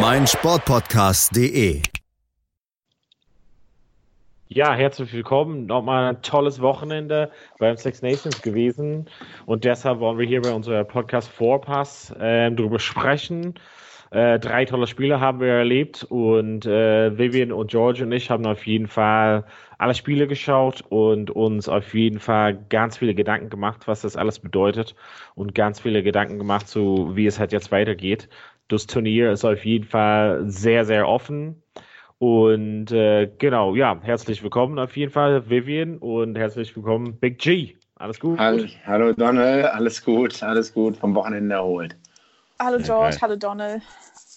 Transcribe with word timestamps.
meinsportpodcast.de. 0.00 1.82
Ja, 4.48 4.72
herzlich 4.72 5.12
willkommen. 5.12 5.66
Nochmal 5.66 6.14
ein 6.14 6.22
tolles 6.22 6.62
Wochenende 6.62 7.30
beim 7.58 7.76
Six 7.76 8.00
Nations 8.00 8.40
gewesen. 8.40 9.10
Und 9.44 9.64
deshalb 9.64 10.00
wollen 10.00 10.18
wir 10.18 10.26
hier 10.26 10.40
bei 10.40 10.52
unserem 10.52 10.88
Podcast 10.88 11.28
Vorpass 11.28 12.12
äh, 12.18 12.50
darüber 12.50 12.78
sprechen. 12.78 13.54
Äh, 14.10 14.40
drei 14.40 14.64
tolle 14.64 14.88
Spiele 14.88 15.20
haben 15.20 15.38
wir 15.38 15.52
erlebt 15.52 16.04
und 16.08 16.66
äh, 16.66 17.16
Vivian 17.16 17.52
und 17.52 17.70
George 17.70 18.02
und 18.02 18.10
ich 18.10 18.28
haben 18.28 18.44
auf 18.44 18.66
jeden 18.66 18.88
Fall 18.88 19.44
alle 19.78 19.94
Spiele 19.94 20.26
geschaut 20.26 20.82
und 20.88 21.30
uns 21.30 21.68
auf 21.68 21.94
jeden 21.94 22.18
Fall 22.18 22.58
ganz 22.70 22.98
viele 22.98 23.14
Gedanken 23.14 23.50
gemacht, 23.50 23.86
was 23.86 24.00
das 24.00 24.16
alles 24.16 24.40
bedeutet 24.40 24.96
und 25.36 25.54
ganz 25.54 25.78
viele 25.78 26.02
Gedanken 26.02 26.38
gemacht, 26.38 26.66
so 26.66 27.14
wie 27.14 27.26
es 27.26 27.38
halt 27.38 27.52
jetzt 27.52 27.70
weitergeht. 27.70 28.28
Das 28.70 28.86
Turnier 28.86 29.32
ist 29.32 29.44
auf 29.44 29.64
jeden 29.64 29.84
Fall 29.84 30.44
sehr, 30.46 30.84
sehr 30.84 31.08
offen. 31.08 31.60
Und 32.18 32.92
äh, 32.92 33.28
genau, 33.38 33.74
ja, 33.74 33.98
herzlich 34.00 34.44
willkommen 34.44 34.78
auf 34.78 34.96
jeden 34.96 35.10
Fall, 35.10 35.50
Vivian, 35.50 35.98
und 35.98 36.38
herzlich 36.38 36.76
willkommen, 36.76 37.18
Big 37.18 37.40
G. 37.40 37.74
Alles 37.96 38.20
gut? 38.20 38.38
Hallo, 38.38 38.64
hallo 38.86 39.12
Donald, 39.12 39.64
alles 39.64 40.04
gut, 40.04 40.40
alles 40.44 40.72
gut, 40.72 40.96
vom 40.96 41.16
Wochenende 41.16 41.56
erholt. 41.56 41.96
Hallo 42.60 42.78
George, 42.78 43.16
okay. 43.16 43.18
hallo 43.22 43.34
Donald. 43.36 43.82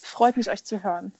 Freut 0.01 0.35
mich, 0.35 0.49
euch 0.49 0.63
zu 0.63 0.83
hören. 0.83 1.13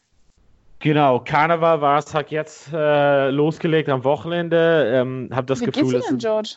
Genau, 0.80 1.20
Karneval 1.20 1.82
war 1.82 2.00
es 2.00 2.16
halt 2.16 2.32
jetzt 2.32 2.74
äh, 2.74 3.30
losgelegt 3.30 3.90
am 3.90 4.04
Wochenende. 4.04 4.92
Ähm, 4.92 5.30
hab 5.32 5.46
das 5.46 5.62
Wie 5.62 5.66
Gefühl, 5.66 5.92
geht's 5.92 6.10
Ihnen, 6.10 6.18
George? 6.18 6.56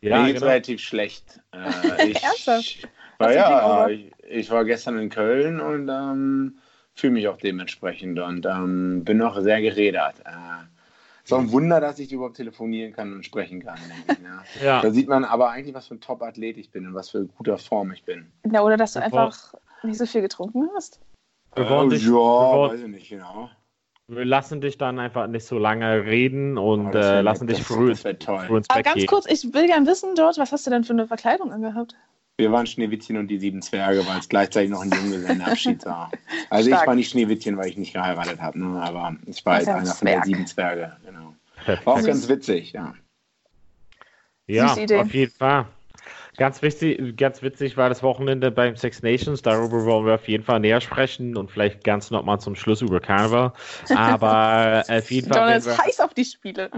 Ja, 0.00 0.22
Mir 0.22 0.32
genau. 0.32 0.46
relativ 0.46 0.80
schlecht. 0.80 1.38
Äh, 1.52 2.08
ich, 2.10 2.24
Ernsthaft? 2.24 2.88
War, 3.22 3.32
ja, 3.32 3.88
ich, 3.88 4.12
ich, 4.28 4.50
war 4.50 4.64
gestern 4.64 4.98
in 4.98 5.08
Köln 5.08 5.60
und 5.60 5.88
ähm, 5.88 6.58
fühle 6.94 7.14
mich 7.14 7.28
auch 7.28 7.38
dementsprechend 7.38 8.18
und 8.18 8.46
ähm, 8.46 9.04
bin 9.04 9.18
noch 9.18 9.40
sehr 9.40 9.60
geredert. 9.60 10.20
Äh, 10.24 10.64
ist 11.24 11.32
auch 11.32 11.38
ein 11.38 11.52
Wunder, 11.52 11.80
dass 11.80 11.98
ich 11.98 12.12
überhaupt 12.12 12.36
telefonieren 12.36 12.92
kann 12.92 13.12
und 13.12 13.24
sprechen 13.24 13.62
kann. 13.64 13.78
Ich, 14.08 14.18
ne? 14.18 14.42
ja. 14.64 14.82
Da 14.82 14.90
sieht 14.90 15.08
man 15.08 15.24
aber 15.24 15.50
eigentlich, 15.50 15.74
was 15.74 15.86
für 15.86 15.94
ein 15.94 16.00
Top-Athlet 16.00 16.58
ich 16.58 16.70
bin 16.70 16.86
und 16.86 16.94
was 16.94 17.10
für 17.10 17.24
guter 17.26 17.58
Form 17.58 17.92
ich 17.92 18.04
bin. 18.04 18.32
Ja, 18.50 18.62
oder 18.62 18.76
dass 18.76 18.94
du 18.94 19.02
einfach 19.02 19.54
nicht 19.84 19.98
so 19.98 20.06
viel 20.06 20.20
getrunken 20.20 20.68
hast. 20.74 21.00
Wir 21.54 21.68
wollen 21.68 21.90
äh, 21.90 21.94
dich, 21.94 22.06
ja, 22.06 22.12
weiß 22.12 22.80
ich 22.80 22.88
nicht 22.88 23.08
genau. 23.08 23.50
Wir 24.08 24.24
lassen 24.24 24.60
dich 24.60 24.78
dann 24.78 24.98
einfach 24.98 25.26
nicht 25.28 25.46
so 25.46 25.58
lange 25.58 26.04
reden 26.04 26.58
und 26.58 26.94
oh, 26.94 26.98
äh, 26.98 27.20
lassen 27.20 27.46
dich 27.46 27.62
früh, 27.62 27.74
früh 27.74 27.90
ins 27.90 28.02
Bett 28.02 28.28
Aber 28.28 28.82
ganz 28.82 28.96
gehen. 28.96 29.06
kurz, 29.06 29.26
ich 29.26 29.54
will 29.54 29.66
gerne 29.66 29.86
wissen, 29.86 30.14
George, 30.14 30.36
was 30.38 30.50
hast 30.50 30.66
du 30.66 30.70
denn 30.70 30.84
für 30.84 30.92
eine 30.92 31.06
Verkleidung 31.06 31.52
angehabt? 31.52 31.94
Wir 32.42 32.50
waren 32.50 32.66
Schneewittchen 32.66 33.16
und 33.18 33.28
die 33.28 33.38
sieben 33.38 33.62
Zwerge, 33.62 34.04
weil 34.04 34.18
es 34.18 34.28
gleichzeitig 34.28 34.68
noch 34.68 34.80
ein 34.80 34.90
Junggesellenabschied 34.90 35.86
war. 35.86 36.10
Also 36.50 36.68
Stark. 36.68 36.82
ich 36.82 36.86
war 36.88 36.94
nicht 36.96 37.10
Schneewittchen, 37.10 37.56
weil 37.56 37.68
ich 37.68 37.76
nicht 37.76 37.92
geheiratet 37.92 38.40
habe, 38.40 38.58
ne? 38.58 38.82
aber 38.82 39.16
ich 39.26 39.46
war 39.46 39.54
halt 39.54 39.68
einer 39.68 39.86
von 39.86 40.06
den 40.06 40.22
sieben 40.24 40.46
Zwerge. 40.46 40.96
Genau. 41.06 41.34
War 41.84 41.94
auch 41.94 42.02
ganz 42.04 42.28
witzig, 42.28 42.72
ja. 42.72 42.94
Ja, 44.48 44.72
auf 44.72 45.14
jeden 45.14 45.32
Fall. 45.32 45.66
Ganz 46.36 46.62
wichtig, 46.62 47.16
ganz 47.16 47.42
witzig 47.42 47.76
war 47.76 47.88
das 47.88 48.02
Wochenende 48.02 48.50
beim 48.50 48.74
Six 48.74 49.02
Nations. 49.02 49.42
Darüber 49.42 49.84
wollen 49.84 50.06
wir 50.06 50.14
auf 50.14 50.26
jeden 50.26 50.42
Fall 50.42 50.58
näher 50.58 50.80
sprechen 50.80 51.36
und 51.36 51.50
vielleicht 51.50 51.84
ganz 51.84 52.10
nochmal 52.10 52.40
zum 52.40 52.56
Schluss 52.56 52.82
über 52.82 52.98
Karneval. 53.00 53.52
Aber 53.94 54.82
auf 54.88 55.10
jeden 55.12 55.28
Fall. 55.28 55.40
Donald 55.40 55.64
ist 55.64 55.78
heiß 55.78 56.00
auf 56.00 56.12
die 56.12 56.24
Spiele. 56.24 56.70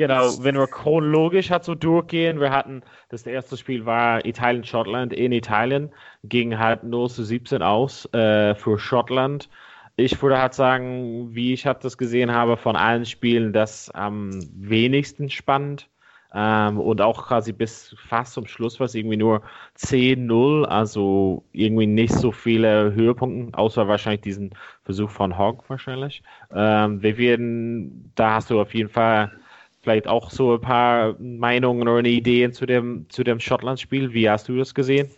Genau, 0.00 0.42
wenn 0.42 0.54
wir 0.54 0.66
chronologisch 0.66 1.50
halt 1.50 1.64
so 1.64 1.74
durchgehen, 1.74 2.40
wir 2.40 2.50
hatten, 2.50 2.80
das 3.10 3.26
erste 3.26 3.58
Spiel 3.58 3.84
war 3.84 4.24
Italien-Schottland 4.24 5.12
in 5.12 5.30
Italien, 5.30 5.90
ging 6.24 6.58
halt 6.58 6.84
0 6.84 7.10
zu 7.10 7.22
17 7.22 7.60
aus 7.60 8.06
äh, 8.14 8.54
für 8.54 8.78
Schottland. 8.78 9.50
Ich 9.96 10.22
würde 10.22 10.38
halt 10.38 10.54
sagen, 10.54 11.34
wie 11.34 11.52
ich 11.52 11.66
halt 11.66 11.84
das 11.84 11.98
gesehen 11.98 12.32
habe, 12.32 12.56
von 12.56 12.76
allen 12.76 13.04
Spielen 13.04 13.52
das 13.52 13.90
am 13.90 14.30
wenigsten 14.54 15.28
spannend. 15.28 15.86
Ähm, 16.32 16.80
und 16.80 17.02
auch 17.02 17.26
quasi 17.26 17.52
bis 17.52 17.94
fast 17.98 18.32
zum 18.32 18.46
Schluss 18.46 18.80
war 18.80 18.86
es 18.86 18.94
irgendwie 18.94 19.18
nur 19.18 19.42
10-0, 19.76 20.64
also 20.64 21.44
irgendwie 21.52 21.86
nicht 21.86 22.14
so 22.14 22.32
viele 22.32 22.94
Höhepunkte, 22.94 23.58
außer 23.58 23.86
wahrscheinlich 23.86 24.22
diesen 24.22 24.54
Versuch 24.82 25.10
von 25.10 25.36
Hogg 25.36 25.62
wahrscheinlich. 25.68 26.22
Ähm, 26.54 27.02
wir 27.02 27.18
werden, 27.18 28.12
da 28.14 28.36
hast 28.36 28.48
du 28.48 28.58
auf 28.62 28.72
jeden 28.74 28.88
Fall 28.88 29.32
vielleicht 29.82 30.06
auch 30.06 30.30
so 30.30 30.54
ein 30.54 30.60
paar 30.60 31.16
Meinungen 31.18 31.88
oder 31.88 32.04
Ideen 32.04 32.52
zu 32.52 32.66
dem, 32.66 33.06
zu 33.08 33.24
dem 33.24 33.40
Schottland-Spiel. 33.40 34.12
Wie 34.12 34.28
hast 34.28 34.48
du 34.48 34.56
das 34.56 34.74
gesehen? 34.74 35.10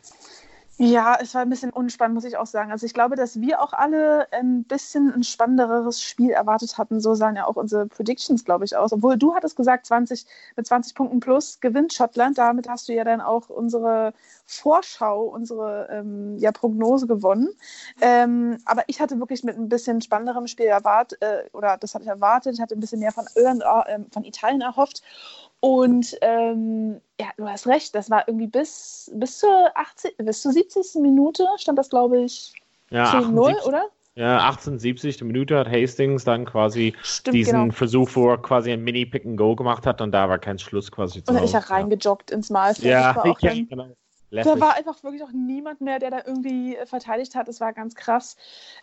Ja, 0.84 1.16
es 1.20 1.32
war 1.32 1.42
ein 1.42 1.48
bisschen 1.48 1.70
unspannend, 1.70 2.16
muss 2.16 2.24
ich 2.24 2.36
auch 2.36 2.46
sagen. 2.46 2.72
Also 2.72 2.86
ich 2.86 2.92
glaube, 2.92 3.14
dass 3.14 3.40
wir 3.40 3.62
auch 3.62 3.72
alle 3.72 4.26
ein 4.32 4.64
bisschen 4.64 5.14
ein 5.14 5.22
spannenderes 5.22 6.02
Spiel 6.02 6.30
erwartet 6.30 6.76
hatten. 6.76 7.00
So 7.00 7.14
sahen 7.14 7.36
ja 7.36 7.46
auch 7.46 7.54
unsere 7.54 7.86
Predictions, 7.86 8.44
glaube 8.44 8.64
ich, 8.64 8.76
aus. 8.76 8.92
Obwohl 8.92 9.16
du 9.16 9.32
hattest 9.32 9.54
gesagt, 9.54 9.86
20, 9.86 10.26
mit 10.56 10.66
20 10.66 10.96
Punkten 10.96 11.20
plus 11.20 11.60
gewinnt 11.60 11.92
Schottland. 11.92 12.36
Damit 12.36 12.68
hast 12.68 12.88
du 12.88 12.94
ja 12.94 13.04
dann 13.04 13.20
auch 13.20 13.48
unsere 13.48 14.12
Vorschau, 14.44 15.22
unsere 15.22 15.86
ähm, 15.88 16.36
ja, 16.38 16.50
Prognose 16.50 17.06
gewonnen. 17.06 17.50
Ähm, 18.00 18.58
aber 18.64 18.82
ich 18.88 19.00
hatte 19.00 19.20
wirklich 19.20 19.44
mit 19.44 19.56
ein 19.56 19.68
bisschen 19.68 20.00
spannenderem 20.00 20.48
Spiel 20.48 20.66
erwartet, 20.66 21.22
äh, 21.22 21.44
oder 21.52 21.76
das 21.76 21.94
hatte 21.94 22.02
ich 22.02 22.10
erwartet. 22.10 22.54
Ich 22.54 22.60
hatte 22.60 22.74
ein 22.74 22.80
bisschen 22.80 22.98
mehr 22.98 23.12
von, 23.12 23.26
Irland, 23.36 23.62
äh, 23.62 24.00
von 24.10 24.24
Italien 24.24 24.62
erhofft. 24.62 25.04
Und 25.64 26.18
ähm, 26.22 27.00
ja, 27.20 27.28
du 27.36 27.48
hast 27.48 27.68
recht, 27.68 27.94
das 27.94 28.10
war 28.10 28.26
irgendwie 28.26 28.48
bis, 28.48 29.08
bis, 29.14 29.38
zur, 29.38 29.70
18, 29.76 30.10
bis 30.18 30.42
zur 30.42 30.50
70. 30.50 31.00
Minute 31.00 31.46
stand 31.56 31.78
das, 31.78 31.88
glaube 31.88 32.20
ich, 32.20 32.52
ja, 32.90 33.12
10-0, 33.12 33.62
oder? 33.62 33.84
Ja, 34.16 34.38
1870. 34.38 35.22
Minute 35.22 35.56
hat 35.56 35.70
Hastings 35.70 36.24
dann 36.24 36.46
quasi 36.46 36.94
Stimmt, 37.04 37.36
diesen 37.36 37.60
genau. 37.60 37.72
Versuch, 37.72 38.10
wo 38.14 38.30
er 38.30 38.38
quasi 38.38 38.72
ein 38.72 38.82
Mini-Pick-and-Go 38.82 39.54
gemacht 39.54 39.86
hat 39.86 40.00
und 40.00 40.10
da 40.10 40.28
war 40.28 40.40
kein 40.40 40.58
Schluss 40.58 40.90
quasi 40.90 41.22
zu 41.22 41.30
Und 41.30 41.36
dann 41.36 41.44
ist 41.44 41.54
er 41.54 41.70
reingejoggt 41.70 42.32
ins 42.32 42.50
Mal. 42.50 42.74
Ja, 42.80 43.14
ja 43.40 43.52
genau. 43.52 43.86
Da 44.32 44.60
war 44.60 44.76
einfach 44.76 45.02
wirklich 45.02 45.22
auch 45.22 45.32
niemand 45.32 45.80
mehr, 45.80 45.98
der 45.98 46.10
da 46.10 46.22
irgendwie 46.24 46.76
äh, 46.76 46.86
verteidigt 46.86 47.34
hat. 47.34 47.48
Es 47.48 47.60
war 47.60 47.72
ganz 47.72 47.94
krass. 47.94 48.36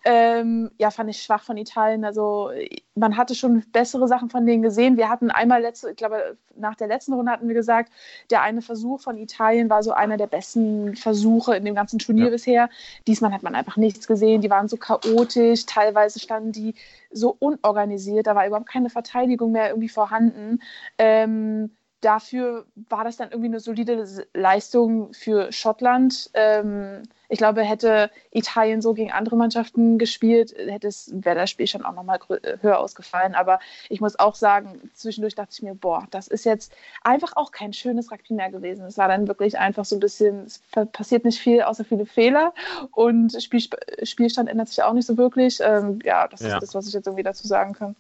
Ähm, 0.05 0.71
ja, 0.77 0.91
fand 0.91 1.09
ich 1.09 1.23
schwach 1.23 1.43
von 1.43 1.57
Italien. 1.57 2.05
Also 2.05 2.51
man 2.95 3.17
hatte 3.17 3.33
schon 3.33 3.63
bessere 3.71 4.07
Sachen 4.07 4.29
von 4.29 4.45
denen 4.45 4.61
gesehen. 4.61 4.97
Wir 4.97 5.09
hatten 5.09 5.31
einmal 5.31 5.61
letzte, 5.61 5.89
ich 5.89 5.97
glaube, 5.97 6.37
nach 6.55 6.75
der 6.75 6.87
letzten 6.87 7.13
Runde 7.13 7.31
hatten 7.31 7.47
wir 7.47 7.55
gesagt, 7.55 7.91
der 8.29 8.43
eine 8.43 8.61
Versuch 8.61 9.01
von 9.01 9.17
Italien 9.17 9.69
war 9.69 9.81
so 9.81 9.91
einer 9.91 10.17
der 10.17 10.27
besten 10.27 10.95
Versuche 10.95 11.55
in 11.55 11.66
dem 11.66 11.75
ganzen 11.75 11.99
Turnier 11.99 12.25
ja. 12.25 12.31
bisher. 12.31 12.69
Diesmal 13.07 13.31
hat 13.31 13.43
man 13.43 13.55
einfach 13.55 13.77
nichts 13.77 14.05
gesehen. 14.07 14.41
Die 14.41 14.49
waren 14.49 14.67
so 14.67 14.77
chaotisch. 14.77 15.66
Teilweise 15.66 16.19
standen 16.19 16.51
die 16.51 16.75
so 17.11 17.35
unorganisiert. 17.39 18.27
Da 18.27 18.35
war 18.35 18.45
überhaupt 18.45 18.69
keine 18.69 18.89
Verteidigung 18.89 19.51
mehr 19.51 19.69
irgendwie 19.69 19.89
vorhanden. 19.89 20.59
Ähm, 20.97 21.71
dafür 22.01 22.65
war 22.89 23.03
das 23.03 23.17
dann 23.17 23.29
irgendwie 23.29 23.49
eine 23.49 23.59
solide 23.59 24.05
Leistung 24.33 25.13
für 25.13 25.51
Schottland. 25.51 26.29
Ähm, 26.33 27.03
ich 27.31 27.37
glaube, 27.37 27.61
hätte 27.61 28.09
Italien 28.31 28.81
so 28.81 28.95
gegen 28.95 29.11
andere 29.11 29.35
Mannschaften 29.35 29.99
gespielt, 29.99 30.55
hätte 30.57 30.87
es, 30.87 31.11
wäre 31.13 31.35
das 31.35 31.51
Spiel 31.51 31.67
schon 31.67 31.85
auch 31.85 31.93
nochmal 31.93 32.19
höher 32.61 32.79
ausgefallen. 32.79 33.35
Aber 33.35 33.59
ich 33.87 34.01
muss 34.01 34.17
auch 34.17 34.34
sagen, 34.34 34.90
zwischendurch 34.96 35.35
dachte 35.35 35.51
ich 35.53 35.61
mir, 35.61 35.75
boah, 35.75 36.07
das 36.09 36.28
ist 36.28 36.46
jetzt 36.46 36.73
einfach 37.03 37.34
auch 37.35 37.51
kein 37.51 37.72
schönes 37.72 38.11
Rugby 38.11 38.34
mehr 38.34 38.49
gewesen. 38.49 38.85
Es 38.85 38.97
war 38.97 39.07
dann 39.07 39.28
wirklich 39.28 39.59
einfach 39.59 39.85
so 39.85 39.95
ein 39.95 39.99
bisschen, 39.99 40.45
es 40.45 40.61
passiert 40.91 41.23
nicht 41.23 41.40
viel, 41.40 41.61
außer 41.61 41.85
viele 41.85 42.07
Fehler 42.07 42.53
und 42.91 43.41
Spiel, 43.41 43.61
Spielstand 44.03 44.49
ändert 44.49 44.69
sich 44.69 44.81
auch 44.81 44.93
nicht 44.93 45.05
so 45.05 45.16
wirklich. 45.16 45.59
Ähm, 45.61 45.99
ja, 46.03 46.28
das 46.28 46.41
ja. 46.41 46.55
ist 46.55 46.63
das, 46.63 46.73
was 46.73 46.87
ich 46.87 46.93
jetzt 46.93 47.05
irgendwie 47.05 47.23
dazu 47.23 47.45
sagen 47.45 47.73
kann. 47.73 47.95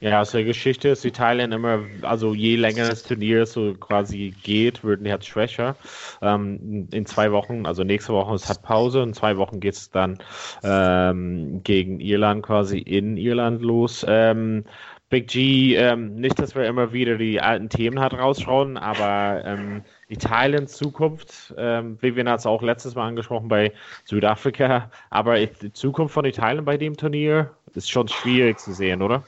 Ja, 0.00 0.20
aus 0.20 0.30
der 0.30 0.44
Geschichte 0.44 0.90
ist 0.90 1.04
Italien 1.04 1.50
immer, 1.50 1.80
also 2.02 2.32
je 2.32 2.54
länger 2.54 2.86
das 2.88 3.02
Turnier 3.02 3.46
so 3.46 3.74
quasi 3.74 4.32
geht, 4.44 4.84
würden 4.84 5.02
die 5.02 5.10
halt 5.10 5.24
schwächer. 5.24 5.74
Ähm, 6.22 6.86
in 6.92 7.04
zwei 7.04 7.32
Wochen, 7.32 7.66
also 7.66 7.82
nächste 7.82 8.12
Woche 8.12 8.36
ist 8.36 8.48
halt 8.48 8.62
Pause, 8.62 9.02
in 9.02 9.12
zwei 9.12 9.36
Wochen 9.38 9.58
geht 9.58 9.74
es 9.74 9.90
dann 9.90 10.18
ähm, 10.62 11.62
gegen 11.64 11.98
Irland 11.98 12.44
quasi 12.44 12.78
in 12.78 13.16
Irland 13.16 13.60
los. 13.60 14.06
Ähm, 14.08 14.64
Big 15.10 15.26
G, 15.28 15.74
ähm, 15.74 16.14
nicht, 16.16 16.38
dass 16.38 16.54
wir 16.54 16.66
immer 16.66 16.92
wieder 16.92 17.16
die 17.16 17.40
alten 17.40 17.68
Themen 17.68 17.98
halt 17.98 18.12
rausschauen, 18.12 18.76
aber 18.76 19.42
ähm, 19.44 19.82
Italiens 20.08 20.76
Zukunft, 20.76 21.54
ähm, 21.56 22.00
Vivian 22.00 22.28
hat 22.28 22.40
es 22.40 22.46
auch 22.46 22.62
letztes 22.62 22.94
Mal 22.94 23.08
angesprochen 23.08 23.48
bei 23.48 23.72
Südafrika, 24.04 24.90
aber 25.10 25.44
die 25.44 25.72
Zukunft 25.72 26.14
von 26.14 26.24
Italien 26.26 26.64
bei 26.64 26.76
dem 26.76 26.96
Turnier 26.96 27.50
ist 27.74 27.90
schon 27.90 28.06
schwierig 28.06 28.58
zu 28.60 28.72
sehen, 28.72 29.02
oder? 29.02 29.24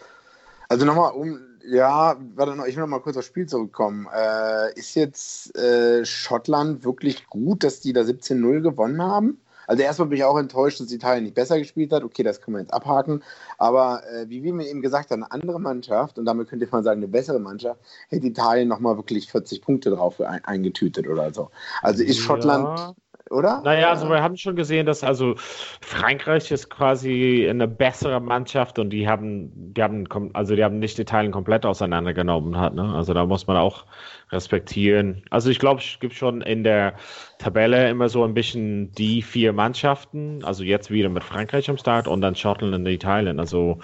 Also 0.71 0.87
nochmal, 0.87 1.13
um, 1.15 1.41
ja, 1.67 2.17
warte 2.37 2.55
noch, 2.55 2.65
ich 2.65 2.77
will 2.77 2.83
noch 2.83 2.89
mal 2.89 3.01
kurz 3.01 3.17
aufs 3.17 3.27
Spiel 3.27 3.45
zurückkommen. 3.47 4.07
Äh, 4.15 4.79
ist 4.79 4.95
jetzt 4.95 5.59
äh, 5.59 6.05
Schottland 6.05 6.85
wirklich 6.85 7.27
gut, 7.27 7.65
dass 7.65 7.81
die 7.81 7.93
da 7.93 8.03
17-0 8.03 8.61
gewonnen 8.61 9.03
haben? 9.03 9.41
Also 9.67 9.83
erstmal 9.83 10.07
bin 10.07 10.19
ich 10.19 10.25
auch 10.25 10.39
enttäuscht, 10.39 10.79
dass 10.79 10.93
Italien 10.93 11.25
nicht 11.25 11.35
besser 11.35 11.59
gespielt 11.59 11.93
hat. 11.93 12.05
Okay, 12.05 12.23
das 12.23 12.41
können 12.41 12.57
wir 12.57 12.61
jetzt 12.61 12.73
abhaken. 12.73 13.25
Aber 13.59 14.05
äh, 14.13 14.29
wie 14.29 14.45
wir 14.45 14.53
mir 14.53 14.69
eben 14.69 14.81
gesagt 14.81 15.11
haben, 15.11 15.25
eine 15.25 15.33
andere 15.33 15.59
Mannschaft, 15.59 16.21
und 16.21 16.25
damit 16.25 16.49
könnte 16.49 16.69
man 16.71 16.85
sagen, 16.85 17.01
eine 17.01 17.09
bessere 17.09 17.41
Mannschaft, 17.41 17.81
hätte 18.09 18.29
Italien 18.29 18.69
nochmal 18.69 18.97
wirklich 18.97 19.29
40 19.29 19.63
Punkte 19.63 19.91
drauf 19.91 20.21
ein, 20.21 20.45
eingetütet 20.45 21.09
oder 21.09 21.35
so. 21.35 21.51
Also 21.83 22.05
ist 22.05 22.19
Schottland. 22.19 22.79
Ja 22.79 22.95
oder? 23.31 23.63
Naja, 23.63 23.91
also 23.91 24.09
wir 24.09 24.23
haben 24.23 24.37
schon 24.37 24.57
gesehen, 24.57 24.87
dass 24.87 25.05
also 25.05 25.35
Frankreich 25.81 26.51
ist 26.51 26.69
quasi 26.69 27.47
eine 27.49 27.69
bessere 27.69 28.21
Mannschaft 28.21 28.79
und 28.79 28.91
die 28.91 29.09
haben, 29.09 29.51
die 29.55 29.83
haben, 29.83 30.07
also 30.35 30.57
die 30.57 30.65
haben 30.65 30.79
nicht 30.79 30.99
Italien 30.99 31.33
komplett 31.33 31.65
auseinandergenommen 31.65 32.59
hat, 32.59 32.75
ne? 32.75 32.95
Also 32.95 33.15
da 33.15 33.25
muss 33.25 33.47
man 33.47 33.57
auch 33.57 33.85
respektieren. 34.31 35.23
Also 35.31 35.51
ich 35.51 35.59
glaube, 35.59 35.81
es 35.81 35.99
gibt 36.01 36.15
schon 36.15 36.43
in 36.43 36.65
der 36.65 36.95
Tabelle 37.39 37.89
immer 37.89 38.09
so 38.09 38.25
ein 38.25 38.35
bisschen 38.35 38.93
die 38.93 39.23
vier 39.23 39.53
Mannschaften, 39.53 40.45
also 40.45 40.65
jetzt 40.65 40.91
wieder 40.91 41.09
mit 41.09 41.25
Frankreich 41.25 41.71
am 41.71 41.79
Start 41.79 42.09
und 42.09 42.21
dann 42.21 42.35
Schottland 42.35 42.75
und 42.75 42.87
Italien. 42.87 43.39
Also 43.39 43.79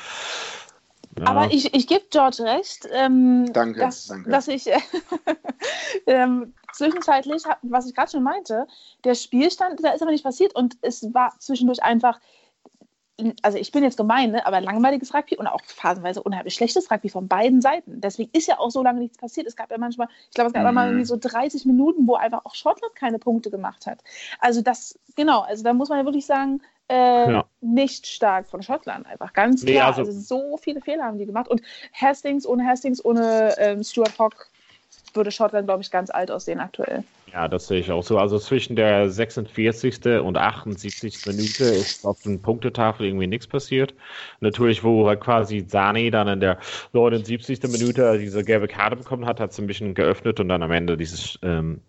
ja. 1.19 1.27
Aber 1.27 1.53
ich, 1.53 1.75
ich 1.75 1.87
gebe 1.87 2.05
George 2.11 2.43
recht, 2.43 2.89
ähm, 2.93 3.53
danke, 3.53 3.81
dass, 3.81 4.07
danke. 4.07 4.31
dass 4.31 4.49
ich 4.49 4.69
ähm, 6.07 6.55
zwischenzeitlich, 6.73 7.43
was 7.63 7.87
ich 7.87 7.95
gerade 7.95 8.11
schon 8.11 8.23
meinte, 8.23 8.67
der 9.05 9.15
Spielstand, 9.15 9.83
da 9.83 9.91
ist 9.91 10.03
aber 10.03 10.11
nicht 10.11 10.25
passiert 10.25 10.55
und 10.55 10.77
es 10.83 11.03
war 11.15 11.35
zwischendurch 11.39 11.83
einfach, 11.83 12.21
also 13.43 13.57
ich 13.57 13.73
bin 13.73 13.83
jetzt 13.83 13.97
gemein, 13.97 14.33
ne, 14.33 14.45
aber 14.45 14.61
langweiliges 14.61 15.15
Rugby 15.15 15.37
und 15.37 15.47
auch 15.47 15.63
phasenweise 15.65 16.23
unheimlich 16.23 16.55
schlechtes 16.55 16.91
Rugby 16.91 17.09
von 17.09 17.29
beiden 17.29 17.63
Seiten. 17.63 18.01
Deswegen 18.01 18.31
ist 18.33 18.47
ja 18.47 18.59
auch 18.59 18.71
so 18.71 18.83
lange 18.83 19.01
nichts 19.01 19.17
passiert. 19.17 19.47
Es 19.47 19.57
gab 19.57 19.71
ja 19.71 19.79
manchmal, 19.79 20.09
ich 20.29 20.35
glaube, 20.35 20.49
es 20.49 20.53
gab 20.53 20.67
mhm. 20.67 20.75
mal 20.75 20.89
irgendwie 20.89 21.07
so 21.07 21.17
30 21.17 21.65
Minuten, 21.65 22.07
wo 22.07 22.15
einfach 22.15 22.45
auch 22.45 22.55
Schottland 22.55 22.95
keine 22.95 23.19
Punkte 23.19 23.51
gemacht 23.51 23.87
hat. 23.87 24.01
Also 24.39 24.61
das, 24.61 24.99
genau, 25.17 25.41
also 25.41 25.65
da 25.65 25.73
muss 25.73 25.89
man 25.89 25.99
ja 25.99 26.05
wirklich 26.05 26.27
sagen, 26.27 26.61
äh, 26.89 27.33
ja. 27.33 27.45
nicht 27.61 28.07
stark 28.07 28.49
von 28.49 28.63
Schottland, 28.63 29.07
einfach 29.07 29.33
ganz 29.33 29.65
klar. 29.65 29.73
Nee, 29.73 29.81
also, 29.81 30.03
also, 30.03 30.13
so 30.13 30.57
viele 30.59 30.81
Fehler 30.81 31.05
haben 31.05 31.19
die 31.19 31.27
gemacht. 31.27 31.49
Und 31.49 31.63
Hastings, 31.93 32.47
ohne 32.47 32.67
Hastings, 32.67 33.05
ohne 33.05 33.55
ähm, 33.59 33.83
Stuart 33.83 34.19
Hawk 34.19 34.49
würde 35.15 35.31
Schottland, 35.31 35.67
glaube 35.67 35.83
ich, 35.83 35.91
ganz 35.91 36.11
alt 36.11 36.31
aussehen 36.31 36.61
aktuell. 36.61 37.03
Ja, 37.37 37.49
das 37.49 37.67
sehe 37.67 37.81
ich 37.81 37.93
auch 37.93 38.03
so. 38.03 38.17
Also 38.17 38.39
zwischen 38.39 38.77
der 38.77 39.11
46. 39.11 40.23
und 40.23 40.39
78. 40.39 41.27
Minute 41.27 41.65
ist 41.65 42.07
auf 42.07 42.23
den 42.23 42.41
Punktetafel 42.41 43.05
irgendwie 43.05 43.27
nichts 43.27 43.47
passiert. 43.47 43.93
Natürlich, 44.41 44.83
wo 44.83 45.07
halt 45.07 45.21
quasi 45.21 45.67
Sani 45.69 46.11
dann 46.11 46.29
in 46.29 46.41
der 46.41 46.59
79. 46.95 47.63
Minute 47.65 48.19
diese 48.19 48.43
gelbe 48.43 48.69
Karte 48.69 48.97
bekommen 48.97 49.27
hat, 49.27 49.39
hat 49.39 49.51
es 49.51 49.59
ein 49.59 49.67
bisschen 49.67 49.93
geöffnet 49.93 50.41
und 50.41 50.49
dann 50.49 50.63
am 50.63 50.73
Ende 50.73 50.97
dieses 50.97 51.39
ähm, 51.43 51.83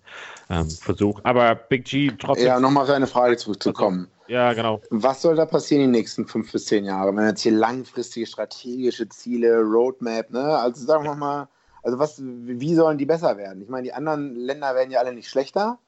ähm, 0.50 0.70
Versuch. 0.70 1.22
Aber 1.24 1.56
Big 1.56 1.86
G 1.86 2.12
trotzdem. 2.20 2.48
Ja, 2.48 2.60
nochmal 2.60 2.86
für 2.86 2.96
eine 2.96 3.08
Frage 3.08 3.38
zurückzukommen. 3.38 4.10
Also, 4.24 4.34
ja, 4.34 4.52
genau. 4.52 4.82
Was 4.90 5.22
soll 5.22 5.38
da 5.38 5.46
passieren 5.46 5.86
in 5.86 5.94
den 5.94 6.02
nächsten 6.02 6.28
fünf 6.28 6.52
bis 6.52 6.66
zehn 6.66 6.84
Jahren? 6.84 7.16
Wenn 7.16 7.26
jetzt 7.26 7.44
hier 7.44 7.54
langfristige 7.54 8.26
strategische 8.26 9.08
Ziele, 9.08 9.62
Roadmap, 9.62 10.30
ne? 10.30 10.44
Also 10.44 10.86
sagen 10.86 11.06
wir 11.06 11.16
mal 11.16 11.48
also 11.88 12.00
was, 12.00 12.22
wie 12.22 12.76
sollen 12.76 12.98
die 12.98 13.06
besser 13.06 13.38
werden? 13.38 13.62
Ich 13.62 13.70
meine, 13.70 13.84
die 13.84 13.94
anderen 13.94 14.36
Länder 14.36 14.76
werden 14.76 14.92
ja 14.92 15.00
alle 15.00 15.14
nicht 15.14 15.30
schlechter. 15.30 15.80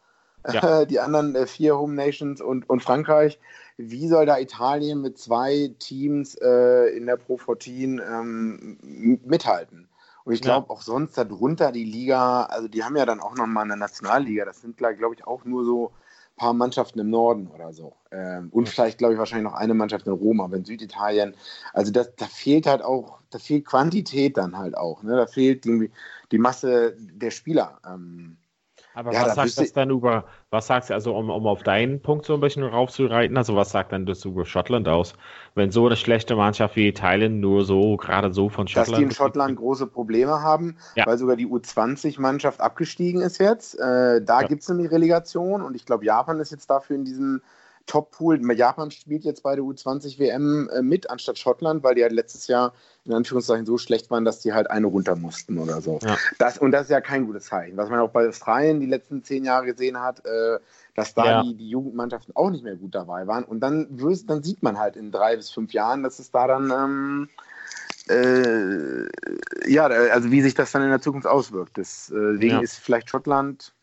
Ja. 0.50 0.86
Die 0.86 1.02
anderen 1.02 1.36
äh, 1.36 1.46
vier 1.46 1.78
Home 1.78 1.94
Nations 1.94 2.40
und, 2.40 2.70
und 2.70 2.82
Frankreich. 2.82 3.38
Wie 3.76 4.08
soll 4.08 4.26
da 4.26 4.40
Italien 4.40 5.02
mit 5.02 5.18
zwei 5.18 5.76
Teams 5.78 6.36
äh, 6.36 6.96
in 6.96 7.06
der 7.06 7.18
Pro 7.18 7.36
14 7.36 8.00
ähm, 8.00 9.20
mithalten? 9.26 9.90
Und 10.24 10.32
ich 10.32 10.42
glaube 10.42 10.68
ja. 10.70 10.74
auch 10.74 10.82
sonst 10.82 11.18
darunter 11.18 11.74
die 11.74 11.84
Liga, 11.84 12.44
also 12.44 12.70
die 12.70 12.86
haben 12.86 12.96
ja 12.96 13.06
dann 13.06 13.20
auch 13.20 13.36
nochmal 13.36 13.66
eine 13.66 13.76
Nationalliga. 13.76 14.46
Das 14.46 14.62
sind, 14.62 14.78
glaube 14.78 15.14
ich, 15.14 15.28
auch 15.28 15.44
nur 15.44 15.66
so 15.66 15.92
paar 16.40 16.54
Mannschaften 16.54 16.98
im 16.98 17.12
Norden 17.12 17.48
oder 17.48 17.72
so. 17.72 17.94
Ähm, 18.12 18.50
und 18.52 18.68
vielleicht, 18.68 18.98
glaube 18.98 19.14
ich, 19.14 19.20
wahrscheinlich 19.20 19.52
noch 19.52 19.58
eine 19.58 19.76
Mannschaft 19.76 20.08
in 20.08 20.14
Rom, 20.14 20.42
aber 20.42 20.56
in 20.58 20.66
Süditalien. 20.66 21.36
Also 21.74 21.92
das, 21.92 22.16
da 22.16 22.26
fehlt 22.26 22.66
halt 22.66 22.82
auch, 22.82 23.20
da 23.30 23.38
fehlt 23.38 23.66
Quantität 23.66 24.38
dann 24.38 24.58
halt 24.58 24.76
auch. 24.76 25.04
Ne? 25.04 25.16
Da 25.16 25.28
fehlt 25.28 25.66
die, 25.66 25.92
die 26.32 26.38
Masse 26.40 26.96
der 26.98 27.30
Spieler. 27.30 27.80
Ähm, 27.86 28.38
aber 28.94 29.14
ja, 29.14 29.26
was 29.26 29.36
sagt 29.36 29.58
das 29.58 29.74
dann 29.74 29.92
über, 29.92 30.26
was 30.50 30.68
sagst 30.68 30.90
du, 30.90 30.94
also 30.94 31.16
um, 31.16 31.30
um 31.30 31.46
auf 31.46 31.64
deinen 31.64 32.02
Punkt 32.02 32.26
so 32.26 32.34
ein 32.34 32.40
bisschen 32.40 32.64
raufzureiten, 32.64 33.38
also 33.38 33.56
was 33.56 33.72
sagt 33.72 33.92
dann 33.92 34.06
das 34.06 34.26
über 34.26 34.46
Schottland 34.46 34.88
aus? 34.88 35.14
Wenn 35.56 35.72
so 35.72 35.86
eine 35.86 35.96
schlechte 35.96 36.36
Mannschaft 36.36 36.76
wie 36.76 36.88
Italien 36.88 37.40
nur 37.40 37.66
so, 37.66 37.98
gerade 37.98 38.34
so 38.34 38.50
von 38.50 38.68
Schottland. 38.68 38.92
Dass 38.92 38.98
die 38.98 39.04
in 39.04 39.12
Schottland 39.12 39.58
große 39.58 39.88
Probleme 39.88 40.42
haben, 40.42 40.78
ja. 40.96 41.06
weil 41.06 41.18
sogar 41.18 41.36
die 41.36 41.48
U20-Mannschaft 41.48 42.62
abgestiegen 42.62 43.22
ist 43.22 43.40
jetzt. 43.40 43.76
Äh, 43.80 44.22
da 44.24 44.42
ja. 44.42 44.48
gibt 44.48 44.64
es 44.64 44.70
nämlich 44.70 44.92
Relegation 44.92 45.62
und 45.62 45.76
ich 45.76 45.86
glaube, 45.86 46.06
Japan 46.06 46.40
ist 46.40 46.52
jetzt 46.52 46.70
dafür 46.70 46.96
in 46.96 47.06
diesem 47.06 47.42
Top-Pool. 47.90 48.40
Japan 48.56 48.92
spielt 48.92 49.26
jetzt 49.26 49.42
bei 49.42 49.56
der 49.56 49.66
U20-WM 49.66 50.70
äh, 50.70 50.82
mit, 50.82 51.10
anstatt 51.10 51.40
Schottland, 51.40 51.84
weil 51.84 51.96
die 51.96 52.04
halt 52.04 52.14
letztes 52.14 52.48
Jahr 52.48 52.74
in 53.04 53.14
Anführungszeichen 53.14 53.66
so 53.66 53.80
schlecht 53.80 54.12
waren, 54.12 54.26
dass 54.26 54.40
die 54.40 54.54
halt 54.54 54.70
eine 54.70 54.86
runter 54.86 55.16
mussten 55.16 55.58
oder 55.58 55.82
so. 55.82 56.00
Ja. 56.04 56.16
Das, 56.38 56.60
und 56.60 56.72
das 56.72 56.84
ist 56.84 56.92
ja 56.92 57.02
kein 57.02 57.26
gutes 57.26 57.46
Zeichen. 57.46 57.76
Was 57.78 57.90
man 57.90 58.00
auch 58.00 58.12
bei 58.12 58.28
Australien 58.28 58.80
die 58.80 58.86
letzten 58.86 59.24
zehn 59.24 59.44
Jahre 59.44 59.66
gesehen 59.66 60.00
hat, 60.00 60.24
äh, 60.26 60.60
dass 60.96 61.16
da 61.16 61.26
ja. 61.26 61.44
die, 61.44 61.56
die, 61.56 61.70
Jugendmannschaften 61.70 62.36
auch 62.36 62.52
nicht 62.52 62.64
mehr 62.64 62.76
gut 62.76 62.94
dabei 62.94 63.26
waren. 63.26 63.44
Und 63.44 63.60
dann, 63.62 63.88
dann 64.28 64.44
sieht 64.44 64.62
man 64.62 64.78
halt 64.78 64.96
in 64.96 65.12
drei 65.12 65.36
bis 65.36 65.50
fünf 65.50 65.74
Jahren, 65.74 66.04
dass 66.04 66.20
es 66.20 66.30
da 66.32 66.48
dann. 66.48 66.72
Ähm, 66.72 67.30
äh, 68.08 69.72
ja, 69.72 69.86
also 69.86 70.32
wie 70.32 70.42
sich 70.42 70.54
das 70.54 70.72
dann 70.72 70.84
in 70.84 70.90
der 70.90 71.02
Zukunft 71.02 71.28
auswirkt. 71.28 71.78
Deswegen 71.78 72.56
ja. 72.56 72.60
ist 72.60 72.78
vielleicht 72.78 73.10
Schottland 73.10 73.74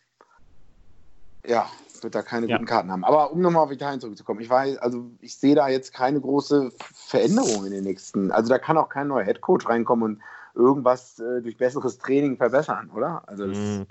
ja, 1.48 1.70
wird 2.02 2.14
da 2.14 2.22
keine 2.22 2.46
ja. 2.46 2.56
guten 2.56 2.66
Karten 2.66 2.90
haben. 2.90 3.04
Aber 3.04 3.32
um 3.32 3.40
nochmal 3.40 3.64
auf 3.64 3.72
Italien 3.72 4.00
zurückzukommen, 4.00 4.40
ich 4.40 4.50
weiß, 4.50 4.78
also 4.78 5.06
ich 5.20 5.36
sehe 5.36 5.54
da 5.54 5.68
jetzt 5.68 5.92
keine 5.92 6.20
große 6.20 6.70
Veränderung 6.92 7.66
in 7.66 7.72
den 7.72 7.84
nächsten. 7.84 8.30
Also 8.30 8.48
da 8.48 8.58
kann 8.58 8.78
auch 8.78 8.88
kein 8.88 9.08
neuer 9.08 9.24
Headcoach 9.24 9.68
reinkommen 9.68 10.04
und 10.04 10.22
irgendwas 10.56 11.18
äh, 11.18 11.42
durch 11.42 11.56
besseres 11.56 11.98
Training 11.98 12.36
verbessern, 12.36 12.90
oder? 12.94 13.22
Also, 13.26 13.46
mhm. 13.46 13.86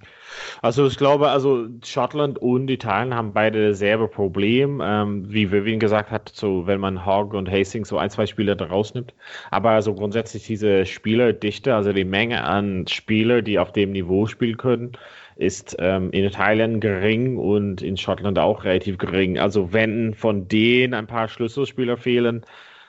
also, 0.62 0.88
ich 0.88 0.98
glaube, 0.98 1.30
also 1.30 1.68
Schottland 1.84 2.40
und 2.40 2.70
Italien 2.70 3.14
haben 3.14 3.34
beide 3.34 3.70
dasselbe 3.70 4.08
Problem, 4.08 4.82
ähm, 4.84 5.32
wie 5.32 5.52
Vivian 5.52 5.80
gesagt 5.80 6.12
hat, 6.12 6.32
so 6.34 6.68
wenn 6.68 6.80
man 6.80 7.06
Hogg 7.06 7.38
und 7.38 7.50
Hastings 7.50 7.90
so 7.90 7.98
ein, 7.98 8.10
zwei 8.10 8.26
Spieler 8.26 8.56
da 8.56 8.66
rausnimmt. 8.66 9.14
Aber 9.52 9.72
also 9.72 9.94
grundsätzlich 9.94 10.46
diese 10.46 10.86
Spielerdichte, 10.86 11.76
also 11.76 11.94
die 11.94 12.06
Menge 12.06 12.44
an 12.44 12.88
Spieler, 12.88 13.42
die 13.42 13.60
auf 13.60 13.72
dem 13.72 13.92
Niveau 13.92 14.26
spielen 14.26 14.58
können, 14.58 14.94
ist 15.36 15.76
ähm, 15.80 16.12
in 16.12 16.24
Italien 16.24 16.80
gering 16.80 17.38
und 17.38 17.82
in 17.82 17.98
Schottland 17.98 18.40
auch 18.40 18.64
relativ 18.64 18.98
gering. 18.98 19.38
Also 19.38 19.74
wenn 19.74 20.14
von 20.14 20.48
denen 20.48 20.94
ein 20.94 21.08
paar 21.08 21.28
Schlüsselspieler 21.28 21.98
fehlen, 21.98 22.46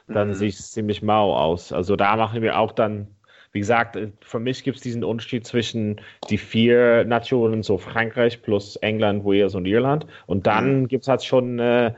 dann 0.08 0.28
mhm. 0.28 0.34
sieht 0.34 0.54
es 0.54 0.70
ziemlich 0.70 1.02
mau 1.02 1.36
aus. 1.36 1.72
Also 1.72 1.96
da 1.96 2.16
machen 2.16 2.42
wir 2.42 2.58
auch 2.58 2.72
dann, 2.72 3.08
wie 3.56 3.60
gesagt, 3.60 3.96
äh, 3.96 4.12
für 4.20 4.38
mich 4.38 4.64
gibt 4.64 4.76
es 4.76 4.82
diesen 4.82 5.02
Unterschied 5.02 5.46
zwischen 5.46 6.02
die 6.28 6.36
vier 6.36 7.06
Nationen, 7.06 7.62
so 7.62 7.78
Frankreich 7.78 8.42
plus 8.42 8.76
England, 8.76 9.24
Wales 9.24 9.54
und 9.54 9.64
Irland. 9.64 10.06
Und 10.26 10.46
dann 10.46 10.82
mhm. 10.82 10.88
gibt 10.88 11.04
es 11.04 11.08
halt 11.08 11.24
schon, 11.24 11.58
äh, 11.58 11.94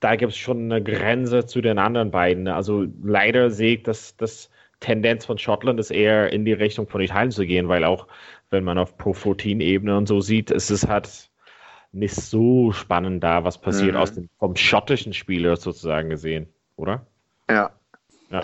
da 0.00 0.16
gibt 0.16 0.32
es 0.32 0.38
schon 0.38 0.72
eine 0.72 0.82
Grenze 0.82 1.44
zu 1.44 1.60
den 1.60 1.78
anderen 1.78 2.10
beiden. 2.10 2.48
Also 2.48 2.86
leider 3.02 3.50
sehe 3.50 3.74
ich, 3.74 3.82
dass 3.82 4.16
das 4.16 4.50
Tendenz 4.80 5.26
von 5.26 5.36
Schottland 5.36 5.78
ist 5.78 5.90
eher 5.90 6.32
in 6.32 6.46
die 6.46 6.54
Richtung 6.54 6.88
von 6.88 7.02
Italien 7.02 7.30
zu 7.30 7.44
gehen, 7.44 7.68
weil 7.68 7.84
auch 7.84 8.06
wenn 8.48 8.64
man 8.64 8.78
auf 8.78 8.96
Pro 8.96 9.12
14-Ebene 9.12 9.94
und 9.94 10.06
so 10.06 10.22
sieht, 10.22 10.50
ist 10.50 10.70
es 10.70 10.88
halt 10.88 11.28
nicht 11.92 12.14
so 12.14 12.72
spannend 12.72 13.22
da, 13.22 13.44
was 13.44 13.60
passiert 13.60 13.92
mhm. 13.92 14.00
aus 14.00 14.14
dem, 14.14 14.30
vom 14.38 14.56
schottischen 14.56 15.12
Spieler 15.12 15.56
sozusagen 15.56 16.08
gesehen, 16.08 16.48
oder? 16.76 17.06
Ja. 17.50 17.72
Ja. 18.30 18.42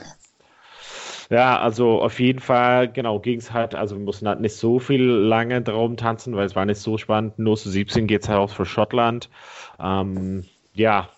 Ja, 1.31 1.61
also 1.61 2.03
auf 2.03 2.19
jeden 2.19 2.41
Fall, 2.41 2.91
genau, 2.93 3.21
ging 3.21 3.39
es 3.39 3.53
halt, 3.53 3.75
also 3.77 3.97
wir 3.97 4.05
mussten 4.05 4.27
halt 4.27 4.41
nicht 4.41 4.57
so 4.57 4.81
viel 4.81 5.03
lange 5.05 5.63
darum 5.63 5.97
tanzen, 5.97 6.35
weil 6.35 6.45
es 6.47 6.57
war 6.57 6.65
nicht 6.67 6.81
so 6.81 6.99
spannend. 6.99 7.39
Nur 7.39 7.57
zu 7.57 7.71
17 7.71 8.07
geht 8.09 8.23
es 8.23 8.29
halt 8.29 8.39
auch 8.41 8.51
für 8.51 8.67
Schottland. 8.67 9.31
Ähm, 9.79 10.45
ja, 10.75 11.09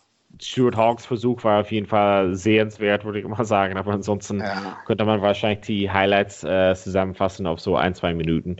Stuart 0.42 0.76
Hawks 0.76 1.06
Versuch 1.06 1.44
war 1.44 1.60
auf 1.60 1.70
jeden 1.70 1.86
Fall 1.86 2.34
sehenswert, 2.34 3.04
würde 3.04 3.20
ich 3.20 3.26
mal 3.28 3.44
sagen. 3.44 3.76
Aber 3.76 3.92
ansonsten 3.92 4.40
ja. 4.40 4.76
könnte 4.86 5.04
man 5.04 5.22
wahrscheinlich 5.22 5.60
die 5.60 5.90
Highlights 5.90 6.44
äh, 6.44 6.74
zusammenfassen 6.74 7.46
auf 7.46 7.60
so 7.60 7.76
ein, 7.76 7.94
zwei 7.94 8.14
Minuten. 8.14 8.56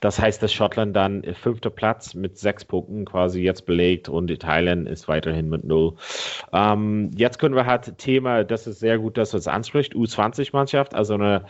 Das 0.00 0.18
heißt, 0.18 0.42
dass 0.42 0.52
Schottland 0.52 0.94
dann 0.94 1.22
fünfter 1.34 1.70
Platz 1.70 2.14
mit 2.14 2.38
sechs 2.38 2.64
Punkten 2.64 3.04
quasi 3.04 3.42
jetzt 3.42 3.66
belegt 3.66 4.08
und 4.08 4.30
Italien 4.30 4.86
ist 4.86 5.08
weiterhin 5.08 5.48
mit 5.48 5.64
null. 5.64 5.94
Ähm, 6.52 7.10
jetzt 7.14 7.38
können 7.38 7.54
wir 7.54 7.66
halt 7.66 7.98
Thema, 7.98 8.44
das 8.44 8.66
ist 8.66 8.80
sehr 8.80 8.98
gut, 8.98 9.16
dass 9.16 9.30
du 9.30 9.38
es 9.38 9.48
anspricht, 9.48 9.94
U20-Mannschaft, 9.94 10.94
also 10.94 11.14
eine, 11.14 11.44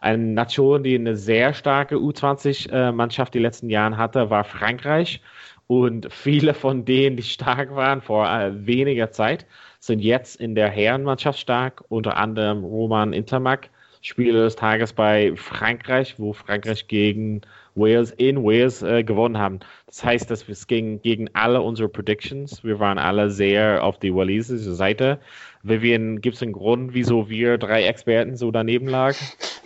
eine 0.00 0.22
Nation, 0.22 0.82
die 0.82 0.94
eine 0.94 1.16
sehr 1.16 1.54
starke 1.54 1.96
U20-Mannschaft 1.96 3.34
die 3.34 3.38
letzten 3.38 3.70
Jahren 3.70 3.96
hatte, 3.96 4.30
war 4.30 4.44
Frankreich. 4.44 5.20
Und 5.66 6.12
viele 6.12 6.54
von 6.54 6.84
denen, 6.84 7.16
die 7.16 7.22
stark 7.22 7.74
waren 7.74 8.02
vor 8.02 8.28
äh, 8.28 8.66
weniger 8.66 9.10
Zeit, 9.10 9.46
sind 9.80 10.00
jetzt 10.00 10.40
in 10.40 10.54
der 10.54 10.68
Herrenmannschaft 10.68 11.38
stark, 11.38 11.84
unter 11.88 12.16
anderem 12.16 12.64
Roman 12.64 13.12
Intermack, 13.12 13.70
Spieler 14.02 14.44
des 14.44 14.56
Tages 14.56 14.92
bei 14.92 15.32
Frankreich, 15.34 16.16
wo 16.18 16.34
Frankreich 16.34 16.86
gegen 16.88 17.40
Wales 17.74 18.10
in 18.12 18.44
Wales 18.44 18.82
äh, 18.82 19.02
gewonnen 19.02 19.38
haben. 19.38 19.60
Das 19.86 20.04
heißt, 20.04 20.30
dass 20.30 20.48
es 20.48 20.66
ging 20.66 21.00
gegen 21.00 21.28
alle 21.32 21.62
unsere 21.62 21.88
Predictions. 21.88 22.62
Wir 22.62 22.78
waren 22.78 22.98
alle 22.98 23.30
sehr 23.30 23.82
auf 23.82 23.98
die 23.98 24.14
walisische 24.14 24.74
Seite. 24.74 25.18
Vivian, 25.62 26.20
gibt 26.20 26.36
es 26.36 26.42
einen 26.42 26.52
Grund, 26.52 26.92
wieso 26.92 27.30
wir 27.30 27.56
drei 27.56 27.84
Experten 27.84 28.36
so 28.36 28.50
daneben 28.50 28.88
lagen? 28.88 29.16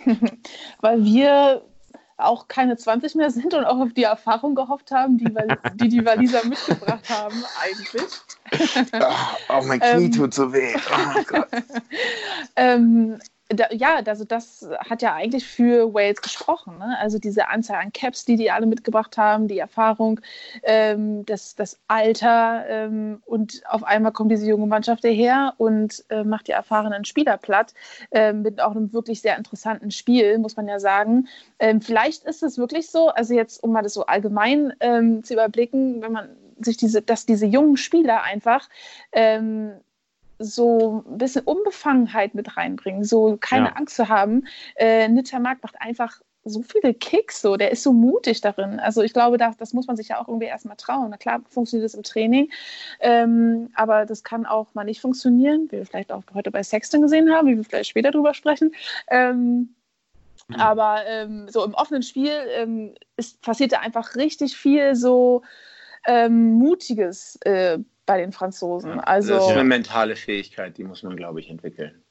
Weil 0.81 1.03
wir 1.03 1.61
auch 2.19 2.47
keine 2.47 2.77
20 2.77 3.15
mehr 3.15 3.31
sind 3.31 3.53
und 3.53 3.65
auch 3.65 3.79
auf 3.79 3.93
die 3.93 4.03
Erfahrung 4.03 4.55
gehofft 4.55 4.91
haben, 4.91 5.17
die 5.17 5.33
die, 5.75 5.89
die 5.89 6.05
Waliser 6.05 6.45
mitgebracht 6.45 7.09
haben, 7.09 7.43
eigentlich. 7.61 8.11
Ach, 8.91 9.37
auch 9.47 9.65
mein 9.65 9.79
Knie 9.79 10.05
ähm, 10.05 10.11
tut 10.11 10.33
so 10.33 10.51
weh. 10.53 10.75
Oh 10.75 11.43
ähm, 12.55 13.19
da, 13.49 13.65
ja, 13.71 13.95
also 14.05 14.25
das 14.25 14.69
hat 14.77 15.01
ja 15.01 15.15
eigentlich 15.15 15.45
für 15.45 15.93
Wales 15.93 16.21
gesprochen. 16.21 16.77
Ne? 16.77 16.97
Also 16.99 17.17
diese 17.17 17.47
Anzahl 17.47 17.81
an 17.81 17.91
Caps, 17.91 18.23
die 18.25 18.35
die 18.35 18.51
alle 18.51 18.67
mitgebracht 18.67 19.17
haben, 19.17 19.47
die 19.47 19.57
Erfahrung, 19.57 20.21
ähm, 20.63 21.25
das, 21.25 21.55
das 21.55 21.79
Alter 21.87 22.65
ähm, 22.67 23.21
und 23.25 23.63
auf 23.67 23.83
einmal 23.83 24.11
kommt 24.11 24.31
diese 24.31 24.47
junge 24.47 24.67
Mannschaft 24.67 25.03
daher 25.03 25.55
und 25.57 26.03
äh, 26.09 26.23
macht 26.23 26.47
die 26.47 26.51
erfahrenen 26.51 27.05
Spieler 27.05 27.37
platt 27.37 27.73
äh, 28.11 28.33
mit 28.33 28.61
auch 28.61 28.71
einem 28.71 28.93
wirklich 28.93 29.21
sehr 29.21 29.37
interessanten 29.37 29.89
Spiel, 29.89 30.37
muss 30.37 30.55
man 30.55 30.67
ja 30.67 30.79
sagen. 30.79 31.27
Ähm, 31.57 31.81
vielleicht 31.81 32.25
ist 32.25 32.43
es 32.43 32.59
wirklich 32.59 32.91
so, 32.91 33.09
also 33.09 33.33
jetzt, 33.33 33.63
um 33.63 33.71
mal 33.71 33.81
das 33.81 33.95
so 33.95 34.05
allgemein 34.05 34.73
ähm, 34.79 35.23
zu 35.23 35.33
überblicken, 35.33 36.01
wenn 36.03 36.11
man 36.11 36.29
sich 36.59 36.77
diese, 36.77 37.01
dass 37.01 37.25
diese 37.25 37.47
jungen 37.47 37.77
Spieler 37.77 38.21
einfach 38.23 38.69
ähm, 39.11 39.73
so 40.39 41.03
ein 41.07 41.17
bisschen 41.17 41.43
Unbefangenheit 41.43 42.33
mit 42.33 42.57
reinbringen, 42.57 43.03
so 43.03 43.37
keine 43.39 43.67
ja. 43.67 43.73
Angst 43.73 43.95
zu 43.95 44.07
haben. 44.07 44.47
Äh, 44.75 45.09
Nittermark 45.09 45.61
macht 45.61 45.75
einfach 45.81 46.21
so 46.45 46.61
viele 46.61 46.93
Kicks, 46.93 47.41
so, 47.41 47.57
der 47.57 47.71
ist 47.71 47.83
so 47.83 47.91
mutig 47.91 48.41
darin. 48.41 48.79
Also 48.79 49.01
ich 49.01 49.13
glaube, 49.13 49.37
das, 49.37 49.57
das 49.57 49.73
muss 49.73 49.87
man 49.87 49.97
sich 49.97 50.09
ja 50.09 50.21
auch 50.21 50.27
irgendwie 50.27 50.47
erstmal 50.47 50.77
trauen. 50.77 51.09
Na 51.09 51.17
klar 51.17 51.41
funktioniert 51.49 51.85
das 51.85 51.93
im 51.93 52.03
Training, 52.03 52.49
ähm, 53.01 53.69
aber 53.75 54.05
das 54.05 54.23
kann 54.23 54.45
auch 54.45 54.73
mal 54.73 54.85
nicht 54.85 55.01
funktionieren, 55.01 55.67
wie 55.69 55.77
wir 55.77 55.85
vielleicht 55.85 56.11
auch 56.11 56.23
heute 56.33 56.51
bei 56.51 56.63
Sexton 56.63 57.01
gesehen 57.01 57.31
haben, 57.31 57.47
wie 57.49 57.57
wir 57.57 57.63
vielleicht 57.63 57.89
später 57.89 58.11
drüber 58.11 58.33
sprechen. 58.33 58.73
Ähm, 59.09 59.75
mhm. 60.47 60.55
Aber 60.55 61.05
ähm, 61.05 61.47
so 61.49 61.63
im 61.65 61.73
offenen 61.73 62.03
Spiel 62.03 62.31
ähm, 62.55 62.95
ist, 63.17 63.41
passiert 63.41 63.73
da 63.73 63.79
einfach 63.79 64.15
richtig 64.15 64.55
viel 64.55 64.95
so 64.95 65.41
ähm, 66.05 66.53
Mutiges 66.53 67.37
äh, 67.41 67.79
bei 68.09 68.17
den 68.17 68.31
Franzosen. 68.31 68.99
Also, 68.99 69.35
das 69.35 69.45
ist 69.45 69.51
eine 69.51 69.63
mentale 69.63 70.15
Fähigkeit, 70.15 70.75
die 70.79 70.83
muss 70.83 71.03
man, 71.03 71.15
glaube 71.15 71.41
ich, 71.41 71.47
entwickeln. 71.47 72.01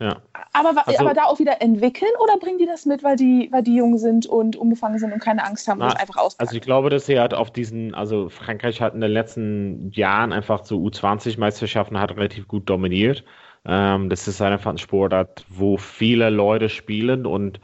Ja. 0.00 0.16
Aber, 0.52 0.88
also, 0.88 0.98
aber 0.98 1.14
da 1.14 1.24
auch 1.26 1.38
wieder 1.38 1.62
entwickeln 1.62 2.10
oder 2.18 2.36
bringen 2.38 2.58
die 2.58 2.66
das 2.66 2.84
mit, 2.84 3.04
weil 3.04 3.14
die, 3.14 3.48
weil 3.52 3.62
die 3.62 3.76
jung 3.76 3.96
sind 3.96 4.26
und 4.26 4.56
unbefangen 4.56 4.98
sind 4.98 5.12
und 5.12 5.20
keine 5.20 5.44
Angst 5.44 5.68
haben 5.68 5.78
na, 5.78 5.86
und 5.86 6.00
einfach 6.00 6.16
auspacken? 6.16 6.48
Also 6.48 6.56
ich 6.56 6.62
glaube, 6.62 6.90
dass 6.90 7.06
sie 7.06 7.20
halt 7.20 7.32
auf 7.32 7.52
diesen, 7.52 7.94
also 7.94 8.28
Frankreich 8.28 8.80
hat 8.80 8.94
in 8.94 9.02
den 9.02 9.12
letzten 9.12 9.92
Jahren 9.92 10.32
einfach 10.32 10.64
so 10.64 10.78
U20-Meisterschaften 10.78 12.00
hat 12.00 12.10
relativ 12.16 12.48
gut 12.48 12.68
dominiert. 12.68 13.22
Ähm, 13.64 14.10
das 14.10 14.26
ist 14.26 14.42
einfach 14.42 14.72
ein 14.72 14.78
Sportart, 14.78 15.44
wo 15.48 15.76
viele 15.76 16.28
Leute 16.30 16.70
spielen 16.70 17.24
und 17.24 17.60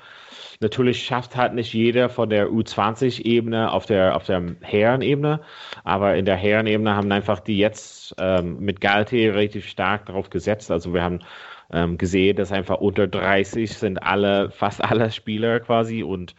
Natürlich 0.60 1.04
schafft 1.04 1.36
halt 1.36 1.54
nicht 1.54 1.72
jeder 1.72 2.08
von 2.08 2.30
der 2.30 2.48
U20-Ebene 2.48 3.70
auf 3.70 3.86
der, 3.86 4.16
auf 4.16 4.24
der 4.24 4.56
Herrenebene, 4.62 5.40
aber 5.84 6.16
in 6.16 6.24
der 6.24 6.36
Herrenebene 6.36 6.94
haben 6.94 7.12
einfach 7.12 7.40
die 7.40 7.58
jetzt 7.58 8.14
ähm, 8.18 8.58
mit 8.60 8.80
Galte 8.80 9.16
relativ 9.16 9.68
stark 9.68 10.06
darauf 10.06 10.30
gesetzt. 10.30 10.70
Also 10.70 10.94
wir 10.94 11.02
haben 11.02 11.20
ähm, 11.72 11.98
gesehen, 11.98 12.36
dass 12.36 12.52
einfach 12.52 12.78
unter 12.78 13.06
30 13.06 13.72
sind 13.72 14.02
alle, 14.02 14.50
fast 14.50 14.82
alle 14.82 15.10
Spieler 15.10 15.60
quasi 15.60 16.02
und 16.02 16.34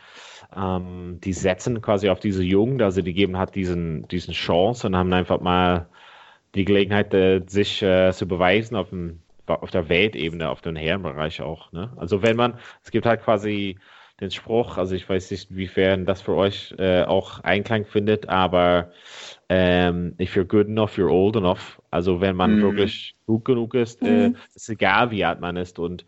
ähm, 0.55 1.19
die 1.24 1.33
setzen 1.33 1.81
quasi 1.81 2.09
auf 2.09 2.19
diese 2.19 2.43
Jugend, 2.43 2.81
also 2.81 3.01
die 3.01 3.13
geben 3.13 3.38
halt 3.38 3.55
diesen, 3.55 4.07
diesen 4.07 4.33
Chance 4.33 4.88
und 4.88 4.95
haben 4.95 5.12
einfach 5.13 5.41
mal 5.41 5.89
die 6.55 6.65
Gelegenheit, 6.65 7.13
äh, 7.13 7.41
sich 7.45 7.83
äh, 7.83 8.12
zu 8.13 8.27
beweisen 8.27 8.75
auf 8.75 8.89
dem 8.89 9.21
auf 9.47 9.71
der 9.71 9.88
Weltebene, 9.88 10.50
auf 10.50 10.59
dem 10.59 10.75
Herrenbereich 10.75 11.41
auch. 11.41 11.71
Ne? 11.71 11.89
Also 11.95 12.21
wenn 12.21 12.36
man, 12.36 12.59
es 12.83 12.91
gibt 12.91 13.05
halt 13.05 13.24
quasi 13.24 13.77
den 14.19 14.31
Spruch. 14.31 14.77
Also 14.77 14.95
ich 14.95 15.07
weiß 15.07 15.31
nicht, 15.31 15.51
inwiefern 15.51 16.05
das 16.05 16.21
für 16.21 16.36
euch 16.36 16.74
äh, 16.77 17.03
auch 17.03 17.39
Einklang 17.41 17.86
findet, 17.86 18.29
aber 18.29 18.91
ähm, 19.50 20.15
if 20.19 20.36
you're 20.36 20.43
good 20.43 20.67
enough, 20.67 20.97
you're 20.97 21.12
old 21.12 21.36
enough. 21.36 21.81
Also 21.91 22.19
wenn 22.21 22.36
man 22.36 22.57
mhm. 22.57 22.62
wirklich 22.62 23.15
gut 23.25 23.45
genug 23.45 23.75
ist, 23.75 24.01
äh, 24.01 24.29
mhm. 24.29 24.36
ist 24.55 24.69
egal, 24.69 25.12
wie 25.12 25.24
alt 25.24 25.39
man 25.39 25.55
ist. 25.55 25.79
Und 25.79 26.05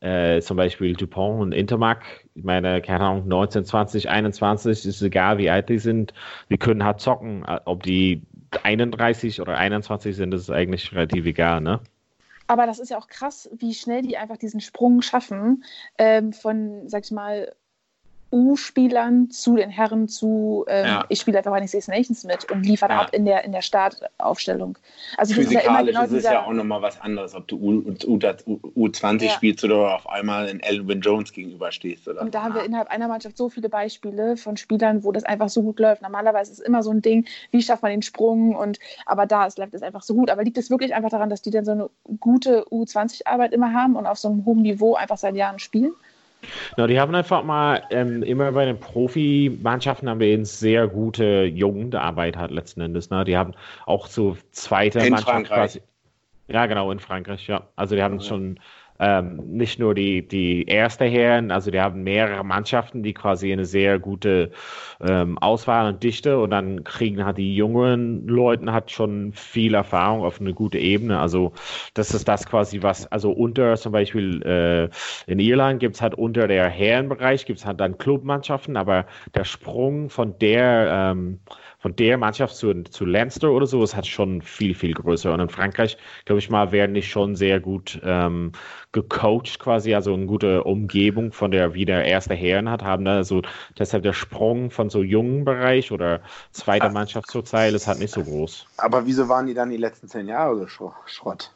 äh, 0.00 0.40
zum 0.40 0.56
Beispiel 0.56 0.94
Dupont 0.94 1.42
und 1.42 1.52
Intermac, 1.52 2.04
ich 2.34 2.44
meine, 2.44 2.80
keine 2.80 3.04
Ahnung, 3.04 3.28
19, 3.28 3.66
20, 3.66 4.08
21, 4.08 4.86
ist 4.86 5.02
egal, 5.02 5.36
wie 5.36 5.50
alt 5.50 5.68
die 5.68 5.78
sind. 5.78 6.14
Die 6.48 6.56
können 6.56 6.84
halt 6.84 7.00
zocken. 7.00 7.44
Ob 7.66 7.82
die 7.82 8.22
31 8.62 9.40
oder 9.40 9.58
21 9.58 10.16
sind, 10.16 10.30
das 10.30 10.42
ist 10.42 10.50
eigentlich 10.50 10.92
relativ 10.92 11.26
egal, 11.26 11.60
ne? 11.60 11.80
Aber 12.50 12.66
das 12.66 12.80
ist 12.80 12.88
ja 12.88 12.98
auch 12.98 13.06
krass, 13.06 13.48
wie 13.52 13.74
schnell 13.74 14.02
die 14.02 14.16
einfach 14.16 14.36
diesen 14.36 14.60
Sprung 14.60 15.02
schaffen 15.02 15.62
ähm, 15.98 16.32
von, 16.32 16.88
sag 16.88 17.04
ich 17.04 17.12
mal, 17.12 17.54
U-Spielern 18.32 19.30
zu 19.30 19.56
den 19.56 19.70
Herren 19.70 20.08
zu, 20.08 20.64
ähm, 20.68 20.86
ja. 20.86 21.04
ich 21.08 21.20
spiele 21.20 21.38
einfach 21.38 21.50
bei 21.50 21.58
den 21.58 21.68
Six 21.68 21.88
Nations 21.88 22.24
mit 22.24 22.50
und 22.50 22.64
liefere 22.64 22.92
ja. 22.92 23.00
ab 23.00 23.10
in 23.12 23.24
der, 23.24 23.44
in 23.44 23.52
der 23.52 23.62
Startaufstellung. 23.62 24.78
Also 25.16 25.34
Physikalisch 25.34 25.94
ja 25.94 26.02
genau 26.02 26.16
ist 26.16 26.24
es 26.24 26.24
ja 26.24 26.44
auch 26.44 26.52
nochmal 26.52 26.80
was 26.82 27.00
anderes, 27.00 27.34
ob 27.34 27.48
du 27.48 27.56
U, 27.56 27.94
U, 28.06 28.18
U, 28.76 28.88
20 28.88 29.28
ja. 29.28 29.34
spielst 29.34 29.64
oder 29.64 29.96
auf 29.96 30.08
einmal 30.08 30.48
in 30.48 30.60
Elvin 30.60 31.00
Jones 31.00 31.32
gegenüberstehst. 31.32 32.06
Oder? 32.06 32.20
Und 32.22 32.34
da 32.34 32.42
haben 32.42 32.54
wir 32.54 32.62
innerhalb 32.62 32.88
einer 32.88 33.08
Mannschaft 33.08 33.36
so 33.36 33.48
viele 33.48 33.68
Beispiele 33.68 34.36
von 34.36 34.56
Spielern, 34.56 35.02
wo 35.02 35.10
das 35.10 35.24
einfach 35.24 35.48
so 35.48 35.62
gut 35.62 35.80
läuft. 35.80 36.02
Normalerweise 36.02 36.52
ist 36.52 36.60
es 36.60 36.64
immer 36.64 36.82
so 36.82 36.90
ein 36.90 37.02
Ding, 37.02 37.26
wie 37.50 37.62
schafft 37.62 37.82
man 37.82 37.90
den 37.90 38.02
Sprung 38.02 38.54
und 38.54 38.78
aber 39.06 39.26
da 39.26 39.46
ist, 39.46 39.58
läuft 39.58 39.74
es 39.74 39.82
einfach 39.82 40.02
so 40.02 40.14
gut. 40.14 40.30
Aber 40.30 40.44
liegt 40.44 40.58
es 40.58 40.70
wirklich 40.70 40.94
einfach 40.94 41.10
daran, 41.10 41.30
dass 41.30 41.42
die 41.42 41.50
dann 41.50 41.64
so 41.64 41.72
eine 41.72 41.90
gute 42.20 42.64
U20-Arbeit 42.66 43.52
immer 43.52 43.72
haben 43.72 43.96
und 43.96 44.06
auf 44.06 44.18
so 44.18 44.28
einem 44.28 44.44
hohen 44.44 44.62
Niveau 44.62 44.94
einfach 44.94 45.18
seit 45.18 45.34
Jahren 45.34 45.58
spielen? 45.58 45.92
No, 46.76 46.86
die 46.86 46.98
haben 46.98 47.14
einfach 47.14 47.42
mal 47.44 47.82
ähm, 47.90 48.22
immer 48.22 48.52
bei 48.52 48.64
den 48.64 48.78
Profimannschaften 48.78 50.08
haben 50.08 50.20
wir 50.20 50.28
eben 50.28 50.44
sehr 50.44 50.88
gute 50.88 51.44
Jugendarbeit 51.44 52.36
hat 52.36 52.50
letzten 52.50 52.80
Endes. 52.80 53.10
Ne? 53.10 53.24
Die 53.24 53.36
haben 53.36 53.54
auch 53.86 54.06
so 54.06 54.36
zweite 54.50 55.00
in 55.00 55.10
Mannschaft 55.10 55.30
Frankreich. 55.30 55.72
quasi. 55.72 55.82
Ja, 56.48 56.66
genau, 56.66 56.90
in 56.90 56.98
Frankreich, 56.98 57.46
ja. 57.46 57.68
Also 57.76 57.94
die 57.94 58.02
haben 58.02 58.18
ja. 58.18 58.24
schon 58.24 58.58
ähm, 59.00 59.40
nicht 59.46 59.78
nur 59.78 59.94
die, 59.94 60.26
die 60.26 60.66
erste 60.66 61.06
Herren, 61.06 61.50
also 61.50 61.70
die 61.70 61.80
haben 61.80 62.02
mehrere 62.02 62.44
Mannschaften, 62.44 63.02
die 63.02 63.14
quasi 63.14 63.50
eine 63.52 63.64
sehr 63.64 63.98
gute 63.98 64.50
ähm, 65.00 65.38
Auswahl 65.38 65.88
und 65.88 66.02
Dichte 66.02 66.38
und 66.38 66.50
dann 66.50 66.84
kriegen 66.84 67.24
halt 67.24 67.38
die 67.38 67.54
jungen 67.56 68.26
Leute 68.28 68.72
hat 68.72 68.90
schon 68.90 69.32
viel 69.32 69.74
Erfahrung 69.74 70.22
auf 70.22 70.40
eine 70.40 70.52
gute 70.52 70.78
Ebene. 70.78 71.18
Also 71.18 71.52
das 71.94 72.12
ist 72.12 72.28
das 72.28 72.46
quasi, 72.46 72.82
was, 72.82 73.06
also 73.06 73.32
unter 73.32 73.76
zum 73.76 73.92
Beispiel 73.92 74.42
äh, 74.42 75.30
in 75.30 75.38
Irland 75.38 75.80
gibt 75.80 75.94
es 75.96 76.02
halt 76.02 76.14
unter 76.14 76.46
der 76.46 76.68
Herrenbereich 76.68 77.46
gibt 77.46 77.60
es 77.60 77.66
halt 77.66 77.80
dann 77.80 77.96
Clubmannschaften, 77.96 78.76
aber 78.76 79.06
der 79.34 79.44
Sprung 79.44 80.10
von 80.10 80.38
der 80.38 81.12
ähm, 81.12 81.40
von 81.80 81.96
der 81.96 82.18
Mannschaft 82.18 82.54
zu, 82.56 82.84
zu 82.84 83.06
Leinster 83.06 83.50
oder 83.50 83.66
so 83.66 83.82
ist 83.82 83.94
halt 83.94 84.06
schon 84.06 84.42
viel, 84.42 84.74
viel 84.74 84.92
größer. 84.92 85.32
Und 85.32 85.40
in 85.40 85.48
Frankreich, 85.48 85.96
glaube 86.26 86.38
ich 86.38 86.50
mal, 86.50 86.72
werden 86.72 86.94
die 86.94 87.02
schon 87.02 87.34
sehr 87.34 87.58
gut 87.58 87.98
ähm, 88.04 88.52
gecoacht 88.92 89.58
quasi, 89.58 89.94
also 89.94 90.12
eine 90.12 90.26
gute 90.26 90.64
Umgebung 90.64 91.32
von 91.32 91.50
der, 91.50 91.72
wie 91.72 91.86
der 91.86 92.04
erste 92.04 92.34
Herren 92.34 92.68
hat, 92.68 92.84
haben 92.84 93.06
da 93.06 93.16
also 93.16 93.40
deshalb 93.78 94.02
der 94.02 94.12
Sprung 94.12 94.70
von 94.70 94.90
so 94.90 95.02
jungen 95.02 95.46
Bereich 95.46 95.90
oder 95.90 96.20
zweiter 96.50 96.90
Mannschaft 96.90 97.30
zur 97.30 97.46
Zeile 97.46 97.76
ist 97.76 97.86
halt 97.86 97.98
nicht 97.98 98.12
so 98.12 98.24
groß. 98.24 98.66
Aber 98.76 99.06
wieso 99.06 99.28
waren 99.28 99.46
die 99.46 99.54
dann 99.54 99.70
die 99.70 99.78
letzten 99.78 100.06
zehn 100.06 100.28
Jahre 100.28 100.68
so 100.68 100.92
Schrott? 101.06 101.50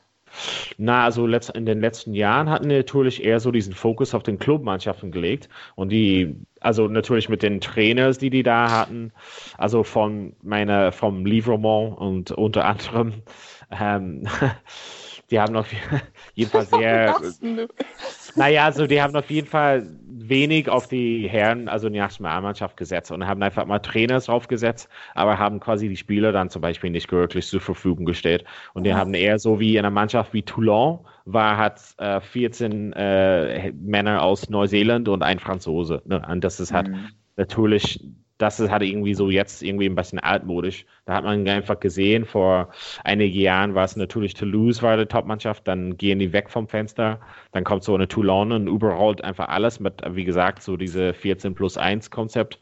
Na, 0.79 1.05
also 1.05 1.27
in 1.27 1.67
den 1.67 1.81
letzten 1.81 2.15
Jahren 2.15 2.51
hatten 2.51 2.69
wir 2.69 2.79
natürlich 2.79 3.25
eher 3.25 3.41
so 3.41 3.51
diesen 3.51 3.75
Fokus 3.75 4.15
auf 4.15 4.23
den 4.23 4.39
Clubmannschaften 4.39 5.11
gelegt 5.11 5.49
und 5.75 5.91
die, 5.91 6.35
also 6.61 6.89
natürlich 6.89 7.29
mit 7.29 7.43
den 7.43 7.61
Trainers, 7.61 8.19
die 8.19 8.31
die 8.31 8.43
da 8.43 8.71
hatten, 8.71 9.13
also 9.59 9.85
von 9.85 10.35
meiner, 10.43 10.93
vom 10.93 11.27
Livrement 11.27 11.97
und 11.99 12.31
unter 12.33 12.65
anderem 12.65 13.15
ähm, 13.71 14.27
die 15.31 15.41
haben 15.41 15.57
auf 15.57 15.69
jeden 16.35 16.51
Fall 16.51 16.67
sehr. 16.79 17.17
naja, 18.35 18.65
also 18.65 18.87
die 18.87 19.01
haben 19.01 19.15
auf 19.17 19.31
jeden 19.31 19.49
Fall 19.49 19.89
wenig 20.07 20.69
auf 20.69 20.89
die 20.89 21.29
Herren, 21.29 21.69
also 21.69 21.89
die 21.89 21.99
Nationalmannschaft 21.99 22.77
gesetzt 22.77 23.11
und 23.11 23.27
haben 23.27 23.43
einfach 23.43 23.67
mal 23.67 23.79
Trainers 23.79 24.27
draufgesetzt, 24.27 24.89
aber 25.15 25.39
haben 25.39 25.61
quasi 25.61 25.89
die 25.89 25.97
Spieler 25.97 26.33
dann 26.33 26.51
zum 26.51 26.63
Beispiel 26.63 26.91
nicht 26.91 27.11
wirklich 27.13 27.47
zur 27.47 27.61
Verfügung 27.61 28.05
gestellt. 28.05 28.45
Und 28.73 28.85
die 28.85 28.93
mhm. 28.93 28.97
haben 28.97 29.15
eher 29.15 29.39
so 29.39 29.61
wie 29.61 29.75
in 29.77 29.81
einer 29.81 29.91
Mannschaft 29.91 30.33
wie 30.33 30.43
Toulon 30.43 31.01
war, 31.25 31.57
hat 31.57 31.81
äh, 31.99 32.21
14 32.21 32.93
äh, 32.93 33.73
Männer 33.73 34.23
aus 34.23 34.49
Neuseeland 34.51 35.09
und 35.09 35.23
ein 35.23 35.39
Franzose. 35.39 36.03
Ne? 36.05 36.25
Und 36.31 36.45
das 36.45 36.61
ist 36.61 36.73
halt 36.73 36.89
mhm. 36.89 37.09
natürlich 37.37 38.01
das 38.39 38.59
ist 38.59 38.71
halt 38.71 38.83
irgendwie 38.83 39.15
so 39.15 39.31
jetzt 39.31 39.63
irgendwie 39.63 39.87
ein 39.87 39.95
bisschen 39.95 40.19
altmodisch. 40.19 40.87
Da 41.07 41.15
hat 41.15 41.25
man 41.25 41.47
einfach 41.49 41.79
gesehen, 41.79 42.25
vor 42.25 42.71
einigen 43.05 43.39
Jahren 43.39 43.75
war 43.75 43.85
es 43.85 43.97
natürlich 43.97 44.35
Toulouse 44.35 44.83
war 44.83 44.97
die 44.97 45.07
Topmannschaft, 45.07 45.69
dann 45.69 45.97
gehen 45.97 46.19
die 46.19 46.33
weg 46.33 46.51
vom 46.51 46.67
Fenster, 46.67 47.21
dann 47.53 47.65
kommt 47.65 47.85
so 47.85 47.95
eine 47.95 48.09
Toulon 48.09 48.53
und 48.53 48.67
überrollt 48.67 49.23
einfach 49.23 49.49
alles 49.49 49.79
mit, 49.81 50.03
wie 50.11 50.25
gesagt, 50.25 50.63
so 50.63 50.77
diese 50.77 51.15
14 51.15 51.55
plus 51.55 51.79
1 51.79 52.11
Konzept. 52.11 52.59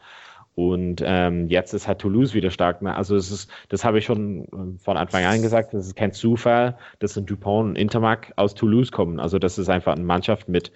Und 0.55 1.03
ähm, 1.05 1.49
jetzt 1.49 1.73
ist 1.73 1.89
halt 1.89 2.01
Toulouse 2.01 2.35
wieder 2.35 2.51
stark. 2.51 2.83
Ne? 2.83 2.95
Also 2.95 3.17
es 3.17 3.31
ist, 3.31 3.51
das 3.71 3.85
habe 3.85 3.99
ich 3.99 4.05
schon 4.05 4.47
ähm, 4.53 4.79
von 4.79 4.99
Anfang 4.99 5.25
an 5.25 5.41
gesagt, 5.41 5.73
das 5.73 5.87
ist 5.87 5.97
kein 5.97 6.13
Zufall, 6.13 6.77
dass 6.99 7.17
ein 7.17 7.25
Dupont 7.25 7.71
und 7.71 7.77
Intermark 7.77 8.33
aus 8.37 8.55
Toulouse 8.55 8.93
kommen. 8.93 9.19
Also 9.19 9.39
das 9.39 9.57
ist 9.57 9.71
einfach 9.71 9.95
eine 9.95 10.05
Mannschaft 10.05 10.51
mit 10.51 10.71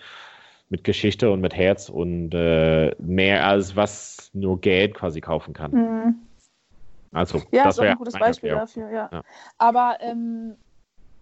mit 0.68 0.84
Geschichte 0.84 1.30
und 1.30 1.40
mit 1.40 1.54
Herz 1.54 1.88
und 1.88 2.34
äh, 2.34 2.94
mehr 2.98 3.46
als 3.46 3.76
was 3.76 4.30
nur 4.32 4.60
Geld 4.60 4.94
quasi 4.94 5.20
kaufen 5.20 5.54
kann. 5.54 5.70
Mhm. 5.72 6.14
Also, 7.12 7.40
ja, 7.50 7.64
das 7.64 7.76
ist 7.76 7.80
auch 7.80 7.84
ein 7.84 7.96
gutes 7.96 8.14
Beispiel 8.14 8.50
dafür, 8.50 8.90
ja. 8.90 9.08
ja. 9.12 9.22
Aber 9.58 9.98
ähm, 10.00 10.56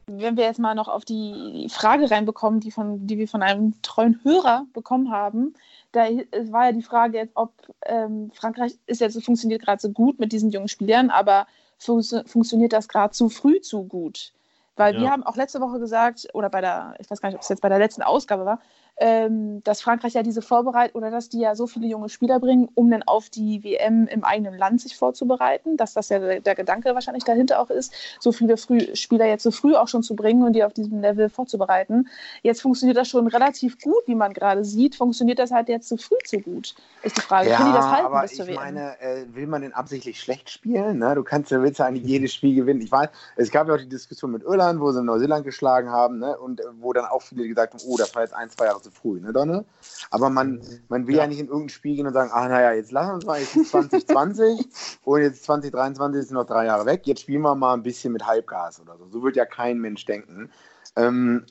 wenn 0.06 0.36
wir 0.36 0.44
jetzt 0.44 0.58
mal 0.58 0.74
noch 0.74 0.88
auf 0.88 1.04
die 1.04 1.68
Frage 1.70 2.10
reinbekommen, 2.10 2.60
die, 2.60 2.70
von, 2.70 3.06
die 3.06 3.18
wir 3.18 3.28
von 3.28 3.42
einem 3.42 3.80
treuen 3.82 4.20
Hörer 4.22 4.66
bekommen 4.72 5.10
haben, 5.10 5.54
da 5.92 6.08
war 6.50 6.66
ja 6.66 6.72
die 6.72 6.82
Frage 6.82 7.18
jetzt, 7.18 7.36
ob 7.36 7.52
ähm, 7.86 8.30
Frankreich 8.34 8.76
ist 8.86 9.00
jetzt, 9.00 9.22
funktioniert 9.24 9.62
gerade 9.62 9.80
so 9.80 9.90
gut 9.90 10.18
mit 10.18 10.32
diesen 10.32 10.50
jungen 10.50 10.68
Spielern, 10.68 11.10
aber 11.10 11.46
fun 11.78 12.02
funktioniert 12.26 12.72
das 12.72 12.88
gerade 12.88 13.12
zu 13.12 13.28
früh 13.28 13.60
zu 13.60 13.84
gut? 13.84 14.32
Weil 14.76 14.94
ja. 14.94 15.00
wir 15.02 15.10
haben 15.10 15.22
auch 15.22 15.36
letzte 15.36 15.60
Woche 15.60 15.78
gesagt, 15.78 16.26
oder 16.34 16.50
bei 16.50 16.60
der, 16.60 16.94
ich 16.98 17.08
weiß 17.08 17.20
gar 17.20 17.28
nicht, 17.28 17.36
ob 17.36 17.42
es 17.42 17.48
jetzt 17.48 17.62
bei 17.62 17.68
der 17.68 17.78
letzten 17.78 18.02
Ausgabe 18.02 18.44
war, 18.44 18.60
ähm, 18.96 19.62
dass 19.64 19.80
Frankreich 19.80 20.14
ja 20.14 20.22
diese 20.22 20.42
Vorbereitung 20.42 21.00
oder 21.00 21.10
dass 21.10 21.28
die 21.28 21.40
ja 21.40 21.54
so 21.54 21.66
viele 21.66 21.86
junge 21.86 22.08
Spieler 22.08 22.38
bringen, 22.38 22.68
um 22.74 22.90
dann 22.90 23.02
auf 23.02 23.28
die 23.28 23.64
WM 23.64 24.06
im 24.06 24.24
eigenen 24.24 24.56
Land 24.56 24.80
sich 24.80 24.96
vorzubereiten, 24.96 25.76
dass 25.76 25.94
das 25.94 26.08
ja 26.10 26.20
der, 26.20 26.40
der 26.40 26.54
Gedanke 26.54 26.94
wahrscheinlich 26.94 27.24
dahinter 27.24 27.60
auch 27.60 27.70
ist, 27.70 27.92
so 28.20 28.30
viele 28.30 28.56
früh, 28.56 28.94
Spieler 28.94 29.26
jetzt 29.26 29.42
so 29.42 29.50
früh 29.50 29.74
auch 29.74 29.88
schon 29.88 30.02
zu 30.02 30.14
bringen 30.14 30.44
und 30.44 30.52
die 30.52 30.62
auf 30.62 30.72
diesem 30.72 31.00
Level 31.00 31.28
vorzubereiten. 31.28 32.08
Jetzt 32.42 32.62
funktioniert 32.62 32.96
das 32.96 33.08
schon 33.08 33.26
relativ 33.26 33.80
gut, 33.80 34.04
wie 34.06 34.14
man 34.14 34.32
gerade 34.32 34.64
sieht. 34.64 34.94
Funktioniert 34.94 35.38
das 35.38 35.50
halt 35.50 35.68
jetzt 35.68 35.88
zu 35.88 35.96
früh 35.96 36.16
zu 36.24 36.38
gut? 36.38 36.74
Ist 37.02 37.16
die 37.16 37.20
Frage. 37.20 37.50
Ja, 37.50 37.56
Können 37.56 37.70
die 37.70 37.76
das 37.76 37.86
halten 37.86 38.06
aber 38.06 38.22
bis 38.22 38.32
ich 38.32 38.38
zur 38.38 38.46
WM? 38.46 38.54
meine, 38.56 39.00
äh, 39.00 39.24
will 39.34 39.46
man 39.46 39.62
denn 39.62 39.72
absichtlich 39.72 40.20
schlecht 40.20 40.50
spielen? 40.50 40.98
Ne? 40.98 41.14
Du 41.16 41.24
kannst, 41.24 41.50
willst 41.50 41.80
ja 41.80 41.86
eigentlich 41.86 42.04
jedes 42.04 42.32
Spiel 42.32 42.54
gewinnen. 42.54 42.80
Ich 42.80 42.92
weiß, 42.92 43.08
es 43.36 43.50
gab 43.50 43.66
ja 43.66 43.74
auch 43.74 43.78
die 43.78 43.88
Diskussion 43.88 44.30
mit 44.30 44.42
Irland, 44.44 44.80
wo 44.80 44.92
sie 44.92 45.02
Neuseeland 45.02 45.44
geschlagen 45.44 45.90
haben 45.90 46.18
ne? 46.18 46.38
und 46.38 46.60
äh, 46.60 46.64
wo 46.78 46.92
dann 46.92 47.06
auch 47.06 47.22
viele 47.22 47.48
gesagt 47.48 47.74
haben, 47.74 47.82
oh, 47.86 47.96
das 47.96 48.14
war 48.14 48.22
jetzt 48.22 48.34
ein, 48.34 48.50
zwei 48.50 48.66
Jahre 48.66 48.83
zu 48.84 48.90
früh, 48.90 49.20
ne, 49.20 49.32
Donne? 49.32 49.64
Aber 50.10 50.30
man, 50.30 50.60
man 50.88 51.06
will 51.06 51.16
ja. 51.16 51.22
ja 51.22 51.28
nicht 51.28 51.40
in 51.40 51.46
irgendein 51.46 51.70
Spiel 51.70 51.96
gehen 51.96 52.06
und 52.06 52.12
sagen, 52.12 52.30
ach 52.32 52.48
naja, 52.48 52.72
jetzt 52.72 52.92
lassen 52.92 53.08
wir 53.08 53.14
uns 53.14 53.26
mal, 53.26 53.40
jetzt 53.40 53.56
ist 53.56 53.70
2020 53.70 54.66
und 55.04 55.22
jetzt 55.22 55.44
2023 55.44 56.22
ist 56.22 56.30
noch 56.30 56.46
drei 56.46 56.66
Jahre 56.66 56.86
weg, 56.86 57.06
jetzt 57.06 57.22
spielen 57.22 57.42
wir 57.42 57.54
mal 57.54 57.74
ein 57.74 57.82
bisschen 57.82 58.12
mit 58.12 58.26
Halbgas 58.26 58.80
oder 58.80 58.96
so. 58.96 59.08
So 59.08 59.22
wird 59.22 59.36
ja 59.36 59.44
kein 59.44 59.78
Mensch 59.78 60.04
denken. 60.04 60.50
Ähm, 60.96 61.46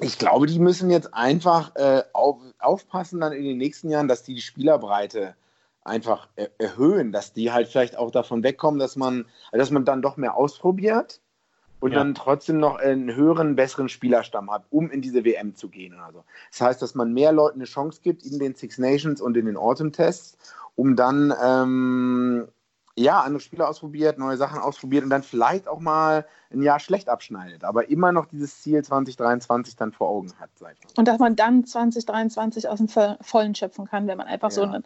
ich 0.00 0.18
glaube, 0.18 0.46
die 0.46 0.58
müssen 0.58 0.90
jetzt 0.90 1.12
einfach 1.14 1.74
äh, 1.76 2.02
auf, 2.12 2.38
aufpassen 2.58 3.20
dann 3.20 3.32
in 3.32 3.44
den 3.44 3.58
nächsten 3.58 3.90
Jahren, 3.90 4.08
dass 4.08 4.22
die 4.22 4.34
die 4.34 4.40
Spielerbreite 4.40 5.34
einfach 5.82 6.28
er 6.36 6.50
erhöhen, 6.58 7.12
dass 7.12 7.32
die 7.32 7.52
halt 7.52 7.68
vielleicht 7.68 7.96
auch 7.96 8.10
davon 8.10 8.42
wegkommen, 8.42 8.78
dass 8.78 8.96
man, 8.96 9.26
dass 9.52 9.70
man 9.70 9.84
dann 9.84 10.02
doch 10.02 10.16
mehr 10.16 10.36
ausprobiert 10.36 11.20
und 11.80 11.92
ja. 11.92 11.98
dann 11.98 12.14
trotzdem 12.14 12.58
noch 12.58 12.76
einen 12.76 13.14
höheren, 13.14 13.56
besseren 13.56 13.88
Spielerstamm 13.88 14.50
hat, 14.50 14.64
um 14.70 14.90
in 14.90 15.00
diese 15.00 15.24
WM 15.24 15.54
zu 15.54 15.68
gehen. 15.68 15.98
Also. 15.98 16.24
Das 16.50 16.60
heißt, 16.60 16.82
dass 16.82 16.94
man 16.94 17.12
mehr 17.12 17.32
Leuten 17.32 17.58
eine 17.58 17.64
Chance 17.64 18.00
gibt 18.02 18.24
in 18.24 18.38
den 18.38 18.54
Six 18.54 18.78
Nations 18.78 19.20
und 19.20 19.36
in 19.36 19.46
den 19.46 19.56
Autumn-Tests, 19.56 20.38
um 20.76 20.94
dann 20.94 21.34
ähm, 21.42 22.48
ja, 22.96 23.20
andere 23.20 23.40
Spieler 23.40 23.68
ausprobiert, 23.68 24.18
neue 24.18 24.36
Sachen 24.36 24.60
ausprobiert 24.60 25.04
und 25.04 25.10
dann 25.10 25.22
vielleicht 25.22 25.68
auch 25.68 25.80
mal 25.80 26.26
ein 26.52 26.62
Jahr 26.62 26.80
schlecht 26.80 27.08
abschneidet, 27.08 27.64
aber 27.64 27.88
immer 27.88 28.12
noch 28.12 28.26
dieses 28.26 28.60
Ziel 28.60 28.82
2023 28.82 29.76
dann 29.76 29.92
vor 29.92 30.08
Augen 30.08 30.32
hat. 30.38 30.50
Und 30.96 31.08
dass 31.08 31.18
man 31.18 31.36
dann 31.36 31.64
2023 31.64 32.68
aus 32.68 32.78
dem 32.78 32.88
Vollen 32.88 33.54
schöpfen 33.54 33.86
kann, 33.86 34.06
wenn 34.06 34.18
man 34.18 34.26
einfach 34.26 34.50
ja. 34.50 34.54
so 34.54 34.62
eine 34.62 34.82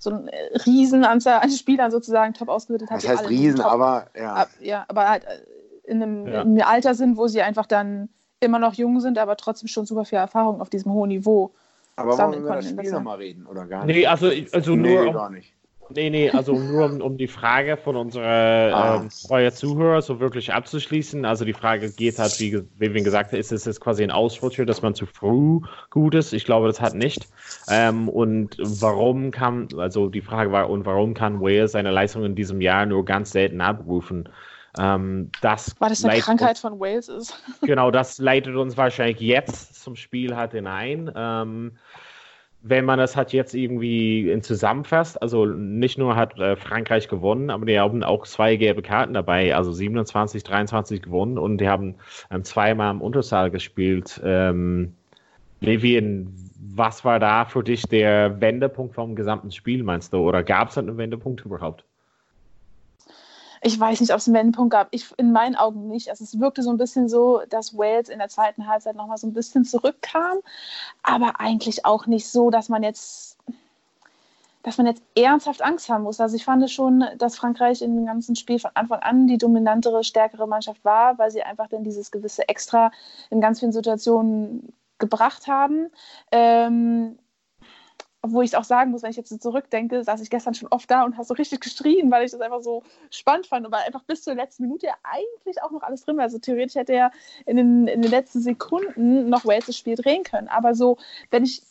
so 0.00 0.10
eine 0.10 0.30
Riesenanzahl 0.64 1.40
an 1.40 1.50
Spielern 1.50 1.90
sozusagen 1.90 2.32
top 2.32 2.48
ausgebildet 2.48 2.88
hat. 2.88 3.02
Das 3.02 3.08
heißt 3.08 3.28
Riesen, 3.28 3.60
aber 3.60 4.06
ja. 4.16 4.46
ja. 4.60 4.84
aber 4.86 5.08
halt 5.08 5.24
äh, 5.24 5.40
in 5.88 6.02
einem, 6.02 6.26
ja. 6.26 6.42
in 6.42 6.48
einem 6.48 6.62
Alter 6.62 6.94
sind, 6.94 7.16
wo 7.16 7.26
sie 7.26 7.42
einfach 7.42 7.66
dann 7.66 8.08
immer 8.40 8.58
noch 8.58 8.74
jung 8.74 9.00
sind, 9.00 9.18
aber 9.18 9.36
trotzdem 9.36 9.68
schon 9.68 9.86
super 9.86 10.04
viel 10.04 10.18
Erfahrung 10.18 10.60
auf 10.60 10.70
diesem 10.70 10.92
hohen 10.92 11.08
Niveau. 11.08 11.52
Aber 11.96 12.16
wollen 12.16 12.32
wir 12.32 12.38
über 12.38 12.56
das 12.56 12.68
Spiel 12.68 12.92
nochmal 12.92 13.18
reden, 13.18 13.46
oder 13.46 13.66
gar 13.66 13.84
nicht? 13.84 13.96
Nee, 13.96 14.06
also, 14.06 14.30
also 14.52 14.76
nee, 14.76 14.94
nur. 14.94 15.12
Gar 15.12 15.30
nicht. 15.30 15.52
Nee, 15.90 16.10
nee, 16.10 16.30
also 16.30 16.52
nur 16.52 16.84
um, 16.84 17.00
um 17.00 17.16
die 17.16 17.26
Frage 17.26 17.78
von 17.78 17.96
unserer 17.96 18.24
ah. 18.74 18.96
ähm, 18.96 19.08
treuer 19.08 19.52
Zuhörer 19.52 20.02
so 20.02 20.20
wirklich 20.20 20.52
abzuschließen. 20.52 21.24
Also 21.24 21.44
die 21.44 21.54
Frage 21.54 21.90
geht 21.90 22.18
halt, 22.18 22.38
wie, 22.40 22.62
wie 22.78 22.94
wir 22.94 23.02
gesagt 23.02 23.32
haben, 23.32 23.38
ist 23.38 23.52
es 23.52 23.64
jetzt 23.64 23.80
quasi 23.80 24.02
ein 24.02 24.10
Ausrutscher, 24.10 24.66
dass 24.66 24.82
man 24.82 24.94
zu 24.94 25.06
früh 25.06 25.60
gut 25.90 26.14
ist? 26.14 26.34
Ich 26.34 26.44
glaube, 26.44 26.66
das 26.66 26.80
hat 26.80 26.94
nicht. 26.94 27.26
Ähm, 27.70 28.08
und 28.08 28.58
warum 28.60 29.30
kann, 29.30 29.68
also 29.78 30.08
die 30.08 30.20
Frage 30.20 30.52
war, 30.52 30.68
und 30.68 30.84
warum 30.84 31.14
kann 31.14 31.40
Wales 31.40 31.72
seine 31.72 31.90
Leistung 31.90 32.24
in 32.24 32.34
diesem 32.34 32.60
Jahr 32.60 32.84
nur 32.84 33.04
ganz 33.04 33.30
selten 33.30 33.62
abrufen? 33.62 34.28
Ähm, 34.76 35.30
das 35.40 35.74
War 35.80 35.88
das 35.88 36.04
eine 36.04 36.20
Krankheit 36.20 36.50
uns, 36.50 36.60
von 36.60 36.80
Wales 36.80 37.08
ist? 37.08 37.42
genau, 37.62 37.90
das 37.90 38.18
leitet 38.18 38.56
uns 38.56 38.76
wahrscheinlich 38.76 39.20
jetzt 39.20 39.82
zum 39.82 39.96
Spiel 39.96 40.36
halt 40.36 40.52
hinein. 40.52 41.10
Ähm, 41.14 41.78
wenn 42.60 42.84
man 42.84 42.98
das 42.98 43.16
halt 43.16 43.32
jetzt 43.32 43.54
irgendwie 43.54 44.36
zusammenfasst, 44.42 45.20
also 45.22 45.46
nicht 45.46 45.96
nur 45.96 46.16
hat 46.16 46.38
äh, 46.38 46.56
Frankreich 46.56 47.08
gewonnen, 47.08 47.50
aber 47.50 47.66
die 47.66 47.78
haben 47.78 48.02
auch 48.02 48.26
zwei 48.26 48.56
gelbe 48.56 48.82
Karten 48.82 49.14
dabei, 49.14 49.54
also 49.54 49.72
27, 49.72 50.42
23 50.42 51.02
gewonnen 51.02 51.38
und 51.38 51.58
die 51.58 51.68
haben 51.68 51.94
ähm, 52.30 52.44
zweimal 52.44 52.90
im 52.90 53.00
Unterzahl 53.00 53.50
gespielt. 53.50 54.20
Ähm, 54.24 54.94
Levin, 55.60 56.34
was 56.74 57.04
war 57.04 57.20
da 57.20 57.44
für 57.44 57.62
dich 57.62 57.82
der 57.82 58.40
Wendepunkt 58.40 58.94
vom 58.94 59.14
gesamten 59.14 59.50
Spiel, 59.50 59.82
meinst 59.82 60.12
du? 60.12 60.18
Oder 60.18 60.42
gab 60.42 60.68
es 60.68 60.78
einen 60.78 60.98
Wendepunkt 60.98 61.44
überhaupt? 61.44 61.84
Ich 63.62 63.78
weiß 63.78 64.00
nicht, 64.00 64.12
ob 64.12 64.18
es 64.18 64.28
einen 64.28 64.36
Wendepunkt 64.36 64.72
gab. 64.72 64.88
Ich, 64.90 65.06
in 65.16 65.32
meinen 65.32 65.56
Augen 65.56 65.88
nicht. 65.88 66.10
Also 66.10 66.24
es 66.24 66.38
wirkte 66.38 66.62
so 66.62 66.70
ein 66.70 66.78
bisschen 66.78 67.08
so, 67.08 67.42
dass 67.48 67.76
Wales 67.76 68.08
in 68.08 68.18
der 68.18 68.28
zweiten 68.28 68.66
Halbzeit 68.66 68.96
nochmal 68.96 69.18
so 69.18 69.26
ein 69.26 69.34
bisschen 69.34 69.64
zurückkam, 69.64 70.38
aber 71.02 71.40
eigentlich 71.40 71.84
auch 71.84 72.06
nicht 72.06 72.28
so, 72.28 72.50
dass 72.50 72.68
man 72.68 72.82
jetzt 72.82 73.36
dass 74.64 74.76
man 74.76 74.86
jetzt 74.86 75.02
ernsthaft 75.16 75.62
Angst 75.62 75.88
haben 75.88 76.02
muss. 76.02 76.20
Also 76.20 76.36
ich 76.36 76.44
fand 76.44 76.68
schon, 76.70 77.04
dass 77.16 77.36
Frankreich 77.36 77.80
in 77.80 77.94
dem 77.94 78.04
ganzen 78.04 78.36
Spiel 78.36 78.58
von 78.58 78.72
Anfang 78.74 79.00
an 79.00 79.26
die 79.26 79.38
dominantere, 79.38 80.04
stärkere 80.04 80.46
Mannschaft 80.46 80.84
war, 80.84 81.16
weil 81.16 81.30
sie 81.30 81.42
einfach 81.42 81.68
dann 81.68 81.84
dieses 81.84 82.10
gewisse 82.10 82.48
Extra 82.48 82.90
in 83.30 83.40
ganz 83.40 83.60
vielen 83.60 83.72
Situationen 83.72 84.74
gebracht 84.98 85.46
haben. 85.46 85.90
Ähm, 86.32 87.18
obwohl 88.22 88.44
ich 88.44 88.56
auch 88.56 88.64
sagen 88.64 88.90
muss, 88.90 89.02
wenn 89.02 89.10
ich 89.10 89.16
jetzt 89.16 89.28
so 89.28 89.36
zurückdenke, 89.36 90.02
saß 90.02 90.20
ich 90.20 90.30
gestern 90.30 90.54
schon 90.54 90.68
oft 90.70 90.90
da 90.90 91.04
und 91.04 91.14
habe 91.14 91.24
so 91.24 91.34
richtig 91.34 91.60
geschrien, 91.60 92.10
weil 92.10 92.24
ich 92.24 92.32
das 92.32 92.40
einfach 92.40 92.62
so 92.62 92.82
spannend 93.10 93.46
fand 93.46 93.64
und 93.64 93.72
war 93.72 93.84
einfach 93.86 94.02
bis 94.04 94.24
zur 94.24 94.34
letzten 94.34 94.64
Minute 94.64 94.86
ja 94.86 94.94
eigentlich 95.02 95.62
auch 95.62 95.70
noch 95.70 95.82
alles 95.82 96.04
drin 96.04 96.16
war. 96.16 96.24
Also 96.24 96.38
theoretisch 96.38 96.74
hätte 96.74 96.94
er 96.94 97.12
in 97.46 97.56
den, 97.56 97.86
in 97.86 98.02
den 98.02 98.10
letzten 98.10 98.40
Sekunden 98.40 99.28
noch 99.28 99.44
Wales 99.44 99.66
das 99.66 99.76
Spiel 99.76 99.94
drehen 99.94 100.24
können. 100.24 100.48
Aber 100.48 100.74
so, 100.74 100.98
wenn 101.30 101.44
ich 101.44 101.62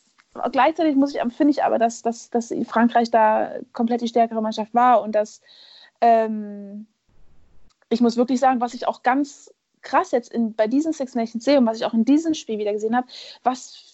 gleichzeitig 0.52 0.96
muss 0.96 1.14
ich, 1.14 1.20
finde 1.34 1.50
ich 1.50 1.64
aber, 1.64 1.78
dass, 1.78 2.02
dass, 2.02 2.30
dass 2.30 2.54
Frankreich 2.66 3.10
da 3.10 3.56
komplett 3.72 4.00
die 4.00 4.08
stärkere 4.08 4.40
Mannschaft 4.40 4.72
war 4.74 5.02
und 5.02 5.12
dass 5.12 5.40
ähm, 6.00 6.86
ich 7.90 8.00
muss 8.00 8.16
wirklich 8.16 8.40
sagen, 8.40 8.60
was 8.60 8.74
ich 8.74 8.86
auch 8.86 9.02
ganz 9.02 9.52
krass 9.82 10.10
jetzt 10.10 10.32
in, 10.32 10.54
bei 10.54 10.66
diesen 10.66 10.92
Six 10.92 11.14
Nations 11.14 11.44
sehe 11.44 11.58
und 11.58 11.66
was 11.66 11.78
ich 11.78 11.84
auch 11.84 11.94
in 11.94 12.04
diesem 12.04 12.34
Spiel 12.34 12.58
wieder 12.58 12.72
gesehen 12.72 12.96
habe, 12.96 13.06
was 13.42 13.87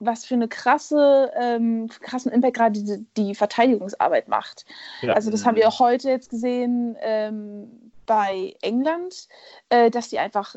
was 0.00 0.24
für 0.24 0.34
eine 0.34 0.48
krasse, 0.48 1.30
ähm, 1.38 1.88
krassen 2.00 2.32
Impact 2.32 2.56
gerade 2.56 2.82
die, 2.82 3.06
die 3.16 3.34
Verteidigungsarbeit 3.34 4.28
macht. 4.28 4.64
Ja. 5.02 5.12
Also 5.12 5.30
das 5.30 5.44
haben 5.44 5.56
wir 5.56 5.68
auch 5.68 5.78
heute 5.78 6.08
jetzt 6.08 6.30
gesehen 6.30 6.96
ähm, 7.00 7.92
bei 8.06 8.56
England, 8.62 9.28
äh, 9.68 9.90
dass 9.90 10.08
die 10.08 10.18
einfach 10.18 10.56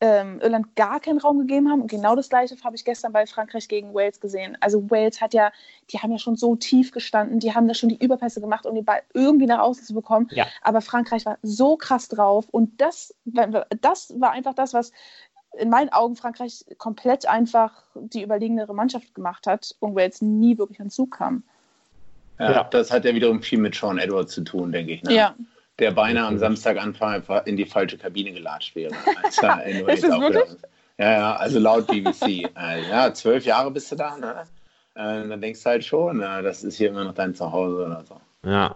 ähm, 0.00 0.40
Irland 0.40 0.76
gar 0.76 1.00
keinen 1.00 1.18
Raum 1.18 1.38
gegeben 1.38 1.70
haben. 1.70 1.82
Und 1.82 1.90
genau 1.90 2.14
das 2.14 2.28
Gleiche 2.28 2.56
habe 2.62 2.76
ich 2.76 2.84
gestern 2.84 3.12
bei 3.12 3.26
Frankreich 3.26 3.68
gegen 3.68 3.94
Wales 3.94 4.20
gesehen. 4.20 4.56
Also 4.60 4.90
Wales 4.90 5.20
hat 5.20 5.34
ja, 5.34 5.50
die 5.90 5.98
haben 5.98 6.12
ja 6.12 6.18
schon 6.18 6.36
so 6.36 6.54
tief 6.54 6.92
gestanden, 6.92 7.40
die 7.40 7.54
haben 7.54 7.66
da 7.66 7.74
schon 7.74 7.88
die 7.88 7.98
Überpässe 8.02 8.40
gemacht, 8.40 8.66
um 8.66 8.74
den 8.74 8.84
Ball 8.84 9.02
irgendwie 9.14 9.46
nach 9.46 9.58
außen 9.58 9.84
zu 9.84 9.94
bekommen. 9.94 10.28
Ja. 10.30 10.46
Aber 10.62 10.80
Frankreich 10.80 11.26
war 11.26 11.38
so 11.42 11.76
krass 11.76 12.08
drauf. 12.08 12.48
Und 12.50 12.80
das, 12.80 13.14
das 13.80 14.14
war 14.20 14.30
einfach 14.30 14.54
das, 14.54 14.72
was 14.72 14.92
in 15.56 15.70
meinen 15.70 15.88
Augen 15.90 16.16
Frankreich 16.16 16.64
komplett 16.78 17.26
einfach 17.26 17.82
die 17.94 18.22
überlegenere 18.22 18.74
Mannschaft 18.74 19.14
gemacht 19.14 19.46
hat 19.46 19.74
und 19.80 19.94
Wales 19.94 20.22
nie 20.22 20.58
wirklich 20.58 20.80
an 20.80 20.90
Zug 20.90 21.16
kam. 21.16 21.42
Ja, 22.38 22.52
ja, 22.52 22.64
das 22.64 22.92
hat 22.92 23.04
ja 23.04 23.14
wiederum 23.14 23.42
viel 23.42 23.58
mit 23.58 23.74
Sean 23.74 23.98
Edwards 23.98 24.32
zu 24.32 24.42
tun, 24.42 24.70
denke 24.70 24.92
ich. 24.92 25.02
Ne? 25.02 25.14
Ja 25.14 25.34
der 25.78 25.92
beinahe 25.92 26.26
am 26.26 26.38
Samstaganfang 26.38 27.22
in 27.44 27.56
die 27.56 27.64
falsche 27.64 27.98
Kabine 27.98 28.32
gelatscht 28.32 28.74
wäre. 28.74 28.94
Als 29.22 29.38
er 29.38 29.88
ist 29.88 30.02
das 30.02 30.20
wirklich? 30.20 30.58
Ja, 30.98 31.12
ja, 31.12 31.36
also 31.36 31.60
laut 31.60 31.86
BBC. 31.86 32.50
Äh, 32.56 32.88
ja, 32.90 33.14
zwölf 33.14 33.44
Jahre 33.44 33.70
bist 33.70 33.92
du 33.92 33.96
da, 33.96 34.16
ne? 34.16 34.42
Äh, 34.94 35.28
dann 35.28 35.40
denkst 35.40 35.62
du 35.62 35.70
halt 35.70 35.84
schon, 35.84 36.16
na, 36.16 36.42
das 36.42 36.64
ist 36.64 36.76
hier 36.76 36.88
immer 36.88 37.04
noch 37.04 37.14
dein 37.14 37.36
Zuhause 37.36 37.86
oder 37.86 38.04
so. 38.04 38.20
Ja. 38.44 38.74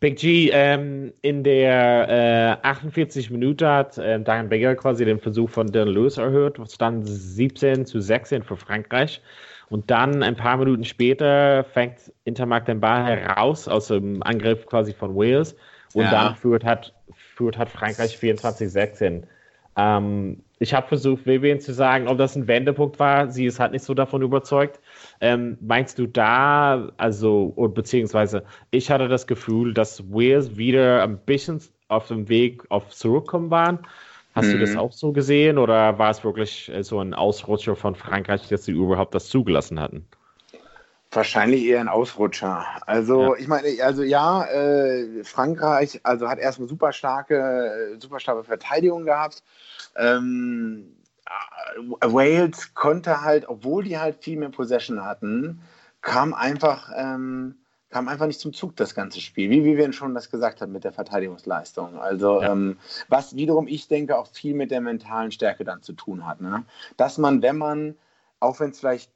Big 0.00 0.18
G, 0.18 0.50
ähm, 0.52 1.12
in 1.22 1.44
der 1.44 2.58
äh, 2.62 2.66
48 2.66 3.30
Minute 3.30 3.68
hat 3.68 3.98
äh, 3.98 4.20
Diane 4.20 4.48
Becker 4.48 4.74
quasi 4.74 5.04
den 5.04 5.20
Versuch 5.20 5.50
von 5.50 5.68
Dylan 5.68 5.88
Lewis 5.88 6.18
erhört, 6.18 6.58
was 6.58 6.76
dann 6.78 7.04
17 7.04 7.86
zu 7.86 8.00
16 8.00 8.42
für 8.42 8.56
Frankreich. 8.56 9.20
Und 9.68 9.90
dann 9.90 10.22
ein 10.22 10.36
paar 10.36 10.58
Minuten 10.58 10.84
später 10.84 11.64
fängt 11.64 12.12
Intermark 12.24 12.66
den 12.66 12.80
Ball 12.80 13.04
heraus 13.04 13.68
aus 13.68 13.88
dem 13.88 14.22
Angriff 14.22 14.66
quasi 14.66 14.92
von 14.92 15.14
Wales 15.16 15.56
und 15.94 16.04
ja. 16.04 16.10
dann 16.10 16.36
führt 16.36 16.64
hat, 16.64 16.92
führt 17.36 17.56
hat 17.56 17.70
Frankreich 17.70 18.18
24-16. 18.18 19.22
Ähm, 19.76 20.42
ich 20.58 20.74
habe 20.74 20.86
versucht, 20.86 21.26
Vivian 21.26 21.60
zu 21.60 21.72
sagen, 21.72 22.06
ob 22.06 22.18
das 22.18 22.36
ein 22.36 22.46
Wendepunkt 22.46 22.98
war. 22.98 23.28
Sie 23.30 23.46
ist 23.46 23.58
halt 23.58 23.72
nicht 23.72 23.84
so 23.84 23.94
davon 23.94 24.22
überzeugt. 24.22 24.80
Ähm, 25.20 25.58
meinst 25.60 25.98
du 25.98 26.06
da, 26.06 26.92
also, 26.98 27.52
oder 27.56 27.72
beziehungsweise, 27.72 28.44
ich 28.70 28.90
hatte 28.90 29.08
das 29.08 29.26
Gefühl, 29.26 29.74
dass 29.74 30.12
Wales 30.12 30.56
wieder 30.56 31.02
ein 31.02 31.18
bisschen 31.18 31.60
auf 31.88 32.08
dem 32.08 32.28
Weg 32.28 32.64
auf 32.70 32.90
Zurückkommen 32.90 33.50
waren. 33.50 33.80
Hast 34.34 34.46
mhm. 34.48 34.52
du 34.52 34.58
das 34.60 34.70
mhm. 34.70 34.78
auch 34.78 34.92
so 34.92 35.12
gesehen 35.12 35.58
oder 35.58 35.98
war 35.98 36.10
es 36.10 36.24
wirklich 36.24 36.70
so 36.82 37.00
ein 37.00 37.12
Ausrutscher 37.12 37.76
von 37.76 37.94
Frankreich, 37.94 38.48
dass 38.48 38.64
sie 38.64 38.72
überhaupt 38.72 39.14
das 39.14 39.28
zugelassen 39.28 39.80
hatten? 39.80 40.06
Wahrscheinlich 41.14 41.64
eher 41.64 41.80
ein 41.80 41.88
Ausrutscher. 41.88 42.64
Also 42.86 43.34
ja. 43.34 43.40
ich 43.40 43.46
meine, 43.46 43.68
also 43.84 44.02
ja, 44.02 44.46
äh, 44.46 45.22
Frankreich 45.24 46.00
also 46.04 46.26
hat 46.26 46.38
erstmal 46.38 46.68
super 46.68 46.92
starke, 46.92 47.98
super 48.00 48.18
starke 48.18 48.44
Verteidigung 48.44 49.04
gehabt. 49.04 49.42
Ähm, 49.94 50.96
äh, 52.00 52.06
Wales 52.06 52.72
konnte 52.72 53.20
halt, 53.20 53.46
obwohl 53.46 53.84
die 53.84 53.98
halt 53.98 54.24
viel 54.24 54.38
mehr 54.38 54.48
Possession 54.48 55.04
hatten, 55.04 55.60
kam 56.00 56.32
einfach, 56.32 56.90
ähm, 56.96 57.56
kam 57.90 58.08
einfach 58.08 58.26
nicht 58.26 58.40
zum 58.40 58.54
Zug 58.54 58.74
das 58.76 58.94
ganze 58.94 59.20
Spiel, 59.20 59.50
wie 59.50 59.64
Vivian 59.64 59.92
schon 59.92 60.14
das 60.14 60.30
gesagt 60.30 60.62
hat 60.62 60.70
mit 60.70 60.82
der 60.82 60.92
Verteidigungsleistung. 60.94 62.00
Also 62.00 62.40
ja. 62.40 62.52
ähm, 62.52 62.78
was 63.08 63.36
wiederum 63.36 63.68
ich 63.68 63.86
denke 63.86 64.16
auch 64.16 64.28
viel 64.28 64.54
mit 64.54 64.70
der 64.70 64.80
mentalen 64.80 65.30
Stärke 65.30 65.64
dann 65.64 65.82
zu 65.82 65.92
tun 65.92 66.26
hat. 66.26 66.40
Ne? 66.40 66.64
Dass 66.96 67.18
man, 67.18 67.42
wenn 67.42 67.58
man, 67.58 67.96
auch 68.40 68.60
wenn 68.60 68.70
es 68.70 68.80
vielleicht 68.80 69.10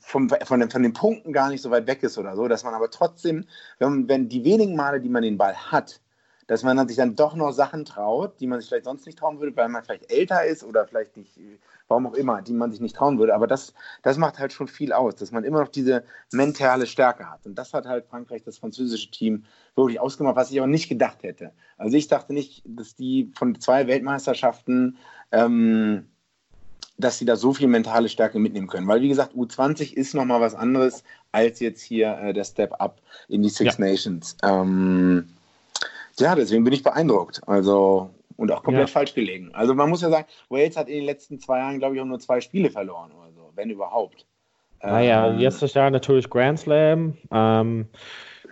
vom, 0.00 0.28
von, 0.28 0.60
den, 0.60 0.70
von 0.70 0.82
den 0.82 0.92
Punkten 0.92 1.32
gar 1.32 1.48
nicht 1.48 1.62
so 1.62 1.70
weit 1.70 1.86
weg 1.86 2.02
ist 2.02 2.18
oder 2.18 2.36
so, 2.36 2.48
dass 2.48 2.64
man 2.64 2.74
aber 2.74 2.90
trotzdem, 2.90 3.46
wenn, 3.78 4.08
wenn 4.08 4.28
die 4.28 4.44
wenigen 4.44 4.76
Male, 4.76 5.00
die 5.00 5.08
man 5.08 5.22
den 5.22 5.38
Ball 5.38 5.54
hat, 5.54 6.00
dass 6.48 6.62
man 6.62 6.78
dann 6.78 6.88
sich 6.88 6.96
dann 6.96 7.14
doch 7.14 7.36
noch 7.36 7.52
Sachen 7.52 7.84
traut, 7.84 8.40
die 8.40 8.46
man 8.46 8.58
sich 8.58 8.68
vielleicht 8.68 8.86
sonst 8.86 9.04
nicht 9.04 9.18
trauen 9.18 9.38
würde, 9.38 9.54
weil 9.54 9.68
man 9.68 9.84
vielleicht 9.84 10.10
älter 10.10 10.44
ist 10.44 10.64
oder 10.64 10.86
vielleicht 10.86 11.16
nicht, 11.18 11.38
warum 11.88 12.06
auch 12.06 12.14
immer, 12.14 12.40
die 12.40 12.54
man 12.54 12.70
sich 12.72 12.80
nicht 12.80 12.96
trauen 12.96 13.18
würde. 13.18 13.34
Aber 13.34 13.46
das, 13.46 13.74
das 14.02 14.16
macht 14.16 14.38
halt 14.38 14.54
schon 14.54 14.66
viel 14.66 14.94
aus, 14.94 15.14
dass 15.14 15.30
man 15.30 15.44
immer 15.44 15.60
noch 15.60 15.68
diese 15.68 16.04
mentale 16.32 16.86
Stärke 16.86 17.30
hat. 17.30 17.44
Und 17.44 17.56
das 17.56 17.74
hat 17.74 17.84
halt 17.84 18.06
Frankreich, 18.06 18.42
das 18.42 18.56
französische 18.56 19.10
Team, 19.10 19.44
wirklich 19.76 20.00
ausgemacht, 20.00 20.36
was 20.36 20.50
ich 20.50 20.60
auch 20.62 20.66
nicht 20.66 20.88
gedacht 20.88 21.22
hätte. 21.22 21.52
Also 21.76 21.98
ich 21.98 22.08
dachte 22.08 22.32
nicht, 22.32 22.62
dass 22.64 22.94
die 22.94 23.30
von 23.34 23.60
zwei 23.60 23.86
Weltmeisterschaften 23.86 24.96
ähm, 25.30 26.08
dass 26.98 27.18
sie 27.18 27.24
da 27.24 27.36
so 27.36 27.54
viel 27.54 27.68
mentale 27.68 28.08
Stärke 28.08 28.38
mitnehmen 28.38 28.66
können. 28.66 28.88
Weil, 28.88 29.00
wie 29.00 29.08
gesagt, 29.08 29.34
U20 29.34 29.94
ist 29.94 30.14
nochmal 30.14 30.40
was 30.40 30.54
anderes 30.54 31.04
als 31.30 31.60
jetzt 31.60 31.80
hier 31.80 32.18
äh, 32.18 32.32
der 32.32 32.44
Step 32.44 32.74
Up 32.80 33.00
in 33.28 33.42
die 33.42 33.48
Six 33.48 33.78
ja. 33.78 33.84
Nations. 33.84 34.36
Ähm, 34.42 35.28
ja, 36.18 36.34
deswegen 36.34 36.64
bin 36.64 36.72
ich 36.72 36.82
beeindruckt. 36.82 37.40
Also, 37.46 38.10
und 38.36 38.50
auch 38.50 38.64
komplett 38.64 38.88
ja. 38.88 38.92
falsch 38.92 39.14
gelegen. 39.14 39.50
Also, 39.54 39.74
man 39.74 39.88
muss 39.88 40.02
ja 40.02 40.10
sagen, 40.10 40.26
Wales 40.48 40.76
hat 40.76 40.88
in 40.88 40.96
den 40.96 41.04
letzten 41.04 41.38
zwei 41.38 41.58
Jahren, 41.58 41.78
glaube 41.78 41.94
ich, 41.94 42.00
auch 42.00 42.06
nur 42.06 42.18
zwei 42.18 42.40
Spiele 42.40 42.70
verloren 42.70 43.12
oder 43.12 43.30
so, 43.32 43.52
wenn 43.54 43.70
überhaupt. 43.70 44.26
Naja, 44.82 45.28
ähm, 45.28 45.38
letztes 45.38 45.74
Jahr 45.74 45.90
natürlich 45.90 46.28
Grand 46.28 46.58
Slam. 46.58 47.16
Ähm, 47.30 47.86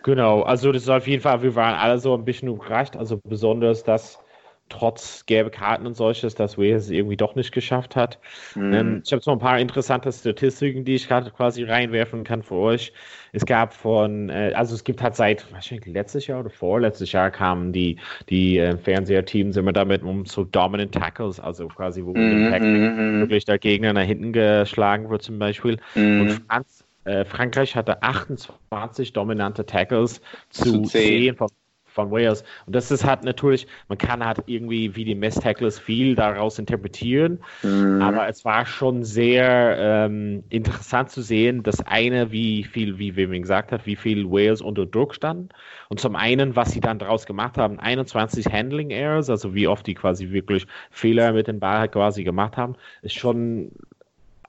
genau, 0.05 0.43
also 0.43 0.71
das 0.71 0.83
ist 0.83 0.89
auf 0.89 1.07
jeden 1.07 1.23
Fall, 1.23 1.43
wir 1.43 1.55
waren 1.55 1.75
alle 1.75 1.99
so 1.99 2.15
ein 2.15 2.25
bisschen 2.25 2.49
überrascht. 2.49 2.97
Also, 2.97 3.19
besonders, 3.25 3.83
dass 3.83 4.21
trotz 4.69 5.25
gelbe 5.27 5.51
Karten 5.51 5.87
und 5.87 5.95
solches, 5.95 6.35
dass 6.35 6.59
Wales 6.59 6.85
es 6.85 6.91
irgendwie 6.91 7.17
doch 7.17 7.35
nicht 7.35 7.53
geschafft 7.53 7.95
hat. 7.95 8.19
Mhm. 8.55 8.73
Ähm, 8.73 9.03
ich 9.05 9.13
habe 9.13 9.23
so 9.23 9.31
ein 9.31 9.39
paar 9.39 9.59
interessante 9.59 10.11
Statistiken, 10.13 10.85
die 10.85 10.95
ich 10.95 11.09
gerade 11.09 11.31
quasi 11.31 11.63
reinwerfen 11.65 12.25
kann 12.25 12.43
für 12.43 12.57
euch. 12.57 12.93
Es 13.33 13.45
gab 13.47 13.75
von, 13.75 14.29
äh, 14.29 14.53
also 14.55 14.75
es 14.75 14.83
gibt 14.83 15.03
halt 15.03 15.15
seit 15.15 15.51
wahrscheinlich 15.53 15.87
letztes 15.87 16.27
Jahr 16.27 16.41
oder 16.41 16.51
vorletztes 16.51 17.13
Jahr 17.13 17.31
kamen 17.31 17.73
die, 17.73 17.97
die 18.29 18.59
äh, 18.59 18.77
Fernseherteams 18.77 19.57
immer 19.57 19.73
damit 19.73 20.03
um 20.03 20.27
so 20.27 20.45
Dominant 20.45 20.93
Tackles, 20.93 21.39
also 21.39 21.69
quasi 21.69 22.05
wo 22.05 22.13
mhm. 22.13 22.51
mhm. 22.51 23.21
wirklich 23.21 23.45
der 23.45 23.59
Gegner 23.59 23.93
nach 23.93 24.03
hinten 24.03 24.33
geschlagen 24.33 25.09
wird 25.11 25.23
zum 25.23 25.39
Beispiel. 25.39 25.79
Mhm. 25.95 26.21
Und 26.21 26.31
Franz, 26.49 26.85
äh, 27.05 27.25
Frankreich 27.25 27.77
hatte 27.77 28.03
28 28.03 29.13
dominante 29.13 29.65
Tackles 29.65 30.21
zu, 30.51 30.83
zu 30.83 30.83
10 30.83 31.37
von 31.37 31.49
von 31.97 32.13
Wales. 32.13 32.45
Und 32.67 32.77
das 32.77 32.93
ist 32.93 33.05
halt 33.05 33.25
natürlich, 33.25 33.67
man 33.89 33.99
kann 33.99 34.25
halt 34.25 34.45
irgendwie 34.47 34.95
wie 34.95 35.05
die 35.05 35.17
Mess-Tackles 35.17 35.81
viel 35.81 36.15
daraus 36.15 36.61
interpretieren, 36.61 37.41
mhm. 37.63 38.01
aber 38.01 38.29
es 38.29 38.45
war 38.45 38.65
schon 38.67 39.03
sehr 39.03 39.77
ähm, 39.79 40.45
interessant 40.51 41.11
zu 41.11 41.23
sehen, 41.23 41.65
dass 41.65 41.81
eine, 41.81 42.31
wie 42.31 42.63
viel, 42.63 42.99
wie 42.99 43.17
Wim 43.17 43.33
gesagt 43.43 43.73
hat, 43.73 43.87
wie 43.87 43.97
viel 43.97 44.31
Wales 44.31 44.61
unter 44.61 44.87
Druck 44.87 45.15
stand 45.15 45.53
und 45.89 45.99
zum 45.99 46.15
einen, 46.15 46.55
was 46.55 46.71
sie 46.71 46.81
dann 46.81 46.99
daraus 47.01 47.27
gemacht 47.27 47.59
haben, 47.59 47.81
21 47.81 48.47
Handling 48.47 48.91
Errors, 48.91 49.29
also 49.29 49.55
wie 49.55 49.67
oft 49.67 49.87
die 49.87 49.95
quasi 49.95 50.31
wirklich 50.31 50.67
Fehler 50.91 51.33
mit 51.33 51.49
dem 51.49 51.59
Ball 51.59 51.89
quasi 51.89 52.23
gemacht 52.23 52.57
haben, 52.57 52.77
ist 53.03 53.15
schon 53.15 53.73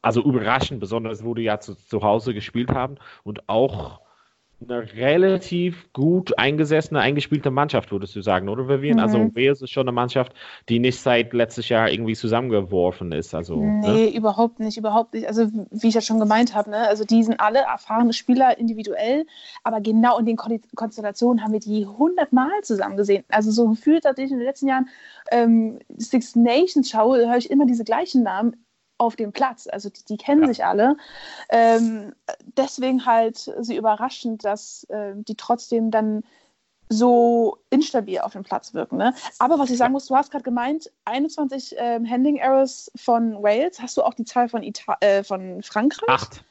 also 0.02 0.22
überraschend, 0.24 0.80
besonders 0.80 1.24
wo 1.24 1.34
die 1.34 1.44
ja 1.44 1.60
zu, 1.60 1.76
zu 1.76 2.02
Hause 2.02 2.34
gespielt 2.34 2.70
haben 2.70 2.96
und 3.24 3.50
auch 3.50 4.02
eine 4.60 4.92
relativ 4.94 5.92
gut 5.94 6.38
eingesessene, 6.40 7.00
eingespielte 7.00 7.52
Mannschaft, 7.52 7.92
würdest 7.92 8.16
du 8.16 8.22
sagen, 8.22 8.50
oder 8.50 8.68
Vivian? 8.68 9.00
Also, 9.00 9.18
mhm. 9.18 9.26
Also 9.26 9.36
Wales 9.36 9.62
ist 9.62 9.70
schon 9.70 9.88
eine 9.88 9.92
Mannschaft, 9.92 10.34
die 10.68 10.80
nicht 10.80 11.00
seit 11.00 11.32
letztes 11.34 11.70
Jahr 11.70 11.92
irgendwie 11.92 12.16
zusammengeworfen 12.16 13.12
ist. 13.12 13.36
Also, 13.36 13.62
nee, 13.62 13.88
ne? 13.88 14.16
überhaupt 14.16 14.60
nicht, 14.60 14.78
überhaupt 14.78 15.14
nicht. 15.14 15.28
Also 15.28 15.48
wie 15.72 15.88
ich 15.88 15.94
ja 15.94 16.02
schon 16.02 16.20
gemeint 16.20 16.56
habe, 16.56 16.72
ne? 16.72 16.88
also 16.88 17.04
die 17.04 17.24
sind 17.24 17.40
alle 17.40 17.60
erfahrene 17.60 18.14
Spieler 18.14 18.58
individuell, 18.58 19.26
aber 19.64 19.80
genau 19.80 20.18
in 20.18 20.26
den 20.26 20.38
Konstellationen 20.38 21.44
haben 21.44 21.54
wir 21.54 21.60
die 21.60 21.86
hundertmal 21.86 22.62
zusammen 22.64 22.98
gesehen. 22.98 23.24
Also 23.30 23.52
so 23.52 23.70
gefühlt, 23.70 24.06
dass 24.06 24.18
ich 24.18 24.32
in 24.32 24.38
den 24.38 24.46
letzten 24.46 24.68
Jahren 24.68 24.90
ähm, 25.32 25.80
Six 25.98 26.36
Nations 26.36 26.90
schaue, 26.90 27.20
höre 27.20 27.38
ich 27.38 27.52
immer 27.52 27.68
diese 27.68 27.84
gleichen 27.84 28.24
Namen 28.24 28.56
auf 28.98 29.16
dem 29.16 29.32
Platz. 29.32 29.68
Also 29.72 29.90
die, 29.90 30.04
die 30.06 30.18
kennen 30.18 30.44
ja. 30.44 30.48
sich 30.48 30.66
alle. 30.66 30.98
Ähm, 31.50 32.14
deswegen 32.58 33.06
halt 33.06 33.52
sie 33.60 33.76
überraschend, 33.76 34.44
dass 34.44 34.84
äh, 34.86 35.14
die 35.16 35.36
trotzdem 35.36 35.92
dann 35.92 36.24
so 36.90 37.58
instabil 37.70 38.20
auf 38.20 38.34
dem 38.34 38.44
Platz 38.44 38.74
wirken. 38.74 38.98
Ne? 38.98 39.14
Aber 39.40 39.60
was 39.60 39.70
ich 39.70 39.78
sagen 39.78 39.92
muss, 39.92 40.08
du 40.08 40.16
hast 40.16 40.32
gerade 40.32 40.44
gemeint, 40.44 40.90
21 41.06 41.76
ähm, 41.78 42.10
Handling 42.10 42.38
Errors 42.38 42.92
von 42.96 43.42
Wales. 43.44 43.82
Hast 43.82 43.98
du 43.98 44.04
auch 44.04 44.14
die 44.14 44.26
Zahl 44.26 44.48
von, 44.48 44.64
Ita 44.64 44.96
äh, 45.02 45.24
von 45.24 45.62
Frankreich? 45.64 46.10
Acht. 46.10 46.44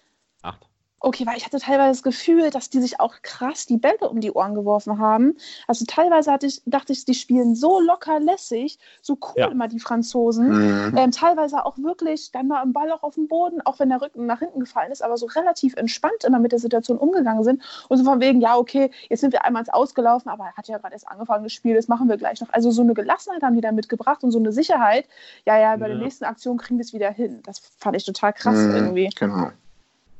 Okay, 1.01 1.27
weil 1.27 1.37
ich 1.37 1.45
hatte 1.45 1.59
teilweise 1.59 1.91
das 1.91 2.03
Gefühl, 2.03 2.51
dass 2.51 2.71
die 2.71 2.81
sich 2.81 3.01
auch 3.01 3.17
krass 3.23 3.67
die 3.67 3.77
Bälle 3.77 4.09
um 4.09 4.21
die 4.21 4.33
Ohren 4.33 4.55
geworfen 4.55 4.99
haben. 4.99 5.37
Also 5.67 5.85
teilweise 5.87 6.33
hatte 6.33 6.47
ich, 6.47 6.63
dachte 6.65 6.93
ich, 6.95 7.05
die 7.05 7.15
spielen 7.15 7.55
so 7.55 7.81
locker 7.81 8.19
lässig, 8.19 8.79
so 9.03 9.19
cool 9.21 9.35
ja. 9.37 9.49
immer 9.49 9.69
die 9.69 9.79
Franzosen. 9.79 10.49
Mhm. 10.89 10.97
Ähm, 10.97 11.11
teilweise 11.11 11.67
auch 11.67 11.77
wirklich 11.77 12.33
dann 12.33 12.49
mal 12.49 12.63
im 12.63 12.73
Ball 12.73 12.91
auch 12.93 13.03
auf 13.03 13.15
dem 13.15 13.29
Boden, 13.29 13.61
auch 13.61 13.79
wenn 13.79 13.91
der 13.91 14.01
Rücken 14.01 14.25
nach 14.25 14.39
hinten 14.39 14.59
gefallen 14.59 14.91
ist, 14.91 15.03
aber 15.03 15.19
so 15.19 15.27
relativ 15.27 15.77
entspannt 15.77 16.25
immer 16.25 16.39
mit 16.39 16.53
der 16.53 16.59
Situation 16.59 16.97
umgegangen 16.97 17.45
sind. 17.45 17.63
Und 17.89 17.99
so 17.99 18.05
von 18.05 18.21
wegen, 18.21 18.41
ja, 18.41 18.57
okay, 18.57 18.91
jetzt 19.11 19.21
sind 19.21 19.33
wir 19.33 19.45
einmal 19.45 19.65
ausgelaufen, 19.69 20.31
aber 20.31 20.45
er 20.45 20.55
hat 20.55 20.67
ja 20.69 20.79
gerade 20.79 20.95
erst 20.95 21.09
angefangen 21.09 21.45
das 21.45 21.53
Spiel, 21.53 21.75
das 21.75 21.89
machen 21.89 22.09
wir 22.09 22.17
gleich 22.17 22.41
noch. 22.41 22.49
Also 22.53 22.71
so 22.71 22.81
eine 22.81 22.95
Gelassenheit 22.95 23.43
haben 23.43 23.55
die 23.55 23.61
da 23.61 23.71
mitgebracht 23.71 24.25
und 24.25 24.31
so 24.31 24.39
eine 24.39 24.51
Sicherheit. 24.51 25.07
Ja, 25.45 25.59
ja, 25.59 25.77
bei 25.77 25.89
ja. 25.89 25.95
der 25.95 26.03
nächsten 26.03 26.25
Aktion 26.25 26.57
kriegen 26.57 26.79
wir 26.79 26.85
es 26.85 26.95
wieder 26.95 27.11
hin. 27.11 27.43
Das 27.45 27.59
fand 27.79 27.97
ich 27.97 28.05
total 28.05 28.33
krass 28.33 28.57
mhm, 28.57 28.75
irgendwie. 28.75 29.11
Genau. 29.15 29.51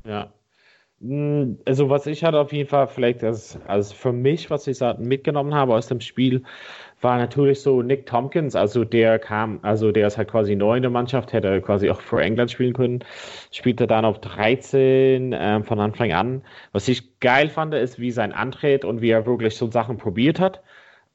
Ja. 0.05 0.27
Hm, 0.99 1.59
also 1.65 1.89
was 1.91 2.07
ich 2.07 2.23
halt 2.23 2.33
auf 2.33 2.51
jeden 2.51 2.69
Fall 2.69 2.87
vielleicht 2.87 3.23
als, 3.23 3.59
als 3.67 3.91
für 3.93 4.11
mich, 4.11 4.49
was 4.49 4.65
ich 4.65 4.79
mitgenommen 4.97 5.53
habe 5.53 5.75
aus 5.75 5.87
dem 5.87 6.01
Spiel, 6.01 6.43
war 7.01 7.17
natürlich 7.17 7.61
so 7.61 7.83
Nick 7.83 8.07
Tompkins, 8.07 8.55
also 8.55 8.83
der 8.83 9.19
kam, 9.19 9.59
also 9.61 9.91
der 9.91 10.07
ist 10.07 10.17
halt 10.17 10.31
quasi 10.31 10.55
neu 10.55 10.77
in 10.77 10.81
der 10.81 10.89
Mannschaft, 10.89 11.33
hätte 11.33 11.61
quasi 11.61 11.91
auch 11.91 12.01
für 12.01 12.19
England 12.21 12.49
spielen 12.49 12.73
können, 12.73 13.03
spielte 13.51 13.85
dann 13.85 14.05
auf 14.05 14.19
13 14.19 15.35
ähm, 15.37 15.63
von 15.63 15.79
Anfang 15.79 16.11
an. 16.13 16.41
Was 16.71 16.87
ich 16.87 17.19
geil 17.19 17.49
fand, 17.49 17.75
ist, 17.75 17.99
wie 17.99 18.09
sein 18.09 18.33
Antritt 18.33 18.83
und 18.83 19.01
wie 19.01 19.11
er 19.11 19.27
wirklich 19.27 19.55
so 19.55 19.69
Sachen 19.69 19.97
probiert 19.97 20.39
hat. 20.39 20.63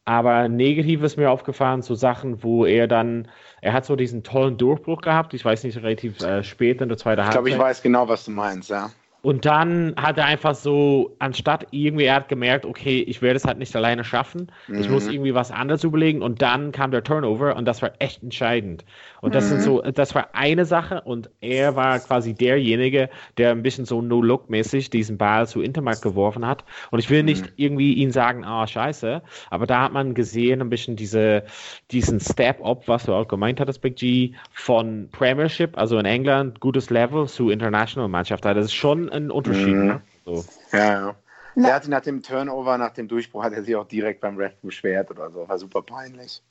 Aber 0.05 0.49
negativ 0.49 1.03
ist 1.03 1.17
mir 1.17 1.31
aufgefallen, 1.31 1.83
so 1.83 1.95
Sachen, 1.95 2.43
wo 2.45 2.65
er 2.67 2.87
dann, 2.89 3.29
er 3.61 3.73
hat 3.73 3.85
so 3.85 3.97
diesen 3.97 4.23
tollen 4.23 4.57
Durchbruch 4.57 5.01
gehabt, 5.01 5.35
ich 5.35 5.45
weiß 5.45 5.65
nicht, 5.65 5.77
relativ 5.79 6.21
äh, 6.21 6.43
spät 6.45 6.81
in 6.81 6.89
der 6.89 6.99
zweiten 6.99 7.23
Halbzeit. 7.23 7.41
Ich 7.41 7.47
glaube, 7.47 7.63
ich 7.63 7.69
weiß 7.71 7.83
genau, 7.83 8.09
was 8.09 8.25
du 8.25 8.33
meinst, 8.33 8.71
ja. 8.71 8.91
Und 9.23 9.47
dann 9.47 9.95
hat 9.97 10.19
er 10.19 10.25
einfach 10.25 10.57
so, 10.57 11.15
anstatt 11.21 11.69
irgendwie, 11.71 12.05
er 12.05 12.17
hat 12.17 12.29
gemerkt, 12.29 12.67
okay, 12.67 13.03
ich 13.03 13.23
werde 13.23 13.37
es 13.37 13.45
halt 13.45 13.57
nicht 13.57 13.75
alleine 13.77 14.03
schaffen, 14.03 14.51
mhm. 14.67 14.81
ich 14.81 14.91
muss 14.91 15.07
mhm. 15.07 15.13
irgendwie 15.13 15.35
was 15.35 15.53
anderes 15.53 15.85
überlegen. 15.85 16.23
Und 16.23 16.43
dann 16.43 16.73
kam 16.73 16.91
der 16.91 17.05
Turnover 17.05 17.55
und 17.57 17.65
das 17.65 17.83
war 17.83 17.93
echt 18.01 18.25
entscheidend. 18.25 18.85
Und 19.21 19.37
das 19.37 19.45
mhm. 19.45 19.49
sind 19.49 19.63
so, 19.63 19.81
das 19.81 20.17
war 20.17 20.31
eine 20.33 20.65
Sache 20.65 21.03
und 21.03 21.31
er 21.41 21.77
war 21.77 22.01
quasi 22.01 22.35
derjenige, 22.35 23.09
der 23.39 23.53
ein 23.53 23.63
bisschen 23.63 23.85
so 23.85 24.03
No-Look-mäßig 24.03 24.91
diesen 24.91 25.19
Ball 25.19 25.47
zu 25.47 25.63
Intermarkt 25.63 26.03
geworfen 26.03 26.45
hat. 26.45 26.65
Und 26.91 26.99
ich 26.99 27.09
will 27.09 27.23
nicht 27.23 27.45
mhm. 27.45 27.53
irgendwie 27.57 27.93
ihn 27.95 28.11
sagen, 28.11 28.43
ah, 28.45 28.65
oh, 28.65 28.67
scheiße, 28.67 29.23
aber 29.51 29.67
da 29.67 29.83
hat 29.83 29.93
man 29.93 30.15
gesehen, 30.15 30.61
ein 30.61 30.69
bisschen 30.69 30.97
diese, 30.97 31.45
diesen 31.93 32.19
Step-Up, 32.19 32.89
was 32.89 33.05
du 33.05 33.13
auch 33.13 33.29
gemeint 33.29 33.61
hattest, 33.61 33.83
Big 33.83 33.95
G, 33.95 34.33
von 34.51 35.09
Premiership, 35.13 35.79
also 35.79 35.97
in 35.99 36.07
England, 36.07 36.59
gutes 36.59 36.91
Level 36.91 37.29
zu 37.29 37.51
International-Mannschaft. 37.51 38.45
Das 38.45 38.57
ist 38.57 38.75
schon 38.75 39.12
ein 39.13 39.31
Unterschied. 39.31 39.75
Mhm. 39.75 39.87
Ne? 39.87 40.01
So. 40.25 40.45
Ja, 40.73 40.79
ja. 40.79 41.17
Er 41.55 41.75
hat 41.75 41.83
sich 41.83 41.91
nach 41.91 42.01
dem 42.01 42.23
Turnover, 42.23 42.79
nach 42.79 42.93
dem 42.93 43.09
Durchbruch, 43.09 43.45
hat 43.45 43.53
er 43.53 43.63
sich 43.63 43.77
auch 43.77 43.87
direkt 43.87 44.21
beim 44.21 44.37
Ref 44.37 44.55
beschwert 44.63 45.11
oder 45.11 45.31
so. 45.31 45.49
War 45.49 45.59
super 45.59 45.83
peinlich. 45.83 46.43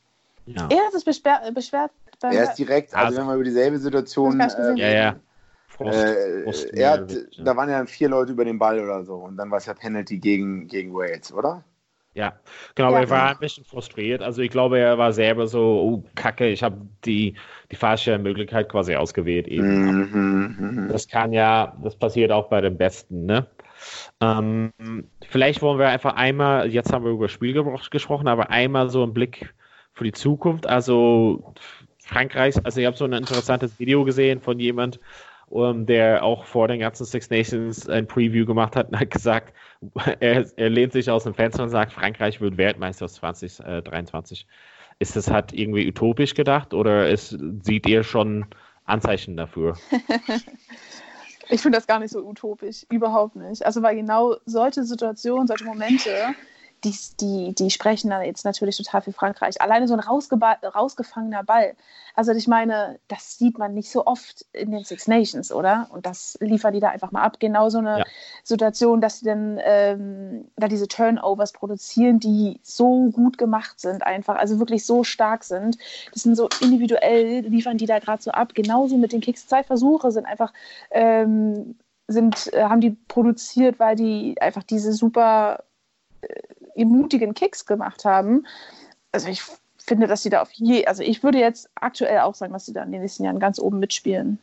Ja. 0.45 0.67
Er 0.69 0.85
hat 0.85 0.93
sich 0.93 1.05
beschwer, 1.05 1.41
beschwert. 1.53 1.91
Er 2.21 2.43
ist 2.43 2.55
direkt, 2.55 2.93
also, 2.93 3.07
also 3.07 3.21
wenn 3.21 3.27
wir 3.27 3.35
über 3.35 3.43
dieselbe 3.43 3.79
Situation. 3.79 4.39
Äh, 4.39 4.73
ja, 4.75 4.89
ja. 4.89 5.15
Frost, 5.67 5.97
äh, 5.97 6.43
Frost 6.43 6.73
er 6.73 6.91
hat, 6.91 7.11
ja. 7.11 7.43
Da 7.43 7.55
waren 7.55 7.69
ja 7.69 7.85
vier 7.85 8.09
Leute 8.09 8.33
über 8.33 8.45
den 8.45 8.59
Ball 8.59 8.79
oder 8.79 9.03
so 9.03 9.15
und 9.15 9.37
dann 9.37 9.49
war 9.49 9.57
es 9.57 9.65
ja 9.65 9.73
Penalty 9.73 10.19
gegen, 10.19 10.67
gegen 10.67 10.93
Wales, 10.93 11.33
oder? 11.33 11.63
Ja, 12.13 12.33
genau, 12.75 12.91
ja, 12.91 12.99
er 13.01 13.09
war 13.09 13.29
ein 13.29 13.39
bisschen 13.39 13.63
frustriert. 13.63 14.21
Also 14.21 14.41
ich 14.41 14.51
glaube, 14.51 14.79
er 14.79 14.97
war 14.97 15.13
selber 15.13 15.47
so, 15.47 15.61
oh 15.61 16.03
Kacke, 16.15 16.47
ich 16.49 16.61
habe 16.61 16.87
die, 17.05 17.35
die 17.71 17.75
falsche 17.77 18.17
Möglichkeit 18.17 18.67
quasi 18.67 18.95
ausgewählt. 18.95 19.47
Eben. 19.47 19.85
Mhm, 19.85 20.55
mhm, 20.59 20.87
das 20.89 21.07
kann 21.07 21.31
ja, 21.31 21.77
das 21.81 21.95
passiert 21.95 22.31
auch 22.31 22.49
bei 22.49 22.59
den 22.59 22.77
Besten, 22.77 23.25
ne? 23.25 23.47
Ähm, 24.19 24.71
vielleicht 25.27 25.61
wollen 25.61 25.79
wir 25.79 25.87
einfach 25.87 26.15
einmal, 26.15 26.69
jetzt 26.69 26.93
haben 26.93 27.05
wir 27.05 27.11
über 27.11 27.29
Spiel 27.29 27.53
gesprochen, 27.89 28.27
aber 28.27 28.49
einmal 28.49 28.89
so 28.89 29.03
einen 29.03 29.13
Blick 29.13 29.53
für 29.93 30.03
die 30.03 30.11
Zukunft. 30.11 30.67
Also 30.67 31.53
Frankreich, 31.97 32.55
also 32.63 32.79
ich 32.79 32.85
habe 32.85 32.97
so 32.97 33.05
ein 33.05 33.13
interessantes 33.13 33.79
Video 33.79 34.03
gesehen 34.03 34.41
von 34.41 34.59
jemand, 34.59 34.99
um, 35.47 35.63
ähm, 35.63 35.85
der 35.85 36.23
auch 36.23 36.45
vor 36.45 36.67
den 36.67 36.79
ganzen 36.79 37.05
Six 37.05 37.29
Nations 37.29 37.89
ein 37.89 38.07
Preview 38.07 38.45
gemacht 38.45 38.75
hat 38.75 38.89
und 38.89 38.99
hat 38.99 39.11
gesagt, 39.11 39.53
er, 40.19 40.45
er 40.55 40.69
lehnt 40.69 40.93
sich 40.93 41.09
aus 41.09 41.23
dem 41.23 41.33
Fenster 41.33 41.63
und 41.63 41.69
sagt, 41.69 41.93
Frankreich 41.93 42.41
wird 42.41 42.57
Weltmeister 42.57 43.07
2023. 43.07 44.47
Ist 44.99 45.15
das 45.15 45.29
halt 45.29 45.53
irgendwie 45.53 45.87
utopisch 45.87 46.35
gedacht 46.35 46.73
oder 46.73 47.09
ist, 47.09 47.37
sieht 47.63 47.87
ihr 47.87 48.03
schon 48.03 48.45
Anzeichen 48.85 49.35
dafür? 49.37 49.77
ich 51.49 51.61
finde 51.61 51.77
das 51.77 51.87
gar 51.87 51.99
nicht 51.99 52.11
so 52.11 52.19
utopisch, 52.19 52.85
überhaupt 52.89 53.35
nicht. 53.35 53.65
Also 53.65 53.81
weil 53.81 53.95
genau 53.95 54.35
solche 54.45 54.83
Situationen, 54.83 55.47
solche 55.47 55.65
Momente 55.65 56.09
die, 56.83 56.95
die, 57.19 57.53
die 57.53 57.69
sprechen 57.69 58.09
dann 58.09 58.23
jetzt 58.23 58.45
natürlich 58.45 58.77
total 58.77 59.01
für 59.01 59.13
Frankreich. 59.13 59.61
Alleine 59.61 59.87
so 59.87 59.93
ein 59.93 59.99
rausgefangener 59.99 61.43
Ball. 61.43 61.75
Also 62.15 62.31
ich 62.31 62.47
meine, 62.47 62.99
das 63.07 63.37
sieht 63.37 63.57
man 63.57 63.73
nicht 63.73 63.89
so 63.89 64.05
oft 64.05 64.45
in 64.53 64.71
den 64.71 64.83
Six 64.83 65.07
Nations, 65.07 65.51
oder? 65.51 65.87
Und 65.91 66.05
das 66.05 66.37
liefern 66.41 66.73
die 66.73 66.79
da 66.79 66.89
einfach 66.89 67.11
mal 67.11 67.21
ab. 67.21 67.39
Genau 67.39 67.69
so 67.69 67.77
eine 67.77 67.99
ja. 67.99 68.05
Situation, 68.43 68.99
dass 69.01 69.19
sie 69.19 69.25
dann 69.25 69.59
ähm, 69.63 70.47
da 70.55 70.67
diese 70.67 70.87
Turnovers 70.87 71.51
produzieren, 71.51 72.19
die 72.19 72.59
so 72.63 73.09
gut 73.11 73.37
gemacht 73.37 73.79
sind, 73.79 74.03
einfach, 74.03 74.35
also 74.35 74.59
wirklich 74.59 74.85
so 74.85 75.03
stark 75.03 75.43
sind. 75.43 75.77
Das 76.13 76.23
sind 76.23 76.35
so 76.35 76.49
individuell, 76.61 77.41
liefern 77.41 77.77
die 77.77 77.85
da 77.85 77.99
gerade 77.99 78.21
so 78.21 78.31
ab. 78.31 78.53
Genauso 78.55 78.97
mit 78.97 79.13
den 79.13 79.21
Kicks. 79.21 79.47
Zwei 79.47 79.63
Versuche 79.63 80.11
sind 80.11 80.25
einfach 80.25 80.51
ähm, 80.89 81.75
sind, 82.07 82.53
äh, 82.53 82.63
haben 82.63 82.81
die 82.81 82.91
produziert, 83.07 83.79
weil 83.79 83.95
die 83.95 84.35
einfach 84.41 84.63
diese 84.63 84.93
super 84.93 85.63
äh, 86.21 86.41
mutigen 86.75 87.33
Kicks 87.33 87.65
gemacht 87.65 88.05
haben. 88.05 88.45
Also 89.11 89.27
ich 89.27 89.41
finde, 89.77 90.07
dass 90.07 90.23
sie 90.23 90.29
da 90.29 90.41
auf 90.41 90.51
je, 90.53 90.85
also 90.85 91.03
ich 91.03 91.23
würde 91.23 91.39
jetzt 91.39 91.69
aktuell 91.75 92.19
auch 92.19 92.35
sagen, 92.35 92.53
dass 92.53 92.65
sie 92.65 92.73
da 92.73 92.83
in 92.83 92.91
den 92.91 93.01
nächsten 93.01 93.23
Jahren 93.23 93.39
ganz 93.39 93.59
oben 93.59 93.79
mitspielen. 93.79 94.39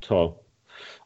Toll. 0.00 0.34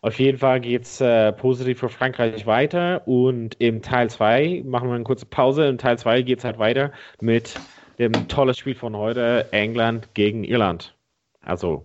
Auf 0.02 0.18
jeden 0.18 0.38
Fall 0.38 0.60
geht 0.60 0.82
es 0.82 1.00
äh, 1.00 1.32
positiv 1.32 1.80
für 1.80 1.88
Frankreich 1.88 2.46
weiter 2.46 3.06
und 3.06 3.56
im 3.60 3.82
Teil 3.82 4.08
2 4.10 4.62
machen 4.64 4.88
wir 4.88 4.94
eine 4.94 5.04
kurze 5.04 5.26
Pause. 5.26 5.66
Im 5.66 5.78
Teil 5.78 5.98
2 5.98 6.22
geht 6.22 6.38
es 6.38 6.44
halt 6.44 6.58
weiter 6.58 6.92
mit 7.20 7.54
dem 7.98 8.12
tollen 8.28 8.54
Spiel 8.54 8.74
von 8.74 8.96
heute, 8.96 9.46
England 9.52 10.14
gegen 10.14 10.42
Irland. 10.42 10.94
Also 11.42 11.84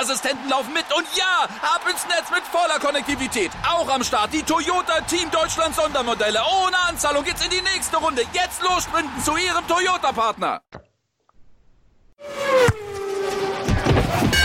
Assistenten 0.01 0.49
laufen 0.49 0.73
mit 0.73 0.85
und 0.95 1.05
ja, 1.15 1.43
ab 1.61 1.81
ins 1.89 2.05
Netz 2.07 2.29
mit 2.31 2.43
voller 2.51 2.79
Konnektivität. 2.79 3.51
Auch 3.69 3.87
am 3.87 4.03
Start 4.03 4.33
die 4.33 4.41
Toyota 4.41 5.01
Team 5.01 5.29
Deutschland 5.29 5.75
Sondermodelle. 5.75 6.39
Ohne 6.65 6.77
Anzahlung 6.89 7.23
geht's 7.23 7.43
in 7.43 7.51
die 7.51 7.61
nächste 7.61 7.97
Runde. 7.97 8.23
Jetzt 8.33 8.63
los 8.63 8.83
sprinten 8.83 9.23
zu 9.23 9.37
Ihrem 9.37 9.67
Toyota-Partner. 9.67 10.61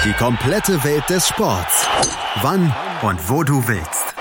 Die 0.05 0.13
komplette 0.13 0.85
Welt 0.85 1.09
des 1.09 1.29
Sports. 1.29 1.89
Wann 2.43 2.75
und 3.03 3.31
wo 3.31 3.43
du 3.43 3.67
willst. 3.67 4.16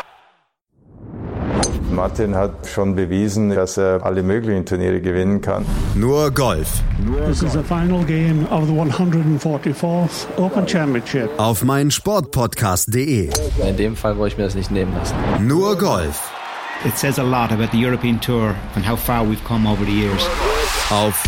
Martin 1.95 2.35
hat 2.35 2.67
schon 2.67 2.93
bewiesen, 2.93 3.49
dass 3.49 3.77
er 3.77 4.03
alle 4.03 4.21
möglichen 4.21 4.65
Turniere 4.65 4.99
gewinnen 4.99 5.39
kann. 5.39 5.65
Nur 5.95 6.29
Golf. 6.29 6.83
This 7.25 7.41
is 7.41 7.53
the 7.53 7.63
final 7.63 8.03
game 8.03 8.45
of 8.51 8.67
the 8.67 8.73
144th 8.73 10.27
Open 10.37 10.67
Championship. 10.67 11.29
Auf 11.37 11.63
meinsportpodcast.de. 11.63 13.29
In 13.65 13.77
dem 13.77 13.95
Fall 13.95 14.17
wollte 14.17 14.33
ich 14.33 14.37
mir 14.37 14.43
das 14.43 14.55
nicht 14.55 14.71
nehmen 14.71 14.93
lassen. 14.93 15.15
Nur 15.47 15.77
Golf. 15.77 16.31
It 16.85 16.97
says 16.97 17.17
a 17.17 17.23
lot 17.23 17.51
about 17.51 17.71
the 17.71 17.83
European 17.83 18.19
Tour 18.19 18.53
and 18.75 18.85
how 18.87 18.97
far 18.99 19.23
we've 19.23 19.43
come 19.45 19.67
over 19.67 19.85
the 19.85 19.93
years. 19.93 20.27
Auf 20.91 21.23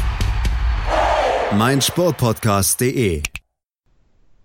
meinsportpodcast.de. 1.58 3.23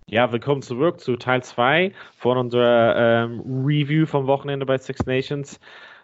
Ja, 0.05 0.31
willkommen 0.31 0.61
zurück 0.61 1.01
zu 1.01 1.17
Teil 1.17 1.43
2 1.43 1.91
von 2.17 2.37
unserer 2.37 3.25
ähm, 3.25 3.41
Review 3.65 4.05
vom 4.05 4.27
Wochenende 4.27 4.65
bei 4.65 4.77
Six 4.77 5.05
Nations 5.05 5.59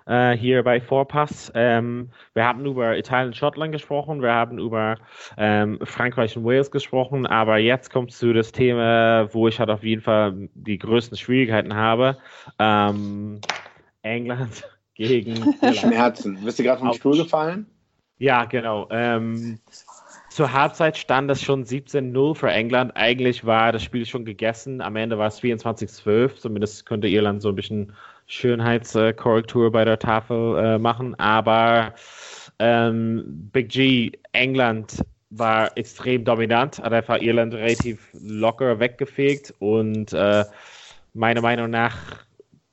äh, 0.05 0.35
hier 0.35 0.63
bei 0.63 0.81
Vorpass. 0.81 1.51
Ähm, 1.55 2.09
wir 2.33 2.45
haben 2.45 2.65
über 2.65 2.97
Italien 2.97 3.27
und 3.27 3.35
Schottland 3.35 3.71
gesprochen, 3.71 4.21
wir 4.21 4.33
haben 4.33 4.59
über 4.59 4.97
ähm, 5.37 5.79
Frankreich 5.83 6.35
und 6.37 6.45
Wales 6.45 6.71
gesprochen, 6.71 7.25
aber 7.25 7.57
jetzt 7.57 7.91
kommt 7.91 8.11
zu 8.11 8.33
das 8.33 8.51
Thema, 8.51 9.33
wo 9.33 9.47
ich 9.47 9.59
halt 9.59 9.69
auf 9.69 9.83
jeden 9.83 10.01
Fall 10.01 10.49
die 10.53 10.77
größten 10.77 11.17
Schwierigkeiten 11.17 11.75
habe. 11.75 12.17
Ähm, 12.57 13.41
England 14.01 14.63
gegen 14.95 15.55
Schmerzen. 15.73 16.43
Bist 16.43 16.59
du 16.59 16.63
gerade 16.63 16.79
vom 16.79 16.93
Stuhl 16.93 17.17
gefallen? 17.17 17.67
Ja, 18.17 18.45
genau. 18.45 18.87
Ähm, 18.91 19.59
zur 20.29 20.53
Halbzeit 20.53 20.97
stand 20.97 21.31
es 21.31 21.41
schon 21.41 21.65
17-0 21.65 22.35
für 22.35 22.51
England. 22.51 22.91
Eigentlich 22.95 23.45
war 23.45 23.71
das 23.71 23.81
Spiel 23.81 24.05
schon 24.05 24.25
gegessen. 24.25 24.81
Am 24.81 24.95
Ende 24.95 25.17
war 25.17 25.27
es 25.27 25.41
24-12. 25.41 26.35
Zumindest 26.35 26.85
könnte 26.85 27.07
Irland 27.07 27.41
so 27.41 27.49
ein 27.49 27.55
bisschen 27.55 27.93
Schönheitskorrektur 28.29 29.71
bei 29.71 29.83
der 29.83 29.99
Tafel 29.99 30.57
äh, 30.57 30.77
machen. 30.77 31.19
Aber 31.19 31.93
ähm, 32.59 33.23
Big 33.51 33.69
G, 33.69 34.11
England 34.31 35.03
war 35.31 35.75
extrem 35.77 36.23
dominant, 36.23 36.79
hat 36.79 36.93
einfach 36.93 37.19
Irland 37.21 37.53
relativ 37.53 38.07
locker 38.13 38.79
weggefegt 38.79 39.53
und 39.59 40.13
äh, 40.13 40.45
meiner 41.13 41.41
Meinung 41.41 41.69
nach 41.69 41.97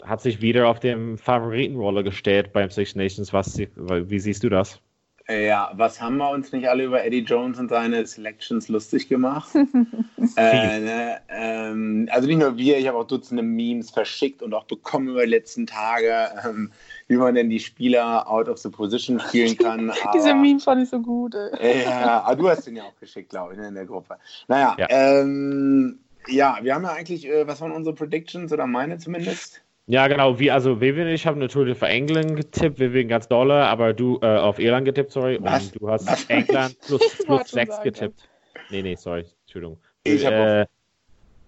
hat 0.03 0.21
sich 0.21 0.41
wieder 0.41 0.69
auf 0.69 0.79
dem 0.79 1.19
Favoritenrolle 1.19 2.05
gestellt 2.05 2.53
beim 2.53 2.71
Six 2.71 2.95
Nations. 2.95 3.33
Was, 3.33 3.59
wie 3.59 4.19
siehst 4.19 4.45
du 4.45 4.49
das? 4.49 4.81
Ja, 5.29 5.73
was 5.75 6.01
haben 6.01 6.19
wir 6.19 6.31
uns 6.31 6.53
nicht 6.53 6.69
alle 6.69 6.85
über 6.85 7.05
Eddie 7.05 7.25
Jones 7.25 7.59
und 7.59 7.69
seine 7.69 8.07
Selections 8.07 8.69
lustig 8.69 9.09
gemacht? 9.09 9.49
äh, 10.37 10.79
ne, 10.79 11.21
ähm, 11.29 12.09
also 12.13 12.29
nicht 12.29 12.39
nur 12.39 12.57
wir, 12.57 12.79
ich 12.79 12.87
habe 12.87 12.99
auch 12.99 13.07
Dutzende 13.07 13.43
Memes 13.43 13.91
verschickt 13.91 14.41
und 14.41 14.55
auch 14.55 14.65
bekommen 14.65 15.09
über 15.09 15.25
die 15.25 15.31
letzten 15.31 15.67
Tage, 15.67 16.29
ähm, 16.45 16.71
wie 17.09 17.17
man 17.17 17.35
denn 17.35 17.51
die 17.51 17.59
Spieler 17.59 18.31
out 18.31 18.49
of 18.49 18.59
the 18.59 18.69
position 18.69 19.19
spielen 19.19 19.57
kann. 19.57 19.93
Diese 20.15 20.33
Meme 20.33 20.61
fand 20.61 20.85
ich 20.85 20.91
so 20.91 21.01
gut. 21.01 21.35
Ey. 21.35 21.83
Ja, 21.83 22.23
aber 22.23 22.37
du 22.37 22.49
hast 22.49 22.65
den 22.69 22.77
ja 22.77 22.85
auch 22.85 22.97
geschickt, 23.01 23.31
glaube 23.31 23.55
ich, 23.55 23.59
ne, 23.59 23.67
in 23.67 23.75
der 23.75 23.87
Gruppe. 23.87 24.19
Naja, 24.47 24.77
ja. 24.79 24.87
Ähm, 24.91 25.99
ja, 26.29 26.59
wir 26.63 26.73
haben 26.73 26.85
ja 26.85 26.93
eigentlich, 26.93 27.27
äh, 27.27 27.49
was 27.49 27.61
waren 27.61 27.73
unsere 27.73 27.97
Predictions 27.97 28.53
oder 28.53 28.69
meine 28.69 28.99
zumindest? 28.99 29.61
Ja, 29.89 30.09
genau, 30.09 30.39
wie, 30.41 30.51
also 30.51 30.81
Vivian, 30.81 31.07
ich 31.09 31.27
habe 31.27 31.39
natürlich 31.39 31.79
für 31.79 31.87
England 31.87 32.37
getippt, 32.37 32.81
Vivian 32.81 33.07
ganz 33.07 33.29
dolle, 33.29 33.55
aber 33.55 33.93
du 33.93 34.19
äh, 34.21 34.37
auf 34.37 34.59
Irland 34.59 34.85
getippt, 34.85 35.13
sorry, 35.13 35.39
Was? 35.41 35.67
und 35.67 35.81
du 35.81 35.89
hast 35.89 36.07
Was? 36.09 36.25
England 36.25 36.77
plus, 36.87 37.19
plus 37.25 37.49
6 37.51 37.83
getippt. 37.83 38.29
Nee, 38.71 38.83
nee, 38.83 38.97
sorry, 38.97 39.25
Entschuldigung. 39.43 39.79
Ich 40.03 40.25
äh, 40.25 40.67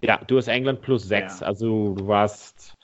ja, 0.01 0.21
du 0.25 0.37
hast 0.37 0.47
England 0.47 0.81
plus 0.81 1.03
6, 1.03 1.41
ja. 1.41 1.47
also 1.47 1.95
du 1.95 2.07
warst, 2.07 2.77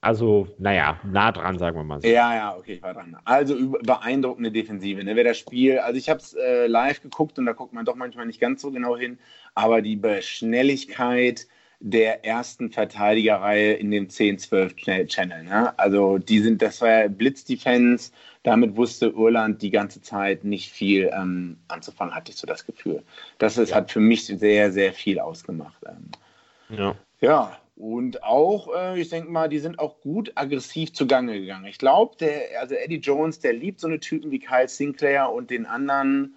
also, 0.00 0.46
naja, 0.58 1.00
nah 1.04 1.32
dran, 1.32 1.58
sagen 1.58 1.76
wir 1.76 1.82
mal 1.82 2.00
so. 2.00 2.06
Ja, 2.06 2.34
ja, 2.34 2.56
okay, 2.56 2.74
ich 2.74 2.82
war 2.82 2.94
dran. 2.94 3.16
Also 3.24 3.56
beeindruckende 3.82 4.52
Defensive, 4.52 5.02
ne? 5.02 5.16
Wer 5.16 5.24
das 5.24 5.38
Spiel, 5.38 5.78
also 5.80 5.98
ich 5.98 6.08
habe 6.08 6.20
es 6.20 6.34
äh, 6.34 6.68
live 6.68 7.02
geguckt 7.02 7.40
und 7.40 7.46
da 7.46 7.52
guckt 7.52 7.72
man 7.72 7.84
doch 7.84 7.96
manchmal 7.96 8.26
nicht 8.26 8.40
ganz 8.40 8.62
so 8.62 8.70
genau 8.70 8.96
hin, 8.96 9.18
aber 9.56 9.82
die 9.82 10.00
Schnelligkeit, 10.20 11.48
der 11.80 12.26
ersten 12.26 12.70
Verteidigerreihe 12.70 13.72
in 13.72 13.90
dem 13.90 14.08
10-12 14.08 15.06
Channel. 15.06 15.44
Ne? 15.44 15.78
Also 15.78 16.18
die 16.18 16.40
sind, 16.40 16.60
das 16.60 16.80
war 16.82 16.90
ja 16.90 17.08
Blitzdefense, 17.08 18.12
damit 18.42 18.76
wusste 18.76 19.06
Irland 19.06 19.62
die 19.62 19.70
ganze 19.70 20.02
Zeit 20.02 20.44
nicht 20.44 20.70
viel 20.70 21.10
ähm, 21.12 21.58
anzufangen, 21.68 22.14
hatte 22.14 22.30
ich 22.30 22.36
so 22.36 22.46
das 22.46 22.66
Gefühl. 22.66 23.02
Das 23.38 23.56
ist, 23.56 23.70
ja. 23.70 23.76
hat 23.76 23.90
für 23.90 24.00
mich 24.00 24.26
sehr, 24.26 24.72
sehr 24.72 24.92
viel 24.92 25.18
ausgemacht. 25.18 25.82
Ähm, 25.86 26.76
ja. 26.76 26.94
ja, 27.20 27.58
und 27.76 28.22
auch, 28.22 28.68
äh, 28.76 29.00
ich 29.00 29.08
denke 29.08 29.30
mal, 29.30 29.48
die 29.48 29.58
sind 29.58 29.78
auch 29.78 30.00
gut 30.02 30.32
aggressiv 30.34 30.92
zugange 30.92 31.40
gegangen. 31.40 31.64
Ich 31.64 31.78
glaube, 31.78 32.14
also 32.60 32.74
Eddie 32.74 32.96
Jones, 32.96 33.40
der 33.40 33.54
liebt 33.54 33.80
so 33.80 33.88
eine 33.88 34.00
Typen 34.00 34.30
wie 34.30 34.38
Kyle 34.38 34.68
Sinclair 34.68 35.30
und 35.32 35.48
den 35.48 35.64
anderen 35.64 36.34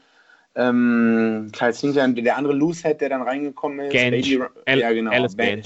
ähm, 0.56 1.50
Kyle 1.52 1.74
Sinclair, 1.74 2.08
der 2.08 2.38
andere 2.38 2.54
Loosehead, 2.54 3.02
der 3.02 3.10
dann 3.10 3.22
reingekommen 3.22 3.88
ist. 3.88 3.94
Gange. 3.94 4.12
Baby, 4.12 4.42
ja, 4.68 4.92
genau. 4.92 5.12
Alice 5.12 5.36
Gange. 5.36 5.64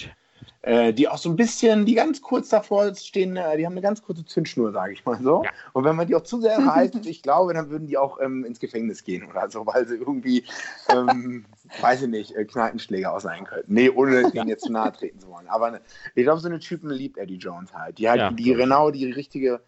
Äh, 0.68 0.92
die 0.92 1.08
auch 1.08 1.18
so 1.18 1.30
ein 1.30 1.38
bisschen, 1.38 1.86
die 1.86 1.94
ganz 1.94 2.22
kurz 2.22 2.50
davor 2.50 2.94
stehen, 2.94 3.38
äh, 3.38 3.56
die 3.56 3.66
haben 3.66 3.72
eine 3.72 3.82
ganz 3.82 4.02
kurze 4.02 4.26
Zündschnur, 4.26 4.74
sage 4.74 4.92
ich 4.92 5.06
mal 5.06 5.18
so. 5.22 5.44
Ja. 5.46 5.52
Und 5.72 5.86
wenn 5.86 5.96
man 5.96 6.08
die 6.08 6.16
auch 6.16 6.24
zu 6.24 6.42
sehr 6.42 6.58
reißt, 6.58 7.06
ich 7.06 7.22
glaube, 7.22 7.54
dann 7.54 7.70
würden 7.70 7.88
die 7.88 7.98
auch 7.98 8.20
ähm, 8.20 8.44
ins 8.44 8.60
Gefängnis 8.60 9.06
gehen 9.06 9.26
oder 9.30 9.50
so, 9.50 9.66
weil 9.66 9.88
sie 9.88 9.96
irgendwie, 9.96 10.44
ähm, 10.90 11.46
weiß 11.82 12.02
ich 12.02 12.10
nicht, 12.10 12.36
äh, 12.36 12.44
Kneipenschläger 12.44 13.18
sein 13.22 13.46
könnten. 13.46 13.74
Nee, 13.74 13.90
ohne 13.90 14.30
denen 14.32 14.50
jetzt 14.50 14.66
zu 14.66 14.72
nahe 14.74 14.92
treten 14.92 15.20
zu 15.20 15.30
wollen. 15.30 15.48
Aber 15.48 15.72
ne, 15.72 15.82
ich 16.16 16.24
glaube, 16.24 16.42
so 16.42 16.50
eine 16.50 16.60
Typen 16.60 16.90
liebt 16.90 17.18
Eddie 17.18 17.38
Jones 17.38 17.74
halt. 17.74 17.98
Die 17.98 18.10
halt 18.10 18.20
ja, 18.20 18.32
die 18.32 18.54
genau 18.54 18.92
die 18.92 19.10
richtige 19.10 19.62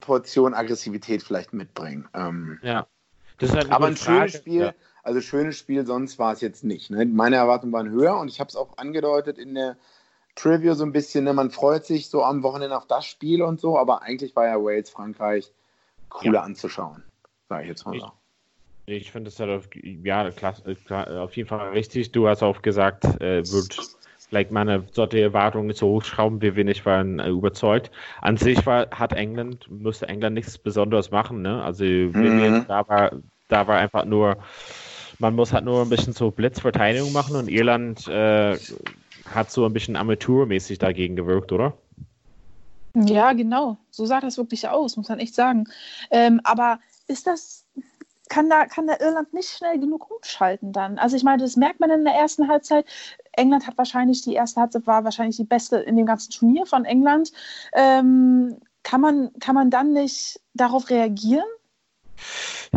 Portion 0.00 0.54
Aggressivität 0.54 1.22
vielleicht 1.22 1.52
mitbringen. 1.52 2.08
Ähm, 2.14 2.58
ja. 2.62 2.86
Halt 3.40 3.70
aber 3.70 3.86
ein 3.86 3.96
Frage. 3.96 4.28
schönes 4.28 4.36
Spiel, 4.36 4.60
ja. 4.60 4.74
also 5.02 5.20
schönes 5.20 5.56
Spiel, 5.56 5.86
sonst 5.86 6.18
war 6.18 6.32
es 6.32 6.40
jetzt 6.40 6.64
nicht. 6.64 6.90
Ne? 6.90 7.04
Meine 7.06 7.36
Erwartungen 7.36 7.72
waren 7.72 7.90
höher 7.90 8.16
und 8.18 8.28
ich 8.28 8.40
habe 8.40 8.48
es 8.48 8.56
auch 8.56 8.78
angedeutet 8.78 9.38
in 9.38 9.54
der 9.54 9.76
Trivia 10.34 10.74
so 10.74 10.84
ein 10.84 10.92
bisschen. 10.92 11.24
Ne? 11.24 11.32
Man 11.32 11.50
freut 11.50 11.84
sich 11.84 12.08
so 12.08 12.22
am 12.22 12.42
Wochenende 12.42 12.76
auf 12.76 12.86
das 12.86 13.04
Spiel 13.04 13.42
und 13.42 13.60
so, 13.60 13.78
aber 13.78 14.02
eigentlich 14.02 14.34
war 14.36 14.46
ja 14.46 14.56
Wales, 14.56 14.90
Frankreich 14.90 15.52
cooler 16.08 16.34
ja. 16.34 16.42
anzuschauen, 16.42 17.02
sage 17.48 17.64
ich 17.64 17.68
jetzt 17.70 17.84
mal 17.86 17.98
so. 17.98 18.12
Ich, 18.86 19.02
ich 19.02 19.12
finde 19.12 19.28
es 19.28 19.40
halt 19.40 19.50
auf, 19.50 19.68
ja, 19.74 20.30
klar, 20.30 20.54
klar, 20.84 21.22
auf 21.22 21.36
jeden 21.36 21.48
Fall 21.48 21.70
richtig. 21.70 22.12
Du 22.12 22.28
hast 22.28 22.42
auch 22.42 22.62
gesagt, 22.62 23.04
äh, 23.20 23.42
wird 23.50 23.76
vielleicht 24.34 24.50
meine 24.50 24.84
sollte 24.90 25.20
Erwartungen 25.20 25.72
so 25.74 25.86
hochschrauben, 25.90 26.42
wie 26.42 26.56
wenig 26.56 26.84
waren 26.84 27.20
äh, 27.20 27.28
überzeugt. 27.28 27.92
An 28.20 28.36
sich 28.36 28.66
war, 28.66 28.88
hat 28.90 29.12
England, 29.12 29.70
musste 29.70 30.08
England 30.08 30.34
nichts 30.34 30.58
Besonderes 30.58 31.12
machen, 31.12 31.40
ne? 31.42 31.62
Also 31.62 31.84
mhm. 31.84 32.64
da 32.66 32.88
war, 32.88 33.12
da 33.46 33.68
war 33.68 33.78
einfach 33.78 34.04
nur, 34.04 34.38
man 35.20 35.36
muss 35.36 35.52
halt 35.52 35.64
nur 35.64 35.82
ein 35.82 35.88
bisschen 35.88 36.14
so 36.14 36.32
Blitzverteidigung 36.32 37.12
machen 37.12 37.36
und 37.36 37.48
Irland 37.48 38.08
äh, 38.08 38.58
hat 39.24 39.52
so 39.52 39.64
ein 39.66 39.72
bisschen 39.72 39.94
amateurmäßig 39.94 40.80
dagegen 40.80 41.14
gewirkt, 41.14 41.52
oder? 41.52 41.74
Ja, 42.96 43.34
genau. 43.34 43.76
So 43.90 44.04
sah 44.04 44.20
das 44.20 44.36
wirklich 44.36 44.68
aus, 44.68 44.96
muss 44.96 45.08
man 45.08 45.20
echt 45.20 45.36
sagen. 45.36 45.66
Ähm, 46.10 46.40
aber 46.42 46.80
ist 47.06 47.28
das, 47.28 47.63
kann 48.34 48.50
da, 48.50 48.66
kann 48.66 48.88
da 48.88 48.96
Irland 48.98 49.32
nicht 49.32 49.48
schnell 49.48 49.78
genug 49.78 50.10
umschalten 50.10 50.72
dann? 50.72 50.98
Also 50.98 51.14
ich 51.14 51.22
meine, 51.22 51.40
das 51.40 51.54
merkt 51.54 51.78
man 51.78 51.90
in 51.90 52.04
der 52.04 52.14
ersten 52.14 52.48
Halbzeit. 52.48 52.84
England 53.30 53.64
hat 53.64 53.78
wahrscheinlich, 53.78 54.22
die 54.22 54.34
erste 54.34 54.60
Halbzeit 54.60 54.88
war 54.88 55.04
wahrscheinlich 55.04 55.36
die 55.36 55.44
beste 55.44 55.76
in 55.76 55.96
dem 55.96 56.04
ganzen 56.04 56.32
Turnier 56.32 56.66
von 56.66 56.84
England. 56.84 57.30
Ähm, 57.74 58.56
kann, 58.82 59.00
man, 59.00 59.30
kann 59.38 59.54
man 59.54 59.70
dann 59.70 59.92
nicht 59.92 60.40
darauf 60.52 60.90
reagieren? 60.90 61.44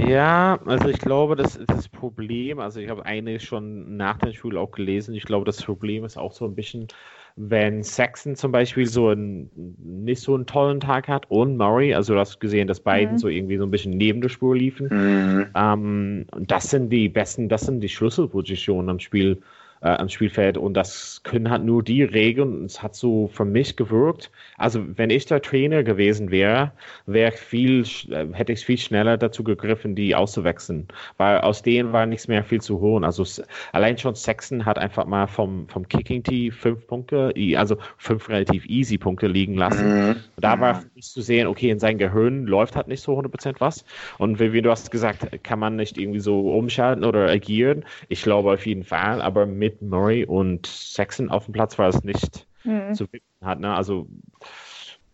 Ja, 0.06 0.60
also 0.66 0.90
ich 0.90 1.00
glaube, 1.00 1.36
das 1.36 1.56
ist 1.56 1.70
das 1.70 1.88
Problem. 1.90 2.60
Also 2.60 2.80
ich 2.80 2.90
habe 2.90 3.06
eigentlich 3.06 3.44
schon 3.44 3.98
nach 3.98 4.18
dem 4.18 4.34
Spiel 4.34 4.58
auch 4.58 4.72
gelesen. 4.72 5.16
Ich 5.16 5.24
glaube, 5.24 5.46
das 5.46 5.62
Problem 5.62 6.06
ist 6.06 6.18
auch 6.18 6.32
so 6.32 6.46
ein 6.46 6.56
bisschen, 6.56 6.88
wenn 7.36 7.84
Saxon 7.84 8.36
zum 8.36 8.52
Beispiel 8.52 8.86
so 8.86 9.10
einen 9.10 9.50
nicht 9.78 10.22
so 10.22 10.36
einen 10.36 10.46
tollen 10.46 10.80
Tag 10.80 11.08
hat 11.08 11.30
und 11.30 11.58
Murray, 11.58 11.94
also 11.94 12.14
du 12.14 12.20
hast 12.20 12.40
gesehen, 12.40 12.68
dass 12.68 12.80
beiden 12.80 13.14
mhm. 13.14 13.18
so 13.20 13.28
irgendwie 13.28 13.58
so 13.58 13.64
ein 13.64 13.72
bisschen 13.72 13.98
neben 13.98 14.22
der 14.22 14.30
Spur 14.30 14.56
liefen. 14.56 14.88
Mhm. 14.90 15.48
Ähm, 15.56 16.26
das 16.40 16.70
sind 16.70 16.90
die 16.90 17.10
besten, 17.10 17.50
das 17.50 17.62
sind 17.62 17.82
die 17.82 17.90
Schlüsselpositionen 17.90 18.90
am 18.90 19.00
Spiel 19.00 19.42
äh, 19.82 19.90
am 19.90 20.10
Spielfeld 20.10 20.58
und 20.58 20.74
das 20.74 21.22
können 21.24 21.50
halt 21.50 21.64
nur 21.64 21.84
die 21.84 22.04
regeln. 22.04 22.66
Es 22.66 22.82
hat 22.82 22.96
so 22.96 23.28
für 23.28 23.46
mich 23.46 23.76
gewirkt. 23.76 24.32
Also 24.58 24.84
wenn 24.98 25.10
ich 25.10 25.26
der 25.26 25.42
Trainer 25.42 25.84
gewesen 25.84 26.32
wäre, 26.32 26.72
wäre 27.06 27.32
viel, 27.32 27.86
äh, 28.10 28.26
hätte 28.34 28.54
ich 28.54 28.66
viel 28.66 28.78
schneller 28.78 29.18
dazu 29.18 29.44
gegriffen, 29.44 29.96
die 29.96 30.16
auszuwechseln, 30.16 30.88
weil 31.18 31.40
aus 31.42 31.62
denen 31.62 31.94
war 31.94 32.06
nichts 32.06 32.28
mehr 32.28 32.44
viel 32.44 32.62
zu 32.62 32.80
holen. 32.80 33.04
Also 33.04 33.24
allein 33.72 33.98
schon 33.98 34.16
Sexton 34.16 34.66
hat 34.66 34.80
einfach 34.80 35.06
mal 35.06 35.28
vom, 35.28 35.68
vom 35.68 35.88
Kicking 35.88 36.24
Tee 36.24 36.52
fünf 36.52 36.88
Punkte, 36.88 37.34
also 37.56 37.78
fünf 37.98 38.30
relativ 38.30 38.66
easy 38.66 38.98
Punkte 38.98 39.28
liegen 39.28 39.56
lassen. 39.56 40.10
Mhm. 40.10 40.16
Da 40.38 40.60
war 40.60 40.84
nicht 40.96 41.10
zu 41.10 41.22
sehen, 41.22 41.48
okay, 41.48 41.70
in 41.70 41.80
seinem 41.80 41.98
Gehirn 41.98 42.46
läuft 42.46 42.76
halt 42.76 42.88
nicht 42.88 43.02
so 43.02 43.18
100% 43.20 43.56
was. 43.60 43.86
Und 44.18 44.40
wie, 44.40 44.54
wie 44.54 44.62
du 44.62 44.72
hast 44.72 44.92
gesagt, 44.92 45.44
kann 45.44 45.60
man 45.60 45.76
nicht 45.76 45.98
irgendwie 45.98 46.20
so 46.20 46.52
umschalten 46.52 47.04
oder 47.04 47.30
agieren. 47.30 47.86
Ich 48.10 48.24
glaube 48.24 48.52
auf 48.54 48.66
jeden 48.66 48.84
Fall, 48.84 49.22
aber 49.22 49.46
mit 49.46 49.67
mit 49.68 49.82
Murray 49.82 50.26
und 50.26 50.66
Saxon 50.66 51.30
auf 51.30 51.46
dem 51.46 51.54
Platz 51.54 51.78
war 51.78 51.90
es 51.90 52.04
nicht 52.04 52.48
mhm. 52.64 52.94
zu 52.94 53.08
finden 53.08 53.26
hat. 53.42 53.60
Ne? 53.60 53.74
Also, 53.74 54.08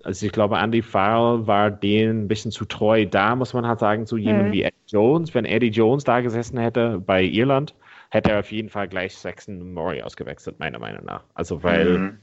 also 0.04 0.26
ich 0.26 0.32
glaube, 0.32 0.58
Andy 0.58 0.82
Farrell 0.82 1.48
war 1.48 1.72
denen 1.72 2.26
ein 2.26 2.28
bisschen 2.28 2.52
zu 2.52 2.66
treu. 2.66 3.06
Da 3.06 3.36
muss 3.36 3.54
man 3.54 3.66
halt 3.66 3.80
sagen, 3.80 4.06
zu 4.06 4.18
jemandem 4.18 4.48
mhm. 4.48 4.54
wie 4.54 4.64
Eddie 4.64 4.76
Jones, 4.88 5.34
wenn 5.34 5.46
Eddie 5.46 5.70
Jones 5.70 6.04
da 6.04 6.22
gesessen 6.22 6.58
hätte 6.60 7.00
bei 7.00 7.24
Irland, 7.24 7.74
hätte 8.10 8.32
er 8.32 8.40
auf 8.40 8.52
jeden 8.52 8.70
Fall 8.70 8.88
gleich 8.88 9.16
Saxon 9.18 9.62
und 9.62 9.74
Murray 9.74 10.02
ausgewechselt, 10.02 10.60
meiner 10.60 10.80
Meinung 10.80 11.06
nach. 11.06 11.24
Also, 11.34 11.64
weil 11.64 11.98
mhm. 11.98 12.18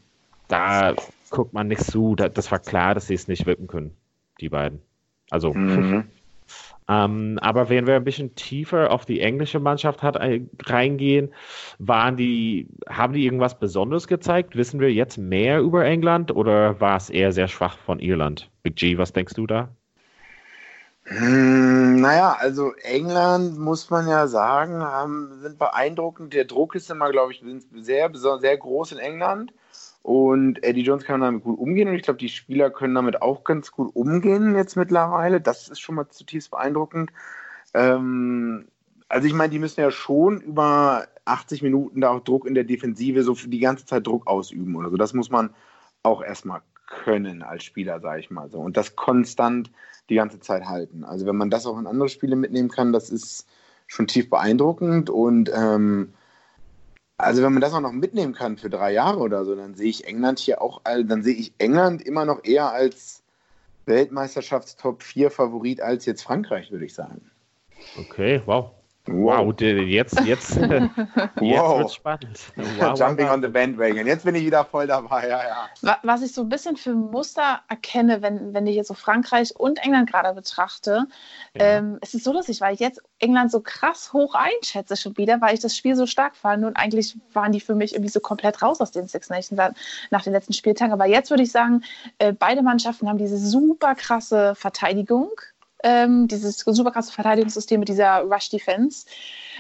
da 0.49 0.95
guckt 1.31 1.53
man 1.53 1.69
nicht 1.69 1.83
zu, 1.83 2.15
das 2.15 2.51
war 2.51 2.59
klar, 2.59 2.95
dass 2.95 3.09
sie 3.09 3.15
es 3.15 3.29
nicht 3.29 3.47
wippen 3.47 3.67
können, 3.67 3.97
die 4.41 4.49
beiden. 4.49 4.81
Also, 5.31 5.53
mhm. 5.53 6.05
Ähm, 6.89 7.39
aber 7.41 7.69
wenn 7.69 7.87
wir 7.87 7.95
ein 7.95 8.05
bisschen 8.05 8.35
tiefer 8.35 8.91
auf 8.91 9.05
die 9.05 9.21
englische 9.21 9.61
Mannschaft 9.61 10.03
hat, 10.03 10.17
äh, 10.17 10.41
reingehen, 10.65 11.33
waren 11.79 12.17
die, 12.17 12.69
haben 12.89 13.13
die 13.13 13.25
irgendwas 13.25 13.59
Besonderes 13.59 14.09
gezeigt? 14.09 14.57
Wissen 14.57 14.81
wir 14.81 14.93
jetzt 14.93 15.17
mehr 15.17 15.61
über 15.61 15.85
England 15.85 16.35
oder 16.35 16.81
war 16.81 16.97
es 16.97 17.09
eher 17.11 17.33
sehr 17.33 17.49
schwach 17.49 17.79
von 17.79 18.01
Irland? 18.01 18.51
Big 18.63 18.77
G, 18.77 18.99
was 18.99 19.13
denkst 19.13 19.35
du 19.35 19.47
da? 19.47 19.69
Hm, 21.05 22.01
naja, 22.01 22.37
also 22.39 22.73
England 22.83 23.59
muss 23.59 23.91
man 23.91 24.09
ja 24.09 24.27
sagen, 24.27 24.81
haben, 24.81 25.41
sind 25.41 25.59
beeindruckend. 25.59 26.35
Der 26.35 26.45
Druck 26.45 26.75
ist 26.75 26.91
immer, 26.91 27.11
glaube 27.11 27.33
ich, 27.33 27.43
sehr, 27.75 28.11
sehr 28.15 28.57
groß 28.57 28.93
in 28.93 28.99
England. 28.99 29.53
Und 30.03 30.65
Eddie 30.65 30.83
Jones 30.83 31.05
kann 31.05 31.21
damit 31.21 31.45
gut 31.45 31.59
umgehen 31.59 31.89
und 31.89 31.95
ich 31.95 32.03
glaube, 32.03 32.19
die 32.19 32.31
Spieler 32.31 32.71
können 32.71 32.95
damit 32.95 33.21
auch 33.21 33.45
ganz 33.45 33.71
gut 33.71 33.95
umgehen 33.95 34.55
jetzt 34.57 34.77
mittlerweile. 34.77 35.41
Das 35.41 35.69
ist 35.69 35.81
schon 35.81 35.95
mal 35.95 36.09
zutiefst 36.09 36.51
beeindruckend. 36.51 37.13
Ähm, 37.75 38.67
also 39.09 39.27
ich 39.27 39.35
meine, 39.35 39.51
die 39.51 39.59
müssen 39.59 39.81
ja 39.81 39.91
schon 39.91 40.41
über 40.41 41.09
80 41.27 41.63
Minuten 41.63 42.01
da 42.01 42.11
auch 42.11 42.21
Druck 42.21 42.47
in 42.47 42.55
der 42.55 42.65
Defensive 42.65 43.23
so 43.23 43.35
die 43.35 43.59
ganze 43.59 43.85
Zeit 43.85 44.07
Druck 44.07 44.27
ausüben 44.27 44.75
oder 44.77 44.89
so. 44.89 44.97
Das 44.97 45.13
muss 45.13 45.31
man 45.31 45.51
auch 46.03 46.23
erstmal 46.23 46.63
können 46.87 47.43
als 47.43 47.65
Spieler, 47.65 48.01
sage 48.01 48.21
ich 48.21 48.31
mal 48.31 48.49
so. 48.51 48.59
Und 48.59 48.77
das 48.77 48.97
konstant 48.97 49.71
die 50.09 50.17
ganze 50.17 50.41
Zeit 50.41 50.67
halten. 50.67 51.05
Also 51.05 51.27
wenn 51.27 51.37
man 51.37 51.51
das 51.51 51.67
auch 51.67 51.79
in 51.79 51.87
andere 51.87 52.09
Spiele 52.09 52.37
mitnehmen 52.37 52.69
kann, 52.69 52.93
das 52.93 53.11
ist 53.11 53.47
schon 53.87 54.07
tief 54.07 54.31
beeindruckend 54.31 55.11
und 55.11 55.51
ähm, 55.55 56.15
Also 57.23 57.43
wenn 57.43 57.53
man 57.53 57.61
das 57.61 57.73
auch 57.73 57.81
noch 57.81 57.93
mitnehmen 57.93 58.35
kann 58.35 58.57
für 58.57 58.71
drei 58.71 58.93
Jahre 58.93 59.21
oder 59.21 59.45
so, 59.45 59.55
dann 59.55 59.75
sehe 59.75 59.89
ich 59.89 60.07
England 60.07 60.39
hier 60.39 60.61
auch, 60.61 60.81
dann 60.85 61.23
sehe 61.23 61.35
ich 61.35 61.53
England 61.59 62.03
immer 62.03 62.25
noch 62.25 62.45
eher 62.45 62.73
als 62.73 63.23
Weltmeisterschaftstop 63.87 65.03
4 65.03 65.31
Favorit 65.31 65.81
als 65.81 66.07
jetzt 66.07 66.23
Frankreich, 66.23 66.71
würde 66.71 66.85
ich 66.85 66.95
sagen. 66.95 67.31
Okay, 67.99 68.43
wow. 68.47 68.71
Wow, 69.07 69.47
wow 69.47 69.61
jetzt, 69.61 70.21
jetzt, 70.21 70.57
jetzt 70.57 70.57
wow. 70.57 71.79
wird 71.79 71.93
spannend. 71.93 72.39
Wow, 72.79 72.99
Jumping 72.99 73.27
wow. 73.27 73.35
on 73.35 73.43
the 73.43 73.49
bandwagon. 73.49 74.07
Jetzt 74.07 74.25
bin 74.25 74.35
ich 74.35 74.45
wieder 74.45 74.65
voll 74.65 74.87
dabei, 74.87 75.29
ja, 75.29 75.43
ja. 75.83 75.99
Was 76.03 76.23
ich 76.23 76.33
so 76.33 76.43
ein 76.43 76.51
bisschen 76.51 76.77
für 76.77 76.95
Muster 76.95 77.61
erkenne, 77.69 78.21
wenn, 78.21 78.53
wenn 78.53 78.67
ich 78.67 78.77
jetzt 78.77 78.89
so 78.89 78.95
Frankreich 78.95 79.57
und 79.57 79.83
England 79.85 80.11
gerade 80.11 80.35
betrachte, 80.35 81.07
ja. 81.55 81.65
ähm, 81.65 81.99
es 82.03 82.13
ist 82.15 82.25
so 82.25 82.33
lustig, 82.33 82.61
weil 82.61 82.75
ich 82.75 82.81
jetzt 82.81 83.01
England 83.19 83.51
so 83.51 83.61
krass 83.61 84.13
hoch 84.13 84.35
einschätze 84.35 84.97
schon 84.97 85.17
wieder, 85.17 85.41
weil 85.41 85.55
ich 85.55 85.61
das 85.61 85.77
Spiel 85.77 85.97
so 85.97 86.07
stark 86.07 86.37
fand 86.37 86.65
und 86.65 86.77
eigentlich 86.77 87.17
waren 87.33 87.53
die 87.53 87.61
für 87.61 87.75
mich 87.75 87.95
irgendwie 87.95 88.11
so 88.11 88.21
komplett 88.21 88.63
raus 88.63 88.81
aus 88.81 88.91
den 88.91 89.09
Six 89.09 89.31
Nations 89.31 89.75
nach 90.11 90.23
den 90.23 90.33
letzten 90.33 90.53
Spieltagen. 90.53 90.93
Aber 90.93 91.07
jetzt 91.07 91.31
würde 91.31 91.43
ich 91.43 91.53
sagen, 91.53 91.83
äh, 92.19 92.33
beide 92.33 92.63
Mannschaften 92.63 93.09
haben 93.09 93.19
diese 93.19 93.39
super 93.39 93.95
krasse 93.95 94.55
Verteidigung 94.55 95.31
ähm, 95.83 96.29
dieses 96.29 96.59
super 96.59 96.91
krasse 96.91 97.13
Verteidigungssystem 97.13 97.81
mit 97.81 97.89
dieser 97.89 98.21
Rush 98.21 98.51
Defense. 98.51 99.07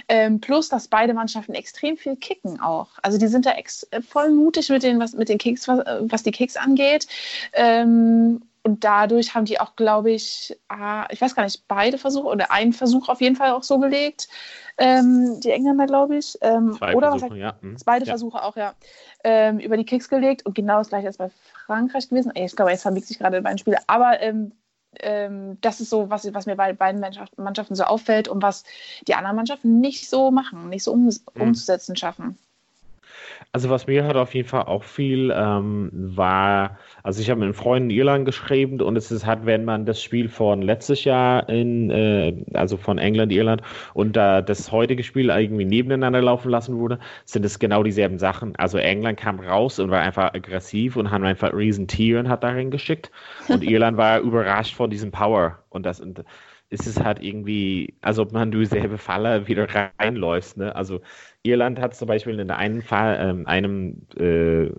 Ähm, 0.08 0.40
plus, 0.40 0.68
dass 0.68 0.88
beide 0.88 1.14
Mannschaften 1.14 1.54
extrem 1.54 1.96
viel 1.96 2.16
kicken 2.16 2.60
auch. 2.60 2.88
Also 3.02 3.18
die 3.18 3.28
sind 3.28 3.46
da 3.46 3.52
voll 4.08 4.30
mutig 4.30 4.68
mit 4.70 4.82
den, 4.82 4.98
was, 4.98 5.12
mit 5.12 5.28
den 5.28 5.38
Kicks, 5.38 5.68
was, 5.68 5.80
was 6.00 6.22
die 6.22 6.30
Kicks 6.30 6.56
angeht. 6.56 7.06
Ähm, 7.52 8.42
und 8.62 8.84
dadurch 8.84 9.34
haben 9.34 9.46
die 9.46 9.58
auch, 9.58 9.74
glaube 9.74 10.10
ich, 10.10 10.56
ah, 10.68 11.06
ich 11.10 11.20
weiß 11.20 11.34
gar 11.34 11.44
nicht, 11.44 11.66
beide 11.66 11.96
Versuche 11.96 12.28
oder 12.28 12.50
einen 12.50 12.74
Versuch 12.74 13.08
auf 13.08 13.20
jeden 13.20 13.36
Fall 13.36 13.52
auch 13.52 13.62
so 13.62 13.78
gelegt. 13.78 14.28
Ähm, 14.76 15.40
die 15.40 15.50
Engländer, 15.50 15.86
glaube 15.86 16.16
ich. 16.16 16.36
Ähm, 16.42 16.74
zwei 16.76 16.94
oder 16.94 17.10
Versuche, 17.10 17.30
was 17.30 17.38
ja. 17.38 17.54
Hm. 17.60 17.76
Beide 17.86 18.04
ja. 18.04 18.12
Versuche 18.12 18.42
auch, 18.42 18.56
ja. 18.56 18.74
Ähm, 19.24 19.60
über 19.60 19.76
die 19.76 19.84
Kicks 19.84 20.08
gelegt 20.08 20.44
und 20.44 20.54
genau 20.54 20.78
das 20.78 20.90
gleiche 20.90 21.08
ist 21.08 21.18
bei 21.18 21.30
Frankreich 21.66 22.08
gewesen. 22.08 22.32
Ich 22.34 22.54
glaube, 22.54 22.70
jetzt 22.70 22.82
verbiegt 22.82 23.06
sich 23.06 23.18
gerade 23.18 23.40
beiden 23.40 23.58
Spiele. 23.58 23.78
Aber 23.86 24.20
ähm, 24.20 24.52
ähm, 24.98 25.58
das 25.60 25.80
ist 25.80 25.90
so, 25.90 26.10
was, 26.10 26.32
was 26.34 26.46
mir 26.46 26.56
bei 26.56 26.72
beiden 26.72 27.00
Mannschaften 27.00 27.74
so 27.74 27.84
auffällt 27.84 28.28
und 28.28 28.42
was 28.42 28.64
die 29.06 29.14
anderen 29.14 29.36
Mannschaften 29.36 29.80
nicht 29.80 30.08
so 30.08 30.30
machen, 30.30 30.68
nicht 30.68 30.84
so 30.84 30.92
um, 30.92 31.04
mhm. 31.04 31.20
umzusetzen 31.34 31.96
schaffen. 31.96 32.38
Also 33.52 33.68
was 33.68 33.86
mir 33.86 34.04
hat 34.04 34.16
auf 34.16 34.34
jeden 34.34 34.48
Fall 34.48 34.64
auch 34.64 34.84
viel 34.84 35.32
ähm, 35.34 35.90
war, 35.92 36.78
also 37.02 37.20
ich 37.20 37.30
habe 37.30 37.40
mit 37.40 37.46
einem 37.46 37.54
Freund 37.54 37.84
in 37.84 37.90
Irland 37.90 38.24
geschrieben 38.24 38.80
und 38.80 38.96
es 38.96 39.10
ist 39.10 39.26
halt, 39.26 39.44
wenn 39.44 39.64
man 39.64 39.86
das 39.86 40.02
Spiel 40.02 40.28
von 40.28 40.62
letztes 40.62 41.04
Jahr 41.04 41.48
in, 41.48 41.90
äh, 41.90 42.44
also 42.54 42.76
von 42.76 42.98
England, 42.98 43.32
Irland 43.32 43.62
und 43.94 44.16
äh, 44.16 44.42
das 44.42 44.70
heutige 44.70 45.02
Spiel 45.02 45.30
irgendwie 45.30 45.64
nebeneinander 45.64 46.22
laufen 46.22 46.50
lassen 46.50 46.78
wurde, 46.78 47.00
sind 47.24 47.44
es 47.44 47.58
genau 47.58 47.82
dieselben 47.82 48.18
Sachen. 48.18 48.54
Also 48.56 48.78
England 48.78 49.18
kam 49.18 49.40
raus 49.40 49.78
und 49.80 49.90
war 49.90 50.00
einfach 50.00 50.32
aggressiv 50.32 50.96
und 50.96 51.10
haben 51.10 51.24
einfach 51.24 51.52
riesen 51.52 51.88
Tieren 51.88 52.28
hat 52.28 52.44
darin 52.44 52.70
geschickt 52.70 53.10
und 53.48 53.64
Irland 53.68 53.96
war 53.96 54.20
überrascht 54.20 54.74
von 54.74 54.90
diesem 54.90 55.10
Power 55.10 55.58
und 55.70 55.86
das 55.86 56.00
und 56.00 56.24
ist 56.70 56.86
es 56.86 57.00
halt 57.00 57.22
irgendwie, 57.22 57.94
als 58.00 58.18
ob 58.18 58.32
man 58.32 58.52
durch 58.52 58.68
dieselbe 58.68 58.96
Falle 58.96 59.46
wieder 59.48 59.66
reinläuft. 59.98 60.56
Ne? 60.56 60.74
Also 60.74 61.00
Irland 61.42 61.80
hat 61.80 61.94
zum 61.94 62.08
Beispiel 62.08 62.38
in 62.38 62.50
einem 62.50 62.80
Fall, 62.80 63.18
ähm, 63.20 63.46
einem 63.46 64.06
äh, 64.16 64.70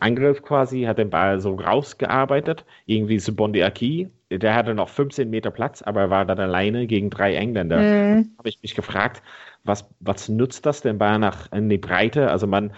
Angriff 0.00 0.42
quasi, 0.42 0.82
hat 0.82 0.98
den 0.98 1.08
Ball 1.08 1.40
so 1.40 1.54
rausgearbeitet, 1.54 2.66
irgendwie 2.84 3.18
zu 3.18 3.34
Bondiaki. 3.34 4.10
Der 4.30 4.54
hatte 4.54 4.74
noch 4.74 4.90
15 4.90 5.30
Meter 5.30 5.50
Platz, 5.50 5.80
aber 5.80 6.02
er 6.02 6.10
war 6.10 6.24
dann 6.26 6.38
alleine 6.38 6.86
gegen 6.86 7.08
drei 7.08 7.34
Engländer. 7.34 7.78
Mhm. 7.78 8.34
Habe 8.36 8.48
ich 8.50 8.60
mich 8.60 8.74
gefragt, 8.74 9.22
was, 9.64 9.88
was 10.00 10.28
nutzt 10.28 10.66
das 10.66 10.82
denn 10.82 10.98
Ball 10.98 11.18
nach 11.18 11.50
in 11.52 11.70
die 11.70 11.78
Breite? 11.78 12.30
Also 12.30 12.46
man, 12.46 12.72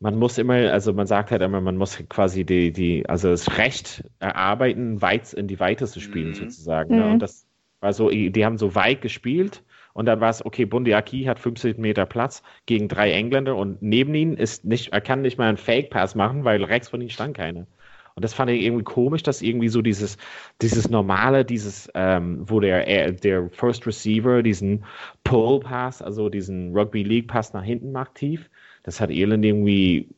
man 0.00 0.16
muss 0.16 0.38
immer, 0.38 0.54
also 0.54 0.92
man 0.92 1.06
sagt 1.06 1.30
halt 1.30 1.42
immer, 1.42 1.60
man 1.60 1.76
muss 1.76 2.02
quasi 2.08 2.44
die, 2.44 2.72
die, 2.72 3.08
also 3.08 3.30
das 3.30 3.56
Recht 3.58 4.04
erarbeiten, 4.18 5.00
weit 5.00 5.32
in 5.32 5.48
die 5.48 5.58
Weite 5.58 5.86
zu 5.86 6.00
spielen, 6.00 6.28
mhm. 6.28 6.34
sozusagen. 6.34 6.94
Mhm. 6.94 7.00
Ne? 7.00 7.10
Und 7.12 7.18
das 7.20 7.46
war 7.80 7.92
so, 7.92 8.10
die 8.10 8.44
haben 8.44 8.58
so 8.58 8.74
weit 8.74 9.00
gespielt 9.00 9.62
und 9.94 10.06
dann 10.06 10.20
war 10.20 10.28
es, 10.28 10.44
okay, 10.44 10.66
Bundiaki 10.66 11.24
hat 11.24 11.38
50 11.38 11.78
Meter 11.78 12.04
Platz 12.04 12.42
gegen 12.66 12.88
drei 12.88 13.12
Engländer 13.12 13.56
und 13.56 13.80
neben 13.80 14.14
ihnen 14.14 14.36
ist 14.36 14.64
nicht, 14.64 14.92
er 14.92 15.00
kann 15.00 15.22
nicht 15.22 15.38
mal 15.38 15.48
einen 15.48 15.56
Fake-Pass 15.56 16.14
machen, 16.14 16.44
weil 16.44 16.62
rechts 16.62 16.90
von 16.90 17.00
ihm 17.00 17.08
stand 17.08 17.36
keiner. 17.36 17.66
Und 18.14 18.24
das 18.24 18.32
fand 18.32 18.50
ich 18.50 18.62
irgendwie 18.62 18.84
komisch, 18.84 19.22
dass 19.22 19.42
irgendwie 19.42 19.68
so 19.68 19.82
dieses, 19.82 20.16
dieses 20.62 20.88
normale, 20.88 21.44
dieses, 21.44 21.90
ähm, 21.94 22.48
wo 22.48 22.60
der, 22.60 23.12
der 23.12 23.50
First 23.50 23.86
Receiver 23.86 24.42
diesen 24.42 24.84
Pull-Pass, 25.24 26.00
also 26.00 26.30
diesen 26.30 26.74
Rugby 26.74 27.02
League-Pass 27.02 27.52
nach 27.52 27.64
hinten 27.64 27.92
macht 27.92 28.14
tief, 28.14 28.48
das 28.86 29.00
hat 29.00 29.10
Irland 29.10 29.44
irgendwie 29.44 30.08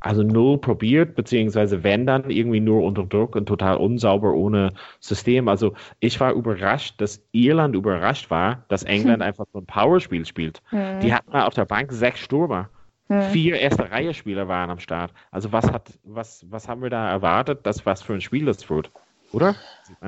also 0.00 0.22
null 0.22 0.58
probiert, 0.58 1.16
beziehungsweise 1.16 1.82
wenn 1.82 2.06
dann 2.06 2.30
irgendwie 2.30 2.60
nur 2.60 2.84
unter 2.84 3.04
Druck 3.04 3.34
und 3.36 3.46
total 3.46 3.76
unsauber 3.76 4.32
ohne 4.32 4.72
System. 5.00 5.48
Also 5.48 5.74
ich 6.00 6.18
war 6.20 6.32
überrascht, 6.32 7.00
dass 7.00 7.20
Irland 7.32 7.74
überrascht 7.74 8.30
war, 8.30 8.64
dass 8.68 8.84
England 8.84 9.22
einfach 9.24 9.44
so 9.52 9.58
ein 9.58 9.66
Powerspiel 9.66 10.24
spielt. 10.24 10.62
Mhm. 10.70 11.00
Die 11.00 11.12
hatten 11.12 11.32
mal 11.32 11.46
auf 11.46 11.54
der 11.54 11.64
Bank 11.64 11.92
sechs 11.92 12.20
Stürmer. 12.20 12.70
Mhm. 13.08 13.22
Vier 13.22 13.58
erste 13.58 13.90
Reihe 13.90 14.14
Spieler 14.14 14.48
waren 14.48 14.70
am 14.70 14.78
Start. 14.78 15.12
Also 15.30 15.52
was 15.52 15.70
hat, 15.70 15.98
was, 16.04 16.46
was 16.48 16.68
haben 16.68 16.82
wir 16.82 16.90
da 16.90 17.10
erwartet, 17.10 17.66
dass 17.66 17.84
was 17.84 18.02
für 18.02 18.14
ein 18.14 18.20
Spiel 18.20 18.44
das 18.44 18.68
wird? 18.70 18.90
Oder? 19.32 19.56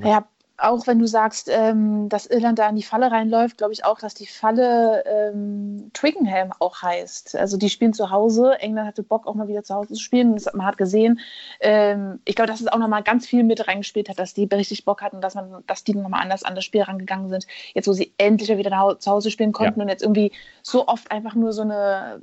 Ja, 0.03 0.25
auch 0.61 0.87
wenn 0.87 0.99
du 0.99 1.07
sagst, 1.07 1.49
ähm, 1.51 2.09
dass 2.09 2.27
Irland 2.27 2.59
da 2.59 2.69
in 2.69 2.77
die 2.77 2.83
Falle 2.83 3.11
reinläuft, 3.11 3.59
glaube 3.59 3.73
ich 3.73 3.85
auch, 3.85 3.99
dass 3.99 4.15
die 4.15 4.27
Falle 4.27 5.05
ähm, 5.07 5.91
Twickenham 5.95 6.53
auch 6.59 6.83
heißt. 6.83 7.37
Also 7.37 7.57
die 7.57 7.71
spielen 7.71 7.93
zu 7.93 8.11
Hause. 8.11 8.59
England 8.61 8.89
hatte 8.89 9.03
Bock, 9.03 9.27
auch 9.27 9.35
mal 9.35 9.49
wieder 9.49 9.65
zu 9.65 9.75
Hause 9.75 9.95
zu 9.95 10.01
spielen. 10.01 10.35
Das, 10.35 10.53
man 10.53 10.67
hat 10.67 10.77
gesehen. 10.77 11.21
Ähm, 11.61 12.21
ich 12.25 12.35
glaube, 12.35 12.49
dass 12.49 12.61
es 12.61 12.69
auch 12.69 12.79
nochmal 12.79 13.03
ganz 13.03 13.27
viel 13.27 13.43
mit 13.43 13.67
reingespielt 13.67 14.09
hat, 14.09 14.19
dass 14.19 14.35
die 14.35 14.45
richtig 14.45 14.85
Bock 14.85 15.03
hatten, 15.03 15.21
dass, 15.21 15.35
man, 15.35 15.65
dass 15.67 15.85
die 15.85 15.95
nochmal 15.95 16.23
anders 16.23 16.43
an 16.43 16.55
das 16.55 16.65
Spiel 16.65 16.83
rangegangen 16.83 17.29
sind. 17.29 17.47
Jetzt, 17.75 17.89
wo 17.89 17.93
sie 17.93 18.13
endlich 18.19 18.49
wieder 18.51 18.99
zu 18.99 19.11
Hause 19.11 19.31
spielen 19.31 19.53
konnten 19.53 19.81
ja. 19.81 19.85
und 19.85 19.89
jetzt 19.89 20.03
irgendwie 20.03 20.33
so 20.63 20.87
oft 20.89 21.11
einfach 21.11 21.35
nur 21.35 21.53
so 21.53 21.63
eine 21.63 22.21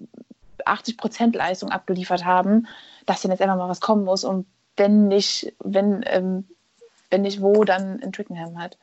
80% 0.65 1.35
Leistung 1.35 1.71
abgeliefert 1.71 2.25
haben, 2.25 2.67
dass 3.05 3.21
dann 3.21 3.31
jetzt 3.31 3.41
einfach 3.41 3.57
mal 3.57 3.69
was 3.69 3.81
kommen 3.81 4.03
muss. 4.03 4.23
Und 4.23 4.45
wenn 4.75 5.07
nicht, 5.07 5.53
wenn 5.63 6.03
ähm, 6.05 6.47
wenn 7.09 7.21
nicht 7.21 7.41
wo, 7.41 7.63
dann 7.63 7.99
in 7.99 8.11
Twickenham 8.11 8.59
halt. 8.59 8.77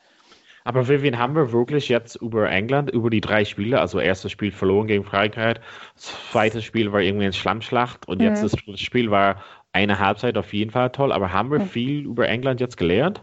Aber 0.63 0.87
Vivian, 0.87 1.19
haben 1.19 1.35
wir 1.35 1.51
wirklich 1.51 1.89
jetzt 1.89 2.15
über 2.15 2.49
England, 2.49 2.89
über 2.89 3.11
die 3.11 3.21
drei 3.21 3.45
Spiele, 3.45 3.79
also 3.79 3.99
erstes 3.99 4.31
Spiel 4.31 4.51
verloren 4.51 4.87
gegen 4.87 5.03
Frankreich, 5.03 5.57
zweites 5.95 6.63
Spiel 6.63 6.91
war 6.91 7.01
irgendwie 7.01 7.25
eine 7.25 7.33
Schlammschlacht 7.33 8.07
und 8.07 8.17
mhm. 8.17 8.25
jetzt 8.25 8.43
das 8.43 8.79
Spiel 8.79 9.11
war 9.11 9.43
eine 9.73 9.99
Halbzeit 9.99 10.37
auf 10.37 10.53
jeden 10.53 10.71
Fall 10.71 10.89
toll, 10.89 11.11
aber 11.11 11.31
haben 11.31 11.51
wir 11.51 11.59
mhm. 11.59 11.67
viel 11.67 12.05
über 12.05 12.27
England 12.27 12.61
jetzt 12.61 12.77
gelernt? 12.77 13.21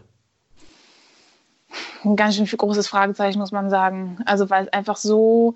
Ein 2.05 2.15
ganz 2.15 2.35
schön 2.35 2.45
großes 2.45 2.87
Fragezeichen, 2.87 3.39
muss 3.39 3.51
man 3.51 3.69
sagen. 3.69 4.19
Also 4.25 4.49
weil 4.49 4.65
es 4.65 4.73
einfach 4.73 4.95
so 4.95 5.55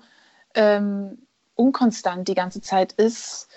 ähm, 0.54 1.18
unkonstant 1.54 2.28
die 2.28 2.34
ganze 2.34 2.60
Zeit 2.60 2.92
ist. 2.92 3.48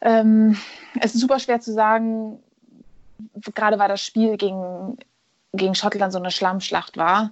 Ähm, 0.00 0.58
es 1.00 1.14
ist 1.14 1.20
super 1.20 1.38
schwer 1.38 1.60
zu 1.60 1.72
sagen, 1.72 2.40
gerade 3.54 3.78
weil 3.78 3.88
das 3.88 4.02
Spiel 4.02 4.36
gegen, 4.36 4.98
gegen 5.52 5.74
Schottland 5.74 6.12
so 6.12 6.18
eine 6.18 6.30
Schlammschlacht 6.30 6.96
war, 6.96 7.30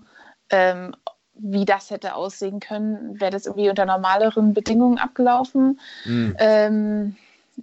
ähm, 0.51 0.95
wie 1.35 1.64
das 1.64 1.91
hätte 1.91 2.14
aussehen 2.14 2.61
können, 2.61 3.20
wäre 3.20 3.32
das 3.32 3.47
irgendwie 3.47 3.68
unter 3.68 3.87
normaleren 3.87 4.55
Bedingungen 4.55 4.99
abgelaufen. 4.99 5.80
Mhm. 6.05 6.37
Ähm, 6.39 7.16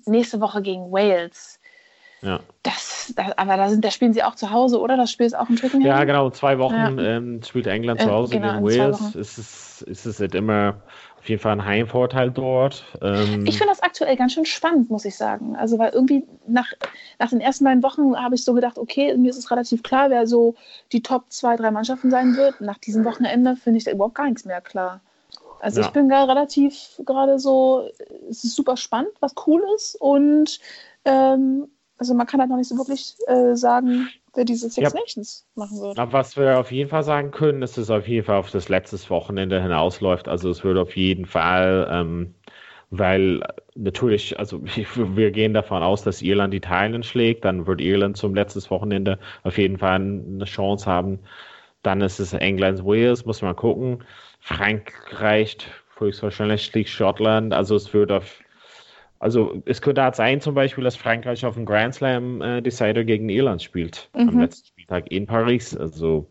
nächste 0.06 0.42
Woche 0.42 0.62
gegen 0.62 0.92
Wales. 0.92 1.60
Ja. 2.22 2.40
Das, 2.64 3.14
das, 3.16 3.38
aber 3.38 3.58
da, 3.58 3.70
sind, 3.70 3.84
da 3.84 3.90
spielen 3.90 4.14
sie 4.14 4.24
auch 4.24 4.36
zu 4.36 4.52
Hause, 4.52 4.80
oder? 4.80 4.96
Das 4.96 5.12
Spiel 5.12 5.26
ist 5.26 5.34
auch 5.34 5.50
in 5.50 5.56
Twickenham? 5.56 5.88
Ja, 5.88 6.04
genau. 6.04 6.30
Zwei 6.30 6.60
Wochen 6.60 6.76
ja. 6.76 7.18
ähm, 7.18 7.42
spielt 7.42 7.66
England 7.66 8.02
zu 8.02 8.08
äh, 8.08 8.12
Hause 8.12 8.36
äh, 8.36 8.40
genau, 8.40 8.62
gegen 8.62 8.82
Wales. 8.82 9.16
Ist 9.16 9.38
es, 9.38 9.82
ist 9.82 10.06
es 10.06 10.20
halt 10.20 10.36
immer 10.36 10.76
auf 11.22 11.30
jeden 11.30 11.40
Fall 11.40 11.52
ein 11.52 11.66
Heimvorteil 11.66 12.32
dort. 12.32 12.84
Ähm 13.00 13.46
ich 13.46 13.60
finde 13.60 13.72
das 13.72 13.84
aktuell 13.84 14.16
ganz 14.16 14.34
schön 14.34 14.46
spannend, 14.46 14.90
muss 14.90 15.06
ich 15.06 15.16
sagen. 15.16 15.56
Also, 15.56 15.78
weil 15.78 15.92
irgendwie 15.92 16.26
nach, 16.48 16.66
nach 17.20 17.30
den 17.30 17.42
ersten 17.42 17.64
beiden 17.64 17.84
Wochen 17.84 18.16
habe 18.16 18.34
ich 18.34 18.44
so 18.44 18.56
gedacht, 18.56 18.80
okay, 18.80 19.16
mir 19.16 19.30
ist 19.30 19.38
es 19.38 19.52
relativ 19.52 19.84
klar, 19.84 20.10
wer 20.10 20.26
so 20.26 20.56
die 20.92 21.04
Top 21.04 21.26
zwei, 21.30 21.56
drei 21.58 21.70
Mannschaften 21.70 22.10
sein 22.10 22.36
wird. 22.38 22.60
Nach 22.60 22.80
diesem 22.80 23.06
Wochenende 23.06 23.56
finde 23.56 23.78
ich 23.78 23.84
da 23.84 23.92
überhaupt 23.92 24.16
gar 24.16 24.26
nichts 24.26 24.46
mehr 24.46 24.62
klar. 24.62 25.02
Also, 25.60 25.82
ja. 25.82 25.86
ich 25.86 25.94
bin 25.94 26.10
gar 26.10 26.28
relativ 26.28 27.00
gerade 27.06 27.38
so, 27.38 27.88
es 28.28 28.44
ist 28.44 28.56
super 28.56 28.76
spannend, 28.76 29.12
was 29.20 29.36
cool 29.46 29.62
ist 29.76 29.96
und 30.02 30.60
ähm, 31.06 31.68
also 32.02 32.16
man 32.16 32.26
kann 32.26 32.40
halt 32.40 32.50
noch 32.50 32.58
nicht 32.58 32.68
so 32.68 32.78
wirklich 32.78 33.16
äh, 33.28 33.56
sagen, 33.56 34.10
wer 34.34 34.44
diese 34.44 34.72
Six 34.72 34.92
ja. 34.92 35.00
Nations 35.00 35.46
machen 35.54 35.80
wird. 35.80 36.00
Aber 36.00 36.14
was 36.14 36.36
wir 36.36 36.58
auf 36.60 36.72
jeden 36.72 36.90
Fall 36.90 37.04
sagen 37.04 37.30
können, 37.30 37.62
ist, 37.62 37.78
dass 37.78 37.84
es 37.84 37.90
auf 37.92 38.08
jeden 38.08 38.26
Fall 38.26 38.38
auf 38.38 38.50
das 38.50 38.70
letzte 38.70 38.98
Wochenende 39.12 39.62
hinausläuft. 39.62 40.28
Also 40.28 40.50
es 40.50 40.64
wird 40.64 40.80
auf 40.80 40.98
jeden 40.98 41.28
Fall, 41.28 41.88
ähm, 41.92 42.34
weil 42.90 43.44
natürlich, 43.76 44.40
also 44.40 44.62
wir 44.96 45.30
gehen 45.30 45.54
davon 45.54 45.84
aus, 45.84 46.02
dass 46.02 46.24
Irland 46.24 46.56
Italien 46.56 47.04
schlägt, 47.04 47.46
dann 47.46 47.68
wird 47.68 47.82
Irland 47.82 48.18
zum 48.18 48.34
letzten 48.34 48.68
Wochenende 48.72 49.20
auf 49.44 49.60
jeden 49.60 49.78
Fall 49.78 49.98
eine 49.98 50.46
Chance 50.46 50.88
haben. 50.88 51.20
Dann 51.84 52.02
ist 52.02 52.20
es 52.20 52.34
England, 52.34 52.84
Wales, 52.84 53.26
muss 53.26 53.44
man 53.44 53.56
gucken. 53.56 54.04
Frankreich 54.40 55.58
höchstwahrscheinlich 56.00 56.74
liegt 56.74 56.90
Schottland. 56.90 57.54
Also 57.54 57.76
es 57.76 57.94
wird 57.94 58.12
auf 58.12 58.40
also 59.22 59.62
es 59.66 59.84
könnte 59.84 60.02
halt 60.02 60.16
sein 60.16 60.42
zum 60.42 60.56
Beispiel, 60.56 60.84
dass 60.84 60.96
Frankreich 60.96 61.46
auf 61.46 61.54
dem 61.54 61.64
Grand 61.64 61.94
Slam 61.94 62.42
äh, 62.42 62.60
Decider 62.60 63.04
gegen 63.04 63.30
Irland 63.30 63.62
spielt 63.62 64.10
mhm. 64.16 64.30
am 64.30 64.40
letzten 64.40 64.68
Spieltag 64.70 65.12
in 65.12 65.28
Paris. 65.28 65.78
Also 65.78 66.28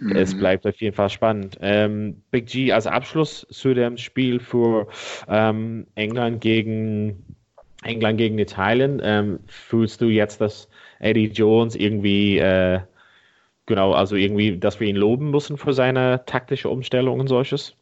mhm. 0.00 0.16
es 0.16 0.36
bleibt 0.36 0.66
auf 0.66 0.74
jeden 0.80 0.96
Fall 0.96 1.08
spannend. 1.08 1.56
Ähm, 1.60 2.20
Big 2.32 2.46
G 2.46 2.72
als 2.72 2.88
Abschluss 2.88 3.46
zu 3.50 3.74
dem 3.74 3.96
Spiel 3.96 4.40
für 4.40 4.88
ähm, 5.28 5.86
England 5.94 6.40
gegen 6.40 7.24
England 7.84 8.18
gegen 8.18 8.38
Italien. 8.40 9.00
Ähm, 9.04 9.38
fühlst 9.46 10.00
du 10.00 10.06
jetzt, 10.06 10.40
dass 10.40 10.68
Eddie 10.98 11.28
Jones 11.28 11.76
irgendwie 11.76 12.38
äh, 12.38 12.80
genau, 13.66 13.92
also 13.92 14.16
irgendwie, 14.16 14.58
dass 14.58 14.80
wir 14.80 14.88
ihn 14.88 14.96
loben 14.96 15.30
müssen 15.30 15.58
für 15.58 15.72
seine 15.72 16.24
taktische 16.26 16.70
Umstellung 16.70 17.20
und 17.20 17.28
solches? 17.28 17.76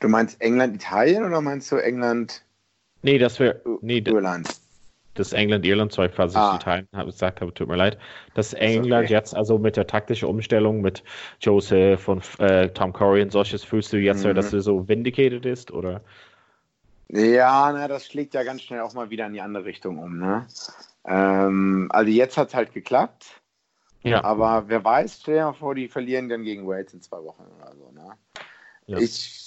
Du 0.00 0.08
meinst 0.08 0.40
England 0.40 0.74
Italien 0.74 1.22
oder 1.24 1.42
meinst 1.42 1.70
du 1.70 1.76
England 1.76 2.43
Nee, 3.04 3.18
das 3.18 3.38
wäre. 3.38 3.60
Nee, 3.82 3.98
Irland. 3.98 4.48
Das 5.12 5.32
England-Irland 5.32 5.92
Zeug, 5.92 6.12
falls 6.14 6.32
ich 6.32 6.38
ah. 6.38 6.56
Italien 6.56 6.88
gesagt 7.04 7.40
habe, 7.42 7.52
tut 7.52 7.68
mir 7.68 7.76
leid. 7.76 7.98
Das 8.34 8.54
England 8.54 9.04
okay. 9.04 9.12
jetzt 9.12 9.36
also 9.36 9.58
mit 9.58 9.76
der 9.76 9.86
taktischen 9.86 10.26
Umstellung 10.26 10.80
mit 10.80 11.04
Joseph 11.40 12.08
und 12.08 12.24
äh, 12.40 12.70
Tom 12.70 12.92
Curry 12.94 13.22
und 13.22 13.30
solches, 13.30 13.62
fühlst 13.62 13.92
du 13.92 13.98
jetzt, 13.98 14.24
mhm. 14.24 14.34
dass 14.34 14.50
du 14.50 14.60
so 14.60 14.88
vindicated 14.88 15.44
ist 15.44 15.70
oder? 15.70 16.00
Ja, 17.08 17.70
na, 17.72 17.86
das 17.86 18.06
schlägt 18.06 18.32
ja 18.34 18.42
ganz 18.42 18.62
schnell 18.62 18.80
auch 18.80 18.94
mal 18.94 19.10
wieder 19.10 19.26
in 19.26 19.34
die 19.34 19.40
andere 19.42 19.66
Richtung 19.66 19.98
um. 19.98 20.18
Ne? 20.18 20.46
Ähm, 21.04 21.88
also 21.90 22.10
jetzt 22.10 22.38
hat 22.38 22.48
es 22.48 22.54
halt 22.54 22.72
geklappt. 22.72 23.40
Ja. 24.02 24.24
Aber 24.24 24.64
wer 24.68 24.82
weiß, 24.82 25.20
stell 25.20 25.36
dir 25.36 25.44
mal 25.44 25.52
vor, 25.52 25.74
die 25.74 25.88
verlieren 25.88 26.28
dann 26.28 26.42
gegen 26.42 26.66
Wales 26.66 26.92
in 26.94 27.02
zwei 27.02 27.22
Wochen 27.22 27.44
oder 27.56 27.72
so. 27.76 27.92
Ne? 27.92 28.16
Ja. 28.86 28.98
Ich 28.98 29.43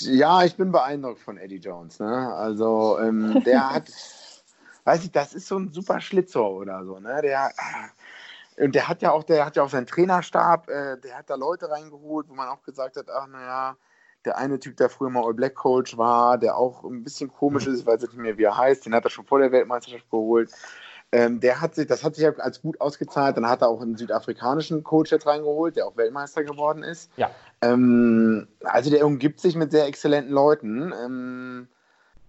ja, 0.00 0.44
ich 0.44 0.56
bin 0.56 0.72
beeindruckt 0.72 1.20
von 1.20 1.38
Eddie 1.38 1.56
Jones. 1.58 1.98
Ne? 1.98 2.34
Also 2.34 2.98
ähm, 3.00 3.42
der 3.44 3.70
hat, 3.74 3.90
weiß 4.84 5.04
ich, 5.04 5.12
das 5.12 5.34
ist 5.34 5.48
so 5.48 5.58
ein 5.58 5.72
super 5.72 6.00
Schlitzer 6.00 6.48
oder 6.48 6.84
so. 6.84 6.98
Ne? 6.98 7.20
Der, 7.22 7.50
und 8.58 8.74
der 8.74 8.88
hat 8.88 9.02
ja 9.02 9.12
auch, 9.12 9.24
der 9.24 9.44
hat 9.44 9.56
ja 9.56 9.62
auch 9.62 9.68
seinen 9.68 9.86
Trainerstab, 9.86 10.68
äh, 10.68 10.98
der 10.98 11.18
hat 11.18 11.30
da 11.30 11.34
Leute 11.34 11.70
reingeholt, 11.70 12.28
wo 12.28 12.34
man 12.34 12.48
auch 12.48 12.62
gesagt 12.62 12.96
hat, 12.96 13.10
ach 13.10 13.26
naja, 13.26 13.76
der 14.24 14.38
eine 14.38 14.58
Typ, 14.58 14.76
der 14.76 14.90
früher 14.90 15.10
mal 15.10 15.24
All 15.24 15.34
Black 15.34 15.54
Coach 15.54 15.96
war, 15.96 16.36
der 16.36 16.56
auch 16.56 16.84
ein 16.84 17.04
bisschen 17.04 17.32
komisch 17.32 17.66
ist, 17.66 17.86
weiß 17.86 18.02
ich 18.02 18.10
nicht 18.10 18.18
mehr, 18.18 18.36
wie 18.38 18.44
er 18.44 18.56
heißt, 18.56 18.84
den 18.84 18.94
hat 18.94 19.04
er 19.04 19.10
schon 19.10 19.24
vor 19.24 19.38
der 19.38 19.52
Weltmeisterschaft 19.52 20.10
geholt. 20.10 20.50
Ähm, 21.12 21.40
der 21.40 21.60
hat 21.60 21.74
sich, 21.74 21.86
das 21.86 22.02
hat 22.02 22.16
sich 22.16 22.26
als 22.26 22.60
gut 22.60 22.80
ausgezahlt. 22.80 23.36
Dann 23.36 23.48
hat 23.48 23.62
er 23.62 23.68
auch 23.68 23.80
einen 23.80 23.96
südafrikanischen 23.96 24.82
Coach 24.82 25.12
jetzt 25.12 25.26
reingeholt, 25.26 25.76
der 25.76 25.86
auch 25.86 25.96
Weltmeister 25.96 26.44
geworden 26.44 26.82
ist. 26.82 27.10
Ja. 27.16 27.30
Ähm, 27.62 28.48
also 28.64 28.90
der 28.90 29.06
umgibt 29.06 29.40
sich 29.40 29.54
mit 29.56 29.70
sehr 29.70 29.86
exzellenten 29.86 30.32
Leuten. 30.32 30.92
Ähm, 31.04 31.68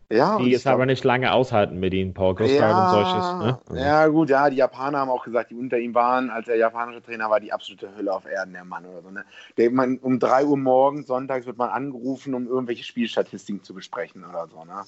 ja, 0.09 0.37
die 0.37 0.53
es 0.53 0.65
aber 0.65 0.85
nicht 0.85 1.03
lange 1.03 1.33
aushalten 1.33 1.79
mit 1.81 1.93
ihnen, 1.93 2.13
Paul 2.13 2.33
Gustav 2.33 2.59
ja, 2.59 2.85
und 2.85 2.91
solches. 2.91 3.69
Ne? 3.73 3.81
Ja, 3.81 4.07
gut, 4.07 4.29
ja, 4.29 4.49
die 4.49 4.55
Japaner 4.55 4.99
haben 4.99 5.09
auch 5.09 5.25
gesagt, 5.25 5.51
die 5.51 5.55
unter 5.55 5.77
ihm 5.77 5.93
waren, 5.95 6.29
als 6.29 6.47
er 6.47 6.55
japanische 6.55 7.03
Trainer 7.03 7.29
war, 7.29 7.41
die 7.41 7.51
absolute 7.51 7.93
Hölle 7.97 8.13
auf 8.13 8.25
Erden, 8.25 8.53
der 8.53 8.63
Mann 8.63 8.85
oder 8.85 9.01
so. 9.01 9.11
Ne? 9.11 9.25
Der, 9.57 9.69
man, 9.69 9.97
um 9.97 10.17
3 10.17 10.45
Uhr 10.45 10.55
morgens, 10.55 11.07
sonntags 11.07 11.45
wird 11.45 11.57
man 11.57 11.69
angerufen, 11.69 12.35
um 12.35 12.47
irgendwelche 12.47 12.85
Spielstatistiken 12.85 13.63
zu 13.63 13.73
besprechen 13.73 14.23
oder 14.23 14.47
so. 14.47 14.63
Ne? 14.63 14.85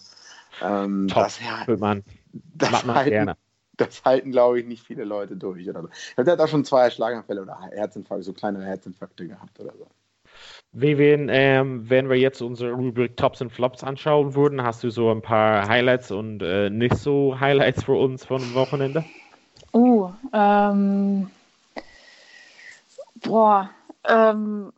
Ähm, 0.62 1.10
Top, 1.10 1.24
das, 1.24 1.40
ja, 1.42 1.76
man. 1.76 2.04
Das 2.32 2.72
macht 2.72 2.86
man 2.86 2.96
halten, 2.96 3.10
gerne. 3.10 3.36
Das 3.88 4.04
halten, 4.04 4.32
glaube 4.32 4.60
ich, 4.60 4.66
nicht 4.68 4.84
viele 4.84 5.06
Leute 5.06 5.36
durch. 5.36 5.68
Oder 5.70 5.84
so. 5.84 5.90
Er 6.18 6.26
hat 6.26 6.40
auch 6.40 6.48
schon 6.48 6.66
zwei 6.66 6.90
Schlaganfälle 6.90 7.42
oder 7.42 7.60
Herzinfarkte, 7.72 8.24
so 8.24 8.34
kleinere 8.34 8.66
Herzinfarkte 8.66 9.28
gehabt 9.28 9.60
oder 9.60 9.74
so. 9.78 9.88
Wenn, 10.72 11.30
ähm, 11.32 11.90
wenn 11.90 12.10
wir 12.10 12.18
jetzt 12.18 12.42
unsere 12.42 12.72
Rubrik 12.74 13.18
Tops 13.18 13.42
und 13.42 13.52
Flops 13.52 13.84
anschauen 13.84 14.36
würden, 14.36 14.62
hast 14.62 14.84
du 14.84 14.90
so 14.92 15.10
ein 15.12 15.22
paar 15.22 15.68
Highlights 15.68 16.12
und 16.12 16.44
äh, 16.44 16.70
nicht 16.70 16.96
so 16.96 17.40
Highlights 17.40 17.86
für 17.86 17.94
uns 17.94 18.26
von 18.26 18.40
dem 18.40 18.54
Wochenende? 18.54 19.04
Uh, 19.74 20.12
ähm, 20.32 21.30
boah, 23.16 23.70
ähm, 24.08 24.72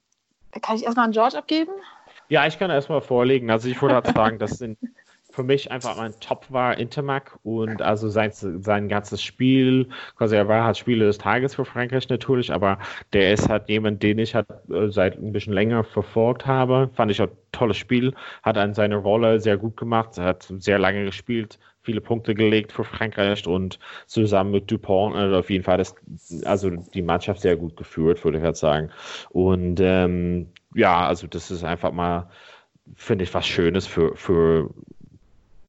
kann 0.61 0.75
ich 0.77 0.83
erstmal 0.83 1.05
an 1.05 1.11
George 1.11 1.37
abgeben? 1.37 1.71
Ja, 2.29 2.47
ich 2.47 2.57
kann 2.57 2.71
erstmal 2.71 3.01
vorlegen. 3.01 3.51
Also 3.51 3.67
ich 3.67 3.81
würde 3.81 3.95
halt 3.95 4.07
sagen, 4.07 4.39
das 4.39 4.51
sind 4.51 4.77
für 5.31 5.43
mich 5.43 5.71
einfach 5.71 5.97
mein 5.97 6.13
Top 6.19 6.45
war 6.49 6.77
Intermac 6.77 7.39
und 7.43 7.81
also 7.81 8.09
sein, 8.09 8.31
sein 8.33 8.89
ganzes 8.89 9.23
Spiel, 9.23 9.87
quasi 10.17 10.35
er 10.35 10.47
war 10.47 10.65
halt 10.65 10.77
Spieler 10.77 11.05
des 11.05 11.17
Tages 11.17 11.55
für 11.55 11.65
Frankreich 11.65 12.09
natürlich, 12.09 12.51
aber 12.51 12.79
der 13.13 13.33
ist 13.33 13.49
halt 13.49 13.69
jemand, 13.69 14.03
den 14.03 14.19
ich 14.19 14.35
halt 14.35 14.47
äh, 14.69 14.89
seit 14.89 15.17
ein 15.17 15.31
bisschen 15.31 15.53
länger 15.53 15.83
verfolgt 15.83 16.45
habe. 16.45 16.89
Fand 16.93 17.11
ich 17.11 17.21
auch 17.21 17.29
tolles 17.51 17.77
Spiel, 17.77 18.13
hat 18.43 18.57
an 18.57 18.73
seine 18.73 18.97
Rolle 18.97 19.39
sehr 19.39 19.57
gut 19.57 19.77
gemacht, 19.77 20.17
hat 20.17 20.51
sehr 20.59 20.79
lange 20.79 21.05
gespielt, 21.05 21.59
viele 21.81 22.01
Punkte 22.01 22.35
gelegt 22.35 22.71
für 22.71 22.83
Frankreich 22.83 23.47
und 23.47 23.79
zusammen 24.05 24.51
mit 24.51 24.69
Dupont 24.69 25.15
also 25.15 25.37
auf 25.37 25.49
jeden 25.49 25.63
Fall 25.63 25.77
das, 25.77 25.95
also 26.45 26.69
die 26.69 27.01
Mannschaft 27.01 27.41
sehr 27.41 27.55
gut 27.55 27.77
geführt, 27.77 28.23
würde 28.23 28.37
ich 28.37 28.43
halt 28.43 28.57
sagen. 28.57 28.91
Und 29.29 29.79
ähm, 29.81 30.47
ja, 30.75 31.07
also 31.07 31.27
das 31.27 31.51
ist 31.51 31.63
einfach 31.63 31.91
mal, 31.91 32.29
finde 32.95 33.23
ich, 33.23 33.33
was 33.33 33.47
Schönes 33.47 33.87
für, 33.87 34.15
für 34.15 34.69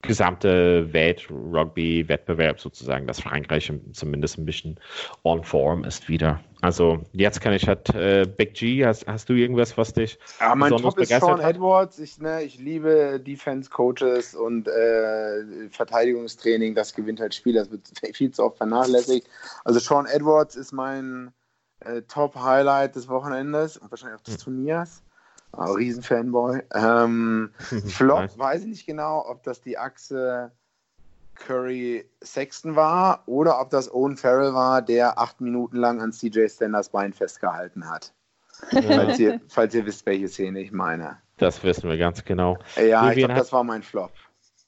gesamte 0.02 0.92
Welt-Rugby-Wettbewerb 0.92 2.60
sozusagen, 2.60 3.06
dass 3.06 3.20
Frankreich 3.20 3.72
zumindest 3.92 4.36
ein 4.36 4.44
bisschen 4.44 4.78
on 5.22 5.44
form 5.44 5.84
ist 5.84 6.08
wieder. 6.08 6.40
Also 6.60 7.00
jetzt 7.12 7.40
kann 7.40 7.52
ich 7.52 7.66
halt 7.66 7.88
äh, 7.94 8.26
Big 8.26 8.54
G, 8.54 8.84
hast, 8.84 9.06
hast 9.06 9.28
du 9.28 9.34
irgendwas, 9.34 9.78
was 9.78 9.92
dich 9.92 10.18
ja, 10.40 10.54
mein 10.54 10.70
besonders 10.70 10.94
Top 10.94 11.02
ist 11.02 11.08
Sean 11.08 11.42
hat? 11.42 11.54
Edwards. 11.54 11.98
Ich, 11.98 12.18
ne, 12.18 12.42
ich 12.42 12.58
liebe 12.58 13.20
Defense-Coaches 13.20 14.34
und 14.34 14.68
äh, 14.68 15.68
Verteidigungstraining. 15.70 16.74
Das 16.74 16.94
gewinnt 16.94 17.20
halt 17.20 17.34
Spiel. 17.34 17.54
Das 17.54 17.70
wird 17.70 17.90
viel 18.12 18.32
zu 18.32 18.44
oft 18.44 18.58
vernachlässigt. 18.58 19.28
Also 19.64 19.78
Sean 19.78 20.06
Edwards 20.06 20.56
ist 20.56 20.72
mein 20.72 21.32
äh, 21.80 22.02
Top-Highlight 22.02 22.96
des 22.96 23.08
Wochenendes 23.08 23.76
und 23.76 23.90
wahrscheinlich 23.90 24.18
auch 24.18 24.24
des 24.24 24.34
hm. 24.34 24.42
Turniers. 24.42 25.02
Oh, 25.56 25.72
Riesenfanboy. 25.72 26.62
Ähm, 26.74 27.50
Flop, 27.88 28.38
weiß 28.38 28.62
ich 28.62 28.68
nicht 28.68 28.86
genau, 28.86 29.24
ob 29.28 29.42
das 29.42 29.60
die 29.60 29.78
Achse 29.78 30.52
Curry 31.34 32.04
Sexton 32.22 32.76
war 32.76 33.22
oder 33.26 33.60
ob 33.60 33.70
das 33.70 33.92
Owen 33.92 34.16
Farrell 34.16 34.54
war, 34.54 34.82
der 34.82 35.18
acht 35.18 35.40
Minuten 35.40 35.76
lang 35.76 36.00
an 36.00 36.12
CJ 36.12 36.48
Stenders 36.48 36.90
Bein 36.90 37.12
festgehalten 37.12 37.88
hat. 37.88 38.12
Ja. 38.70 38.82
falls, 38.82 39.18
ihr, 39.18 39.40
falls 39.48 39.74
ihr 39.74 39.84
wisst, 39.86 40.06
welche 40.06 40.28
Szene 40.28 40.60
ich 40.60 40.72
meine. 40.72 41.18
Das 41.38 41.64
wissen 41.64 41.88
wir 41.88 41.96
ganz 41.96 42.24
genau. 42.24 42.58
Ja, 42.76 42.82
Vivian, 42.82 43.10
ich 43.10 43.18
glaube, 43.18 43.34
das 43.34 43.52
war 43.52 43.64
mein 43.64 43.82
Flop. 43.82 44.12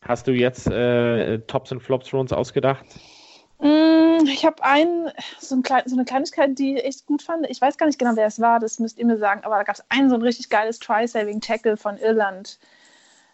Hast 0.00 0.26
du 0.26 0.32
jetzt 0.32 0.66
äh, 0.66 1.38
Tops 1.40 1.70
und 1.72 1.80
Flops 1.80 2.08
für 2.08 2.16
uns 2.18 2.32
ausgedacht? 2.32 2.84
Mm, 3.60 3.93
ich 4.28 4.44
habe 4.44 4.62
einen, 4.62 5.10
so, 5.38 5.56
ein 5.56 5.62
so, 5.86 5.96
eine 5.96 6.04
Kleinigkeit, 6.04 6.58
die 6.58 6.76
ich 6.76 6.84
echt 6.84 7.06
gut 7.06 7.22
fand. 7.22 7.48
Ich 7.48 7.60
weiß 7.60 7.78
gar 7.78 7.86
nicht 7.86 7.98
genau, 7.98 8.16
wer 8.16 8.26
es 8.26 8.40
war, 8.40 8.60
das 8.60 8.78
müsst 8.78 8.98
ihr 8.98 9.06
mir 9.06 9.18
sagen, 9.18 9.44
aber 9.44 9.56
da 9.56 9.62
gab 9.62 9.76
es 9.76 9.84
ein 9.88 10.08
so 10.08 10.14
ein 10.14 10.22
richtig 10.22 10.50
geiles 10.50 10.78
Try-Saving-Tackle 10.78 11.76
von 11.76 11.98
Irland. 11.98 12.58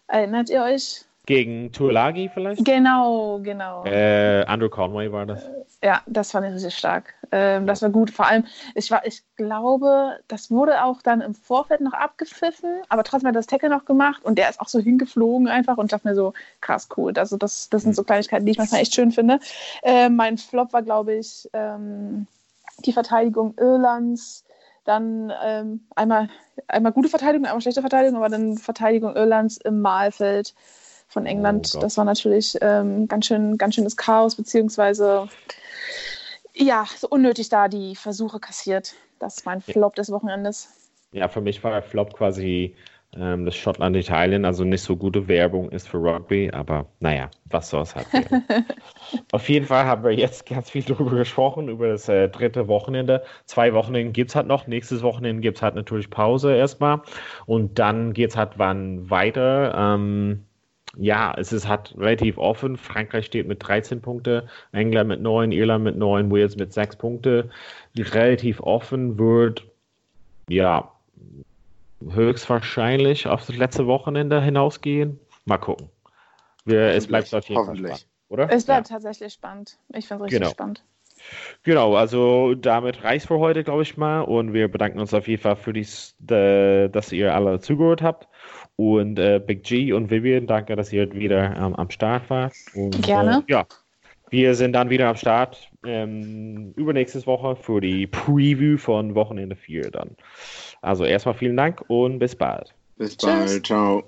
Erinnert 0.07 0.49
ihr 0.49 0.63
euch? 0.63 1.05
Gegen 1.27 1.71
Tuolagi 1.71 2.31
vielleicht? 2.33 2.65
Genau, 2.65 3.39
genau. 3.43 3.85
Äh, 3.85 4.43
Andrew 4.45 4.69
Conway 4.69 5.11
war 5.11 5.27
das. 5.27 5.47
Ja, 5.83 6.01
das 6.07 6.31
fand 6.31 6.47
ich 6.47 6.53
richtig 6.53 6.75
stark. 6.75 7.13
Ähm, 7.31 7.67
das 7.67 7.83
war 7.83 7.89
gut. 7.89 8.09
Vor 8.09 8.27
allem, 8.27 8.45
ich, 8.73 8.89
war, 8.89 9.05
ich 9.05 9.21
glaube, 9.35 10.19
das 10.27 10.49
wurde 10.49 10.83
auch 10.83 11.01
dann 11.03 11.21
im 11.21 11.35
Vorfeld 11.35 11.81
noch 11.81 11.93
abgepfiffen, 11.93 12.81
aber 12.89 13.03
trotzdem 13.03 13.29
hat 13.29 13.35
das 13.35 13.45
Tackle 13.45 13.69
noch 13.69 13.85
gemacht 13.85 14.25
und 14.25 14.37
der 14.37 14.49
ist 14.49 14.59
auch 14.59 14.67
so 14.67 14.79
hingeflogen 14.79 15.47
einfach 15.47 15.77
und 15.77 15.93
dachte 15.93 16.07
mir 16.07 16.15
so, 16.15 16.33
krass 16.59 16.89
cool. 16.97 17.13
Also 17.15 17.37
das, 17.37 17.69
das 17.69 17.83
sind 17.83 17.95
so 17.95 18.03
Kleinigkeiten, 18.03 18.45
die 18.45 18.53
ich 18.53 18.57
manchmal 18.57 18.81
echt 18.81 18.95
schön 18.95 19.11
finde. 19.11 19.39
Äh, 19.83 20.09
mein 20.09 20.39
Flop 20.39 20.73
war, 20.73 20.81
glaube 20.81 21.13
ich, 21.13 21.47
ähm, 21.53 22.25
die 22.85 22.93
Verteidigung 22.93 23.53
Irlands 23.57 24.43
dann 24.85 25.31
ähm, 25.43 25.81
einmal, 25.95 26.29
einmal 26.67 26.91
gute 26.91 27.09
Verteidigung, 27.09 27.45
einmal 27.45 27.61
schlechte 27.61 27.81
Verteidigung, 27.81 28.17
aber 28.17 28.29
dann 28.29 28.57
Verteidigung 28.57 29.15
Irlands 29.15 29.57
im 29.57 29.81
Mahlfeld 29.81 30.55
von 31.11 31.25
England. 31.25 31.73
Oh 31.75 31.79
das 31.79 31.97
war 31.97 32.05
natürlich 32.05 32.57
ähm, 32.61 33.07
ganz, 33.07 33.27
schön, 33.27 33.57
ganz 33.57 33.75
schönes 33.75 33.97
Chaos, 33.97 34.35
beziehungsweise 34.35 35.27
ja, 36.53 36.85
so 36.97 37.07
unnötig 37.09 37.49
da 37.49 37.67
die 37.67 37.95
Versuche 37.95 38.39
kassiert. 38.39 38.93
Das 39.19 39.37
ist 39.37 39.45
mein 39.45 39.61
Flop 39.61 39.95
des 39.95 40.11
Wochenendes. 40.11 40.69
Ja, 41.11 41.27
für 41.27 41.41
mich 41.41 41.63
war 41.63 41.71
der 41.71 41.83
Flop 41.83 42.13
quasi 42.13 42.75
ähm, 43.13 43.45
das 43.45 43.55
Schottland-Italien, 43.55 44.45
also 44.45 44.63
nicht 44.63 44.81
so 44.81 44.95
gute 44.95 45.27
Werbung 45.27 45.69
ist 45.69 45.89
für 45.89 45.97
Rugby, 45.97 46.49
aber 46.51 46.85
naja, 47.01 47.29
was 47.49 47.69
soll's 47.69 47.93
halt. 47.93 48.07
Auf 49.33 49.49
jeden 49.49 49.65
Fall 49.65 49.85
haben 49.85 50.03
wir 50.03 50.11
jetzt 50.11 50.45
ganz 50.45 50.69
viel 50.69 50.83
darüber 50.83 51.17
gesprochen, 51.17 51.67
über 51.67 51.89
das 51.89 52.07
äh, 52.07 52.29
dritte 52.29 52.69
Wochenende. 52.69 53.23
Zwei 53.45 53.73
Wochenende 53.73 54.13
gibt 54.13 54.31
es 54.31 54.35
halt 54.35 54.47
noch. 54.47 54.65
Nächstes 54.65 55.03
Wochenende 55.03 55.41
gibt 55.41 55.57
es 55.57 55.61
halt 55.61 55.75
natürlich 55.75 56.09
Pause 56.09 56.55
erstmal. 56.55 57.01
Und 57.45 57.79
dann 57.79 58.13
geht 58.13 58.29
es 58.29 58.37
halt 58.37 58.51
wann 58.55 59.09
weiter. 59.09 59.73
Ähm, 59.75 60.45
ja, 60.97 61.33
es 61.37 61.53
ist 61.53 61.67
halt 61.67 61.95
relativ 61.97 62.37
offen. 62.37 62.77
Frankreich 62.77 63.25
steht 63.25 63.47
mit 63.47 63.65
13 63.65 64.01
Punkte, 64.01 64.47
England 64.71 65.07
mit 65.07 65.21
9, 65.21 65.51
Irland 65.51 65.83
mit 65.83 65.97
9, 65.97 66.31
Wales 66.31 66.57
mit 66.57 66.73
6 66.73 66.97
Punkte. 66.97 67.49
Relativ 67.97 68.59
offen 68.61 69.17
wird, 69.17 69.65
ja, 70.49 70.91
höchstwahrscheinlich 72.09 73.27
auf 73.27 73.45
das 73.45 73.55
letzte 73.55 73.87
Wochenende 73.87 74.41
hinausgehen. 74.41 75.19
Mal 75.45 75.57
gucken. 75.57 75.89
Wir, 76.65 76.81
es 76.89 77.07
bleibt 77.07 77.33
auf 77.33 77.47
jeden 77.47 77.65
Fall 77.65 77.75
spannend, 77.75 78.07
oder? 78.29 78.51
Es 78.51 78.65
bleibt 78.65 78.89
ja. 78.89 78.95
tatsächlich 78.95 79.33
spannend. 79.33 79.77
Ich 79.93 80.07
finde 80.07 80.23
es 80.23 80.25
richtig 80.25 80.41
genau. 80.41 80.51
spannend. 80.51 80.83
Genau, 81.63 81.95
also 81.95 82.55
damit 82.55 83.03
reicht 83.03 83.27
für 83.27 83.37
heute, 83.39 83.63
glaube 83.63 83.83
ich 83.83 83.97
mal. 83.97 84.21
Und 84.21 84.53
wir 84.53 84.67
bedanken 84.67 84.99
uns 84.99 85.13
auf 85.13 85.27
jeden 85.27 85.41
Fall 85.41 85.55
für 85.55 85.73
dies, 85.73 86.15
de, 86.19 86.89
dass 86.89 87.11
ihr 87.11 87.33
alle 87.33 87.59
zugehört 87.59 88.01
habt. 88.01 88.27
Und 88.81 89.19
äh, 89.19 89.39
Big 89.39 89.61
G 89.63 89.93
und 89.93 90.09
Vivian, 90.09 90.47
danke, 90.47 90.75
dass 90.75 90.91
ihr 90.91 91.13
wieder 91.13 91.55
ähm, 91.55 91.75
am 91.75 91.91
Start 91.91 92.27
wart. 92.31 92.53
Und, 92.73 92.99
Gerne. 93.03 93.43
Äh, 93.47 93.51
ja, 93.51 93.65
wir 94.31 94.55
sind 94.55 94.73
dann 94.73 94.89
wieder 94.89 95.07
am 95.07 95.15
Start 95.15 95.69
ähm, 95.85 96.73
übernächstes 96.75 97.27
Woche 97.27 97.55
für 97.55 97.79
die 97.79 98.07
Preview 98.07 98.79
von 98.79 99.13
Wochenende 99.13 99.55
4 99.55 99.91
dann. 99.91 100.15
Also 100.81 101.05
erstmal 101.05 101.35
vielen 101.35 101.57
Dank 101.57 101.83
und 101.89 102.17
bis 102.17 102.35
bald. 102.35 102.73
Bis 102.97 103.15
bald, 103.17 103.49
Tschüss. 103.49 103.61
ciao. 103.61 104.03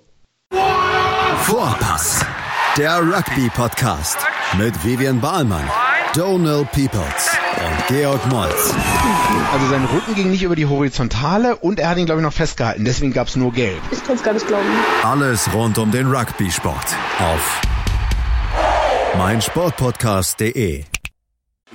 Vorpass, 0.49 2.25
der 2.75 2.97
Rugby-Podcast 2.97 4.25
mit 4.57 4.73
Vivian 4.83 5.21
Bahlmann, 5.21 5.69
Donald 6.15 6.71
Peoples 6.71 7.37
und 7.57 7.87
Georg 7.87 8.23
Moltz. 8.29 8.73
Also 9.51 9.67
sein 9.67 9.83
Rücken 9.85 10.13
ging 10.13 10.29
nicht 10.29 10.43
über 10.43 10.55
die 10.55 10.67
Horizontale 10.67 11.55
und 11.55 11.79
er 11.79 11.89
hat 11.89 11.97
ihn, 11.97 12.05
glaube 12.05 12.21
ich, 12.21 12.23
noch 12.23 12.33
festgehalten. 12.33 12.85
Deswegen 12.85 13.13
gab 13.13 13.27
es 13.27 13.35
nur 13.35 13.51
Gelb. 13.51 13.81
Ich 13.91 14.03
kann 14.03 14.15
es 14.15 14.23
gar 14.23 14.33
nicht 14.33 14.45
glauben. 14.47 14.67
Alles 15.03 15.51
rund 15.53 15.79
um 15.79 15.89
den 15.89 16.05
Rugby-Sport 16.05 16.85
auf 17.19 17.61
meinsportpodcast.de. 19.17 20.83